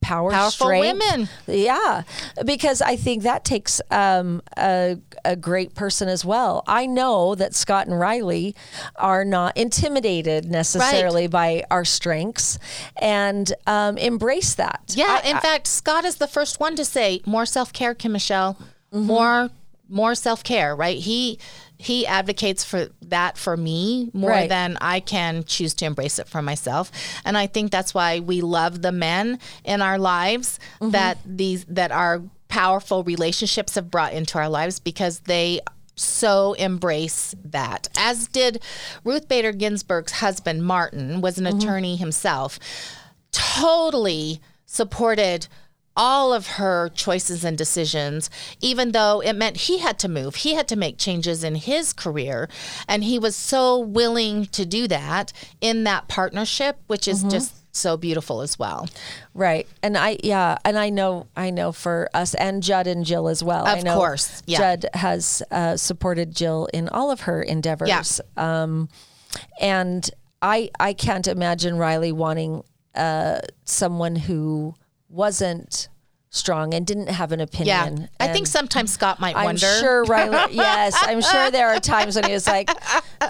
power, 0.03 0.29
Powerful 0.31 0.67
strength. 0.67 0.99
women. 1.01 1.29
Yeah, 1.47 2.03
because 2.45 2.81
I 2.81 2.95
think 2.95 3.23
that 3.23 3.43
takes 3.43 3.81
um, 3.89 4.41
a, 4.57 4.97
a 5.25 5.35
great 5.35 5.73
person 5.73 6.07
as 6.09 6.23
well. 6.23 6.63
I 6.67 6.85
know 6.85 7.33
that 7.35 7.55
Scott 7.55 7.87
and 7.87 7.99
Riley 7.99 8.55
are 8.97 9.25
not 9.25 9.57
intimidated 9.57 10.45
necessarily 10.45 11.27
by 11.27 11.63
our 11.71 11.85
strengths 11.85 12.59
and 12.97 13.51
um, 13.65 13.97
embrace 13.97 14.55
that. 14.55 14.93
Yeah, 14.95 15.21
I- 15.23 15.29
in 15.29 15.37
fact, 15.37 15.65
Scott 15.67 16.05
is 16.05 16.17
the 16.17 16.27
first 16.27 16.59
one 16.59 16.75
to 16.75 16.85
say 16.85 17.21
more 17.25 17.45
self 17.45 17.73
care, 17.73 17.95
Kim 17.95 18.11
Michelle, 18.11 18.57
Mm-hmm. 18.93 19.07
more 19.07 19.49
more 19.89 20.13
self 20.15 20.43
care. 20.43 20.75
Right? 20.75 20.97
He 20.99 21.39
he 21.83 22.07
advocates 22.07 22.63
for 22.63 22.87
that 23.01 23.37
for 23.37 23.57
me 23.57 24.09
more 24.13 24.29
Right. 24.31 24.49
than 24.49 24.77
I 24.79 24.99
can 25.01 25.43
choose 25.43 25.73
to 25.75 25.85
embrace 25.85 26.17
it 26.19 26.27
for 26.29 26.41
myself. 26.41 26.91
And 27.25 27.37
I 27.37 27.47
think 27.47 27.71
that's 27.71 27.93
why 27.93 28.19
we 28.19 28.41
love 28.41 28.81
the 28.81 28.91
men 28.91 29.39
in 29.63 29.81
our 29.81 29.97
lives 29.99 30.59
Mm-hmm. 30.79 30.91
that 30.91 31.17
these 31.25 31.65
that 31.65 31.91
our 31.91 32.21
powerful 32.47 33.03
relationships 33.03 33.75
have 33.75 33.89
brought 33.91 34.13
into 34.13 34.37
our 34.37 34.47
lives 34.49 34.79
because 34.79 35.19
they 35.21 35.59
so 35.95 36.53
embrace 36.53 37.35
that. 37.43 37.87
As 37.97 38.27
did 38.27 38.63
Ruth 39.03 39.27
Bader 39.27 39.51
Ginsburg's 39.51 40.13
husband 40.13 40.63
Martin 40.65 41.21
was 41.21 41.35
Mm-hmm. 41.37 41.45
an 41.47 41.57
attorney 41.57 41.95
himself. 41.97 42.59
Totally 43.31 44.39
supported 44.65 45.47
all 45.95 46.33
of 46.33 46.47
her 46.57 46.89
choices 46.95 47.43
and 47.43 47.57
decisions, 47.57 48.29
even 48.61 48.91
though 48.93 49.21
it 49.21 49.33
meant 49.33 49.57
he 49.57 49.77
had 49.79 49.99
to 49.99 50.09
move. 50.09 50.35
He 50.35 50.55
had 50.55 50.67
to 50.69 50.75
make 50.75 50.97
changes 50.97 51.43
in 51.43 51.55
his 51.55 51.93
career. 51.93 52.49
And 52.87 53.03
he 53.03 53.19
was 53.19 53.35
so 53.35 53.77
willing 53.77 54.45
to 54.47 54.65
do 54.65 54.87
that 54.87 55.31
in 55.61 55.83
that 55.83 56.07
partnership, 56.07 56.77
which 56.87 57.01
Mm-hmm. 57.03 57.27
is 57.27 57.33
just 57.33 57.75
so 57.75 57.97
beautiful 57.97 58.41
as 58.41 58.57
well. 58.59 58.87
Right. 59.33 59.67
And 59.81 59.97
I 59.97 60.17
yeah, 60.23 60.57
and 60.63 60.77
I 60.77 60.89
know 60.89 61.25
I 61.35 61.49
know 61.49 61.71
for 61.71 62.07
us 62.13 62.35
and 62.35 62.61
Judd 62.61 62.85
and 62.87 63.03
Jill 63.03 63.27
as 63.27 63.43
well. 63.43 63.65
I 63.65 63.77
Of 63.79 63.83
know 63.83 63.95
course, 63.95 64.43
yeah. 64.45 64.57
Judd 64.59 64.85
has 64.93 65.41
uh, 65.49 65.75
supported 65.77 66.35
Jill 66.35 66.67
in 66.71 66.87
all 66.89 67.09
of 67.09 67.21
her 67.21 67.41
endeavors. 67.41 68.21
Um 68.37 68.89
and 69.59 70.07
I 70.41 70.69
I 70.79 70.93
can't 70.93 71.27
imagine 71.27 71.77
Riley 71.77 72.11
wanting 72.11 72.63
uh 72.93 73.39
someone 73.65 74.15
who 74.15 74.75
wasn't 75.13 75.87
strong 76.29 76.73
and 76.73 76.87
didn't 76.87 77.09
have 77.09 77.31
an 77.31 77.39
opinion. 77.39 77.67
Yeah. 77.67 77.83
opinion. 77.85 78.09
I 78.19 78.27
think 78.29 78.47
sometimes 78.47 78.91
Scott 78.91 79.19
might 79.19 79.35
I'm 79.35 79.45
wonder. 79.45 79.67
sure 79.79 80.03
Riley 80.05 80.55
yes, 80.55 80.95
I'm 80.99 81.21
sure 81.21 81.51
there 81.51 81.67
are 81.69 81.79
times 81.79 82.15
when 82.15 82.23
he 82.25 82.33
was 82.33 82.47
like, 82.47 82.71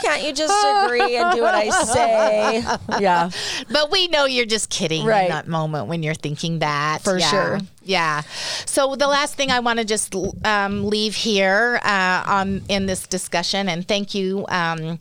Can't 0.01 0.23
you 0.23 0.31
just 0.31 0.53
agree 0.85 1.17
and 1.17 1.35
do 1.35 1.41
what 1.41 1.53
I 1.53 1.69
say? 1.69 2.63
Yeah. 3.01 3.29
But 3.69 3.91
we 3.91 4.07
know 4.07 4.23
you're 4.23 4.45
just 4.45 4.69
kidding 4.69 5.05
Right. 5.05 5.23
in 5.25 5.31
that 5.31 5.49
moment 5.49 5.87
when 5.87 6.01
you're 6.01 6.13
thinking 6.13 6.59
that. 6.59 7.01
For 7.03 7.17
Yeah. 7.19 7.29
sure. 7.29 7.59
Yeah. 7.83 8.21
So 8.65 8.95
the 8.95 9.07
last 9.07 9.35
thing 9.35 9.51
I 9.51 9.59
want 9.59 9.79
to 9.79 9.85
just 9.85 10.15
um, 10.45 10.85
leave 10.85 11.13
here 11.15 11.81
uh, 11.83 12.23
on 12.25 12.61
in 12.69 12.85
this 12.85 13.05
discussion, 13.05 13.67
and 13.67 13.85
thank 13.85 14.15
you. 14.15 14.45
Um, 14.47 14.99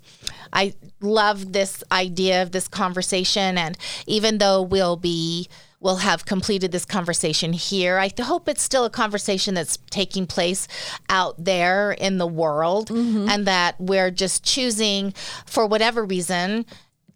I 0.53 0.74
love 1.01 1.53
this 1.53 1.85
idea 1.93 2.43
of 2.43 2.51
this 2.51 2.66
conversation, 2.66 3.57
and 3.57 3.78
even 4.09 4.39
though 4.39 4.61
we'll 4.61 4.97
be 4.97 5.49
we'll 5.83 5.97
have 5.97 6.24
completed 6.24 6.70
this 6.72 6.85
conversation 6.85 7.53
here. 7.53 7.99
I 7.99 8.11
hope 8.22 8.49
it's 8.49 8.62
still 8.62 8.85
a 8.85 8.91
conversation 8.91 9.55
that's 9.55 9.78
taking 9.91 10.26
place 10.26 10.68
out 11.09 11.35
there 11.45 11.93
in 11.93 12.18
the 12.18 12.26
world 12.26 12.91
and 12.91 13.47
that 13.47 13.80
we're 13.80 14.11
just 14.12 14.45
choosing, 14.45 15.12
for 15.45 15.66
whatever 15.66 16.05
reason, 16.05 16.64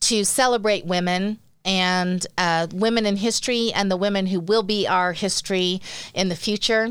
to 0.00 0.24
celebrate 0.24 0.84
women 0.84 1.38
and 1.64 2.26
uh, 2.38 2.66
women 2.72 3.06
in 3.06 3.16
history 3.16 3.72
and 3.74 3.90
the 3.90 3.96
women 3.96 4.26
who 4.26 4.38
will 4.38 4.62
be 4.62 4.86
our 4.86 5.12
history 5.12 5.80
in 6.14 6.28
the 6.28 6.36
future. 6.36 6.90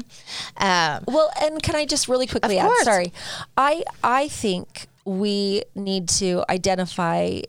Uh, 0.57 0.99
Well, 1.07 1.32
and 1.41 1.61
can 1.63 1.76
I 1.76 1.86
just 1.86 2.07
really 2.09 2.28
quickly 2.28 2.57
Of 2.57 2.63
add? 2.65 2.67
course. 2.67 2.84
Sorry, 2.84 3.13
I 3.55 3.84
I 4.03 4.28
think 4.28 4.88
we 5.05 5.63
need 5.76 6.09
to 6.09 6.43
identify. 6.49 7.41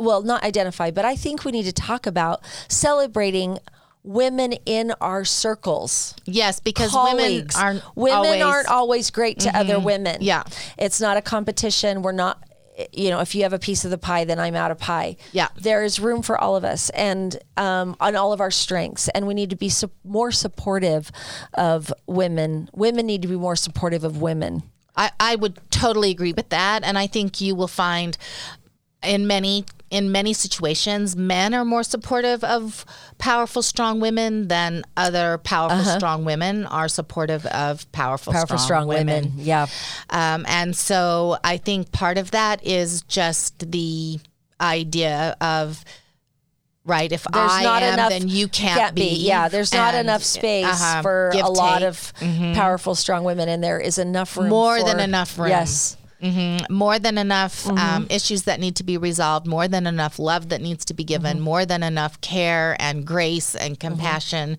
Well, 0.00 0.22
not 0.22 0.42
identify, 0.42 0.90
but 0.90 1.04
I 1.04 1.14
think 1.14 1.44
we 1.44 1.52
need 1.52 1.64
to 1.66 1.72
talk 1.72 2.06
about 2.06 2.42
celebrating 2.68 3.58
women 4.02 4.52
in 4.64 4.92
our 5.00 5.24
circles. 5.26 6.14
yes, 6.24 6.58
because 6.58 6.90
colleagues. 6.90 7.54
women 7.54 7.82
aren't 7.82 7.96
women 7.96 8.16
always, 8.16 8.30
Mm-hmm. 8.40 8.48
aren't 8.50 8.68
always 8.68 9.10
great 9.10 9.40
to 9.40 9.56
other 9.56 9.78
women. 9.78 10.18
Yeah. 10.22 10.44
it's 10.78 11.00
not 11.00 11.16
a 11.18 11.22
competition. 11.22 12.02
We're 12.02 12.12
not. 12.12 12.42
You 12.94 13.10
know, 13.10 13.20
if 13.20 13.34
you 13.34 13.42
have 13.42 13.52
a 13.52 13.58
piece 13.58 13.84
of 13.84 13.90
the 13.90 13.98
pie, 13.98 14.24
then 14.24 14.38
I'm 14.38 14.54
out 14.54 14.70
of 14.70 14.78
pie. 14.78 15.18
Yeah. 15.32 15.48
there 15.60 15.84
is 15.84 16.00
room 16.00 16.22
for 16.22 16.38
all 16.40 16.56
of 16.56 16.64
us, 16.64 16.88
and 16.90 17.36
um, 17.58 17.94
on 18.00 18.16
all 18.16 18.32
of 18.32 18.40
our 18.40 18.50
strengths, 18.50 19.08
and 19.10 19.26
we 19.26 19.34
need 19.34 19.50
to 19.50 19.56
be 19.56 19.68
su- 19.68 19.90
more 20.02 20.30
supportive 20.32 21.12
of 21.52 21.92
women. 22.06 22.70
Women 22.72 23.04
need 23.04 23.20
to 23.20 23.28
be 23.28 23.36
more 23.36 23.54
supportive 23.56 24.02
of 24.02 24.22
women. 24.22 24.62
I, 24.96 25.10
I 25.20 25.36
would 25.36 25.58
totally 25.70 26.10
agree 26.10 26.32
with 26.32 26.48
that, 26.48 26.82
and 26.82 26.96
I 26.96 27.06
think 27.06 27.38
you 27.42 27.54
will 27.54 27.68
find 27.68 28.16
in 29.02 29.26
many 29.26 29.66
in 29.90 30.12
many 30.12 30.32
situations 30.32 31.16
men 31.16 31.52
are 31.52 31.64
more 31.64 31.82
supportive 31.82 32.44
of 32.44 32.84
powerful 33.18 33.60
strong 33.62 33.98
women 34.00 34.46
than 34.48 34.84
other 34.96 35.38
powerful 35.38 35.82
strong 35.84 36.24
women 36.24 36.64
are 36.66 36.86
supportive 36.88 37.44
of 37.46 37.90
powerful, 37.92 38.30
Uh-huh. 38.32 38.40
Powerful, 38.40 38.58
strong, 38.58 38.86
women. 38.86 39.32
Yeah, 39.36 39.66
Um, 40.08 40.44
and 40.48 40.76
so 40.76 41.36
I 41.42 41.56
think 41.56 41.90
part 41.92 42.18
of 42.18 42.30
that 42.30 42.64
is 42.64 43.02
just 43.02 43.70
the 43.72 44.20
idea 44.60 45.36
of 45.40 45.84
right 46.84 47.10
if 47.12 47.24
there's 47.24 47.50
I 47.52 47.62
not 47.62 47.82
am, 47.82 47.94
enough. 47.94 48.08
then 48.10 48.28
you 48.28 48.48
can't, 48.48 48.94
be. 48.94 49.16
Yeah, 49.26 49.48
there's 49.48 49.72
not 49.72 49.94
And, 49.94 50.06
enough 50.08 50.22
space 50.22 50.66
uh-huh, 50.66 51.02
for 51.02 51.30
give, 51.32 51.44
a 51.44 51.48
lot 51.48 51.80
take. 51.80 51.88
Mm-hmm. 52.20 52.44
of 52.50 52.54
powerful, 52.56 52.94
strong 52.94 53.24
women, 53.24 53.48
and 53.48 53.62
there 53.62 53.78
is 53.80 53.98
enough 53.98 54.36
room. 54.36 54.48
More 54.48 54.78
for- 54.78 54.84
than 54.86 55.00
enough 55.00 55.38
room. 55.38 55.48
Yes. 55.48 55.96
More 56.70 56.98
than 56.98 57.18
enough 57.18 57.64
Mm-hmm. 57.64 57.78
um, 57.78 58.06
issues 58.10 58.44
that 58.44 58.60
need 58.60 58.76
to 58.76 58.84
be 58.84 58.96
resolved, 58.96 59.46
more 59.46 59.68
than 59.68 59.86
enough 59.86 60.18
love 60.18 60.48
that 60.50 60.60
needs 60.60 60.84
to 60.86 60.94
be 60.94 61.04
given, 61.04 61.36
Mm-hmm. 61.36 61.44
more 61.44 61.66
than 61.66 61.82
enough 61.82 62.20
care 62.20 62.76
and 62.78 63.06
grace 63.06 63.54
and 63.54 63.78
compassion. 63.78 64.58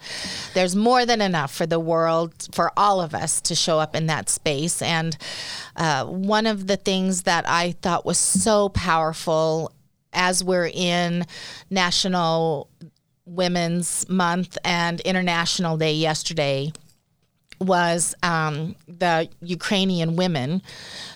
There's 0.53 0.75
more 0.75 1.05
than 1.05 1.21
enough 1.21 1.53
for 1.53 1.65
the 1.65 1.79
world, 1.79 2.33
for 2.51 2.71
all 2.77 3.01
of 3.01 3.13
us 3.13 3.41
to 3.41 3.55
show 3.55 3.79
up 3.79 3.95
in 3.95 4.07
that 4.07 4.29
space. 4.29 4.81
And 4.81 5.17
uh, 5.75 6.05
one 6.05 6.45
of 6.47 6.67
the 6.67 6.77
things 6.77 7.23
that 7.23 7.47
I 7.47 7.73
thought 7.81 8.05
was 8.05 8.17
so 8.17 8.69
powerful 8.69 9.71
as 10.13 10.43
we're 10.43 10.67
in 10.73 11.25
National 11.69 12.69
Women's 13.25 14.07
Month 14.09 14.57
and 14.65 14.99
International 15.01 15.77
Day 15.77 15.93
yesterday 15.93 16.71
was 17.59 18.15
um, 18.23 18.75
the 18.87 19.29
Ukrainian 19.41 20.15
women 20.15 20.61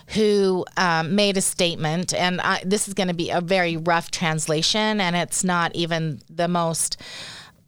who 0.10 0.66
um, 0.78 1.16
made 1.16 1.38
a 1.38 1.41
statement, 1.41 2.14
and 2.14 2.39
I, 2.41 2.62
this 2.66 2.88
is 2.88 2.93
going 2.93 3.08
to 3.08 3.14
be 3.14 3.32
a 3.32 3.41
very 3.41 3.78
rough 3.78 4.12
translation, 4.12 5.01
and 5.01 5.16
it's 5.16 5.43
not 5.43 5.76
even 5.76 6.22
the 6.30 6.47
most 6.47 7.01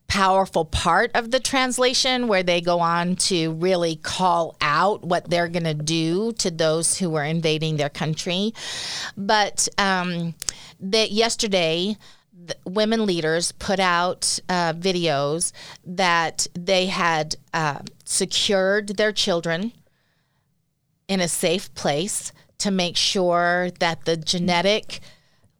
powerful 0.07 0.63
part 0.63 1.11
of 1.15 1.31
the 1.31 1.39
translation 1.39 2.27
where 2.27 2.43
they 2.43 2.61
go 2.61 2.79
on 2.79 3.15
to 3.15 3.51
really 3.53 3.97
call 3.97 4.55
out 4.61 5.03
what 5.03 5.29
they're 5.29 5.49
going 5.49 5.65
to 5.65 5.73
do 5.73 6.31
to 6.33 6.49
those 6.49 6.97
who 6.97 7.15
are 7.15 7.25
invading 7.25 7.77
their 7.77 7.89
country. 7.89 8.53
But 9.17 9.67
um, 9.77 10.35
that 10.79 11.11
yesterday, 11.11 11.97
women 12.65 13.05
leaders 13.05 13.51
put 13.51 13.79
out 13.79 14.39
uh, 14.47 14.73
videos 14.73 15.51
that 15.85 16.47
they 16.53 16.85
had 16.85 17.35
uh, 17.53 17.79
secured 18.05 18.95
their 18.95 19.11
children 19.11 19.73
in 21.07 21.19
a 21.19 21.27
safe 21.27 21.73
place 21.73 22.31
to 22.59 22.71
make 22.71 22.97
sure 22.97 23.69
that 23.79 24.05
the 24.05 24.17
genetic 24.17 24.99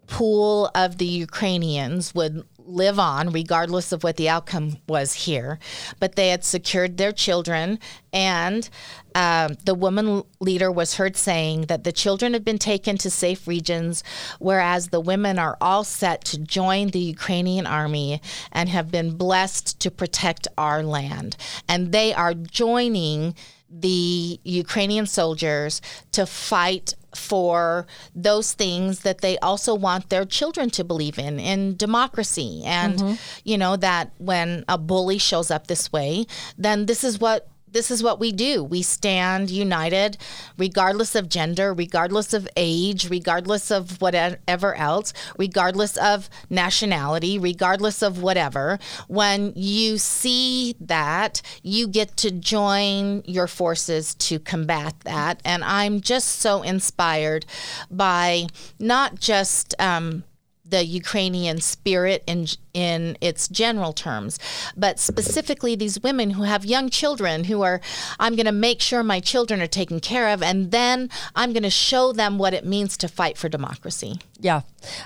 pool 0.07 0.71
of 0.73 0.97
the 0.97 1.05
Ukrainians 1.05 2.15
would 2.15 2.45
live 2.67 2.99
on 2.99 3.29
regardless 3.29 3.91
of 3.91 4.03
what 4.03 4.17
the 4.17 4.27
outcome 4.27 4.77
was 4.87 5.13
here. 5.13 5.57
But 5.99 6.15
they 6.15 6.29
had 6.29 6.43
secured 6.43 6.97
their 6.97 7.11
children, 7.11 7.79
and 8.11 8.69
um, 9.15 9.55
the 9.65 9.73
woman 9.73 10.23
leader 10.39 10.71
was 10.71 10.95
heard 10.95 11.15
saying 11.15 11.67
that 11.67 11.83
the 11.83 11.91
children 11.91 12.33
have 12.33 12.43
been 12.43 12.59
taken 12.59 12.97
to 12.97 13.09
safe 13.09 13.47
regions, 13.47 14.03
whereas 14.39 14.89
the 14.89 14.99
women 14.99 15.39
are 15.39 15.57
all 15.61 15.83
set 15.83 16.23
to 16.25 16.37
join 16.37 16.89
the 16.89 16.99
Ukrainian 16.99 17.65
army 17.65 18.21
and 18.51 18.69
have 18.69 18.91
been 18.91 19.15
blessed 19.15 19.79
to 19.79 19.89
protect 19.89 20.47
our 20.57 20.83
land. 20.83 21.37
And 21.69 21.91
they 21.91 22.13
are 22.13 22.33
joining 22.33 23.33
the 23.69 24.39
Ukrainian 24.43 25.05
soldiers 25.05 25.81
to 26.11 26.25
fight 26.25 26.93
for 27.15 27.87
those 28.15 28.53
things 28.53 28.99
that 28.99 29.21
they 29.21 29.37
also 29.39 29.73
want 29.73 30.09
their 30.09 30.25
children 30.25 30.69
to 30.69 30.83
believe 30.83 31.17
in 31.17 31.39
in 31.39 31.75
democracy. 31.75 32.61
And 32.65 32.99
mm-hmm. 32.99 33.13
you 33.43 33.57
know 33.57 33.75
that 33.77 34.11
when 34.17 34.63
a 34.67 34.77
bully 34.77 35.17
shows 35.17 35.49
up 35.51 35.67
this 35.67 35.91
way 35.91 36.25
then 36.57 36.85
this 36.85 37.03
is 37.03 37.19
what 37.19 37.49
this 37.71 37.91
is 37.91 38.01
what 38.01 38.19
we 38.19 38.31
do. 38.31 38.63
We 38.63 38.81
stand 38.81 39.49
united, 39.49 40.17
regardless 40.57 41.15
of 41.15 41.29
gender, 41.29 41.73
regardless 41.73 42.33
of 42.33 42.47
age, 42.55 43.09
regardless 43.09 43.71
of 43.71 44.01
whatever 44.01 44.75
else, 44.75 45.13
regardless 45.37 45.97
of 45.97 46.29
nationality, 46.49 47.37
regardless 47.37 48.01
of 48.01 48.21
whatever. 48.21 48.79
When 49.07 49.53
you 49.55 49.97
see 49.97 50.75
that, 50.79 51.41
you 51.61 51.87
get 51.87 52.15
to 52.17 52.31
join 52.31 53.23
your 53.25 53.47
forces 53.47 54.15
to 54.15 54.39
combat 54.39 54.95
that. 55.03 55.41
And 55.43 55.63
I'm 55.63 56.01
just 56.01 56.39
so 56.39 56.61
inspired 56.61 57.45
by 57.91 58.47
not 58.79 59.19
just. 59.19 59.75
Um, 59.79 60.23
the 60.69 60.83
Ukrainian 60.85 61.61
spirit 61.61 62.23
in 62.27 62.47
in 62.73 63.17
its 63.21 63.47
general 63.47 63.93
terms, 63.93 64.37
but 64.75 64.99
specifically 64.99 65.75
these 65.75 65.99
women 66.01 66.31
who 66.31 66.43
have 66.43 66.65
young 66.65 66.89
children 66.89 67.45
who 67.45 67.61
are 67.61 67.79
I'm 68.19 68.35
going 68.35 68.45
to 68.45 68.51
make 68.51 68.81
sure 68.81 69.01
my 69.03 69.19
children 69.19 69.61
are 69.61 69.67
taken 69.67 69.99
care 69.99 70.27
of 70.33 70.43
and 70.43 70.71
then 70.71 71.09
I'm 71.35 71.53
going 71.53 71.63
to 71.63 71.69
show 71.69 72.11
them 72.13 72.37
what 72.37 72.53
it 72.53 72.65
means 72.65 72.97
to 72.97 73.07
fight 73.07 73.37
for 73.37 73.49
democracy. 73.49 74.19
Yeah. 74.39 74.61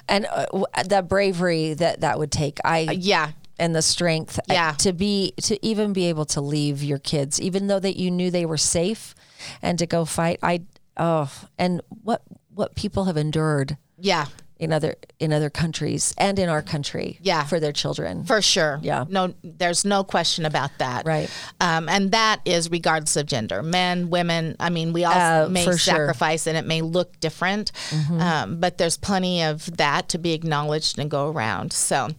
And 0.09 0.25
uh, 0.25 0.45
the 0.83 1.01
bravery 1.01 1.73
that 1.75 2.01
that 2.01 2.17
would 2.19 2.31
take. 2.31 2.59
I 2.65 2.79
Yeah. 2.99 3.31
and 3.59 3.75
the 3.75 3.81
strength 3.81 4.39
uh, 4.39 4.53
Yeah. 4.53 4.71
to 4.79 4.91
be 4.93 5.33
to 5.43 5.63
even 5.65 5.93
be 5.93 6.05
able 6.07 6.25
to 6.25 6.41
leave 6.41 6.83
your 6.83 6.97
kids 6.99 7.39
even 7.39 7.67
though 7.67 7.79
that 7.79 7.95
you 7.97 8.09
knew 8.09 8.31
they 8.31 8.45
were 8.45 8.57
safe 8.57 9.13
and 9.61 9.77
to 9.79 9.85
go 9.85 10.03
fight 10.05 10.39
i 10.41 10.61
oh 10.97 11.29
and 11.57 11.81
what 12.03 12.21
what 12.55 12.73
people 12.75 13.03
have 13.05 13.17
endured 13.17 13.77
Yeah. 13.99 14.25
In 14.61 14.71
other 14.71 14.95
in 15.19 15.33
other 15.33 15.49
countries 15.49 16.13
and 16.17 16.37
in 16.39 16.47
our 16.47 16.61
country 16.61 17.17
Yeah. 17.21 17.43
for 17.45 17.59
their 17.59 17.71
children 17.73 18.23
For 18.25 18.41
sure. 18.41 18.79
Yeah. 18.83 19.05
No, 19.09 19.33
there's 19.43 19.83
no 19.83 20.03
question 20.03 20.45
about 20.45 20.69
that. 20.77 21.05
Right. 21.05 21.29
Um, 21.59 21.89
and 21.89 22.11
that 22.11 22.41
is 22.45 22.69
regardless 22.71 23.15
of 23.17 23.25
gender, 23.25 23.63
men, 23.63 24.09
women. 24.11 24.55
I 24.59 24.69
mean, 24.69 24.93
we 24.93 25.03
all 25.03 25.13
Uh, 25.45 25.49
may 25.49 25.65
for 25.65 25.77
sure. 25.77 25.93
Mm-hmm. 25.93 25.97
sacrifice 26.05 26.45
and 26.47 26.55
it 26.57 26.65
may 26.67 26.81
look 26.81 27.19
different, 27.19 27.71
um, 28.19 28.59
but 28.59 28.77
there's 28.77 28.97
plenty 28.97 29.41
of 29.43 29.75
that 29.77 30.07
to 30.09 30.17
be 30.19 30.31
acknowledged 30.33 30.99
and 30.99 31.09
go 31.09 31.29
around. 31.31 31.73
So 31.73 32.09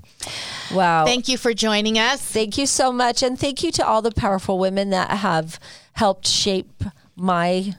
wow 0.74 1.04
thank 1.06 1.28
you 1.28 1.38
for 1.38 1.54
joining 1.54 1.96
us. 1.98 2.20
thank 2.20 2.58
you 2.58 2.66
so 2.66 2.90
much 2.92 3.22
and 3.22 3.38
thank 3.38 3.62
you 3.62 3.70
to 3.72 3.86
all 3.86 4.02
the 4.02 4.10
powerful 4.12 4.58
women 4.58 4.90
that 4.90 5.10
have 5.12 5.60
helped 5.94 6.26
shape 6.26 6.82
my 7.14 7.74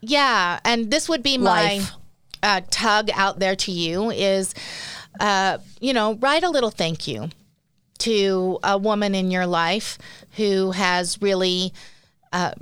Yeah, 0.00 0.60
and 0.64 0.90
this 0.92 1.08
would 1.08 1.22
be 1.24 1.38
my 1.38 1.78
Life. 1.78 1.95
Uh, 2.46 2.60
tug 2.70 3.10
out 3.12 3.40
there 3.40 3.56
to 3.56 3.72
you 3.72 4.10
is, 4.10 4.54
uh, 5.18 5.58
you 5.80 5.92
know, 5.92 6.14
write 6.14 6.44
a 6.44 6.48
little 6.48 6.70
thank 6.70 7.08
you 7.08 7.28
to 7.98 8.60
a 8.62 8.78
woman 8.78 9.16
in 9.16 9.32
your 9.32 9.46
life 9.46 9.98
who 10.36 10.70
has 10.70 11.20
really 11.20 11.72
uh, 12.32 12.52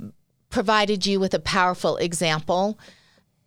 provided 0.49 1.05
you 1.05 1.19
with 1.19 1.35
a 1.35 1.39
powerful 1.39 1.97
example. 1.97 2.79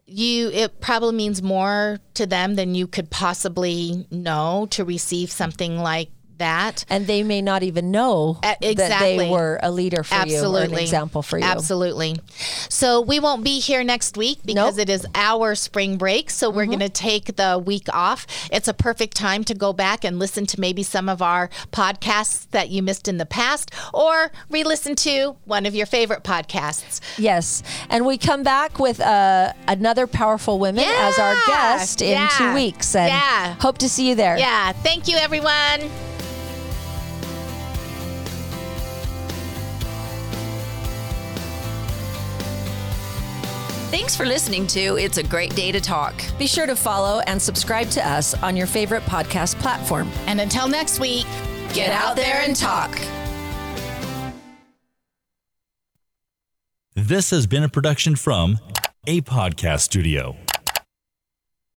You, 0.06 0.50
it 0.50 0.80
probably 0.80 1.16
means 1.16 1.42
more 1.42 1.98
to 2.14 2.24
them 2.24 2.54
than 2.54 2.76
you 2.76 2.86
could 2.86 3.10
possibly 3.10 4.06
know 4.12 4.68
to 4.70 4.84
receive 4.84 5.32
something 5.32 5.78
like 5.78 6.10
that. 6.38 6.84
and 6.88 7.06
they 7.06 7.22
may 7.22 7.42
not 7.42 7.62
even 7.62 7.90
know 7.90 8.38
Uh, 8.42 8.54
that 8.60 9.00
they 9.00 9.28
were 9.30 9.58
a 9.62 9.70
leader 9.70 10.02
for 10.02 10.26
you 10.26 10.44
or 10.44 10.62
an 10.62 10.74
example 10.74 11.22
for 11.22 11.38
you 11.38 11.44
Absolutely. 11.44 12.16
So 12.68 13.00
we 13.00 13.20
won't 13.20 13.44
be 13.44 13.60
here 13.60 13.82
next 13.84 14.16
week 14.16 14.38
because 14.44 14.76
Nope. 14.76 14.82
it 14.88 14.90
is 14.90 15.06
our 15.14 15.54
spring 15.54 15.96
break. 15.96 16.30
So 16.30 16.50
we're 16.50 16.66
going 16.66 16.78
to 16.80 16.88
take 16.88 17.36
the 17.36 17.62
week 17.64 17.86
off. 17.92 18.26
It's 18.50 18.68
a 18.68 18.74
perfect 18.74 19.16
time 19.16 19.44
to 19.44 19.54
go 19.54 19.72
back 19.72 20.04
and 20.04 20.18
listen 20.18 20.46
to 20.46 20.60
maybe 20.60 20.82
some 20.82 21.08
of 21.08 21.20
our 21.22 21.48
podcasts 21.72 22.46
that 22.50 22.70
you 22.70 22.82
missed 22.82 23.08
in 23.08 23.18
the 23.18 23.26
past 23.26 23.70
or 23.92 24.30
re 24.50 24.64
listen 24.64 24.94
to 24.96 25.36
one 25.44 25.66
of 25.66 25.74
your 25.74 25.86
favorite 25.86 26.22
podcasts. 26.24 27.00
Yes. 27.18 27.62
And 27.90 28.06
we 28.06 28.18
come 28.18 28.42
back 28.42 28.78
with 28.78 29.00
uh, 29.00 29.52
another 29.66 30.06
powerful 30.06 30.58
women 30.58 30.84
as 30.86 31.18
our 31.18 31.36
guest 31.46 32.02
in 32.02 32.10
Yeah. 32.12 32.28
two 32.38 32.54
weeks. 32.54 32.94
And 32.94 33.08
Yeah. 33.08 33.54
hope 33.60 33.78
to 33.78 33.88
see 33.88 34.08
you 34.08 34.14
there. 34.14 34.36
Yeah. 34.38 34.72
Thank 34.72 35.08
you, 35.08 35.16
everyone. 35.16 35.90
Thanks 43.90 44.14
for 44.14 44.26
listening 44.26 44.66
to 44.68 44.98
It's 44.98 45.16
a 45.16 45.22
Great 45.22 45.54
Day 45.54 45.72
to 45.72 45.80
Talk. 45.80 46.14
Be 46.38 46.46
sure 46.46 46.66
to 46.66 46.76
follow 46.76 47.20
and 47.20 47.40
subscribe 47.40 47.88
to 47.90 48.06
us 48.06 48.34
on 48.42 48.56
your 48.56 48.66
favorite 48.66 49.02
podcast 49.04 49.54
platform. 49.56 50.10
And 50.26 50.40
until 50.40 50.68
next 50.68 51.00
week, 51.00 51.26
Get 51.74 51.90
out 51.90 52.16
there 52.16 52.40
and 52.40 52.56
talk. 52.56 52.98
This 56.94 57.30
has 57.30 57.46
been 57.46 57.62
a 57.62 57.68
production 57.68 58.16
from 58.16 58.58
a 59.06 59.20
podcast 59.20 59.80
studio. 59.80 60.36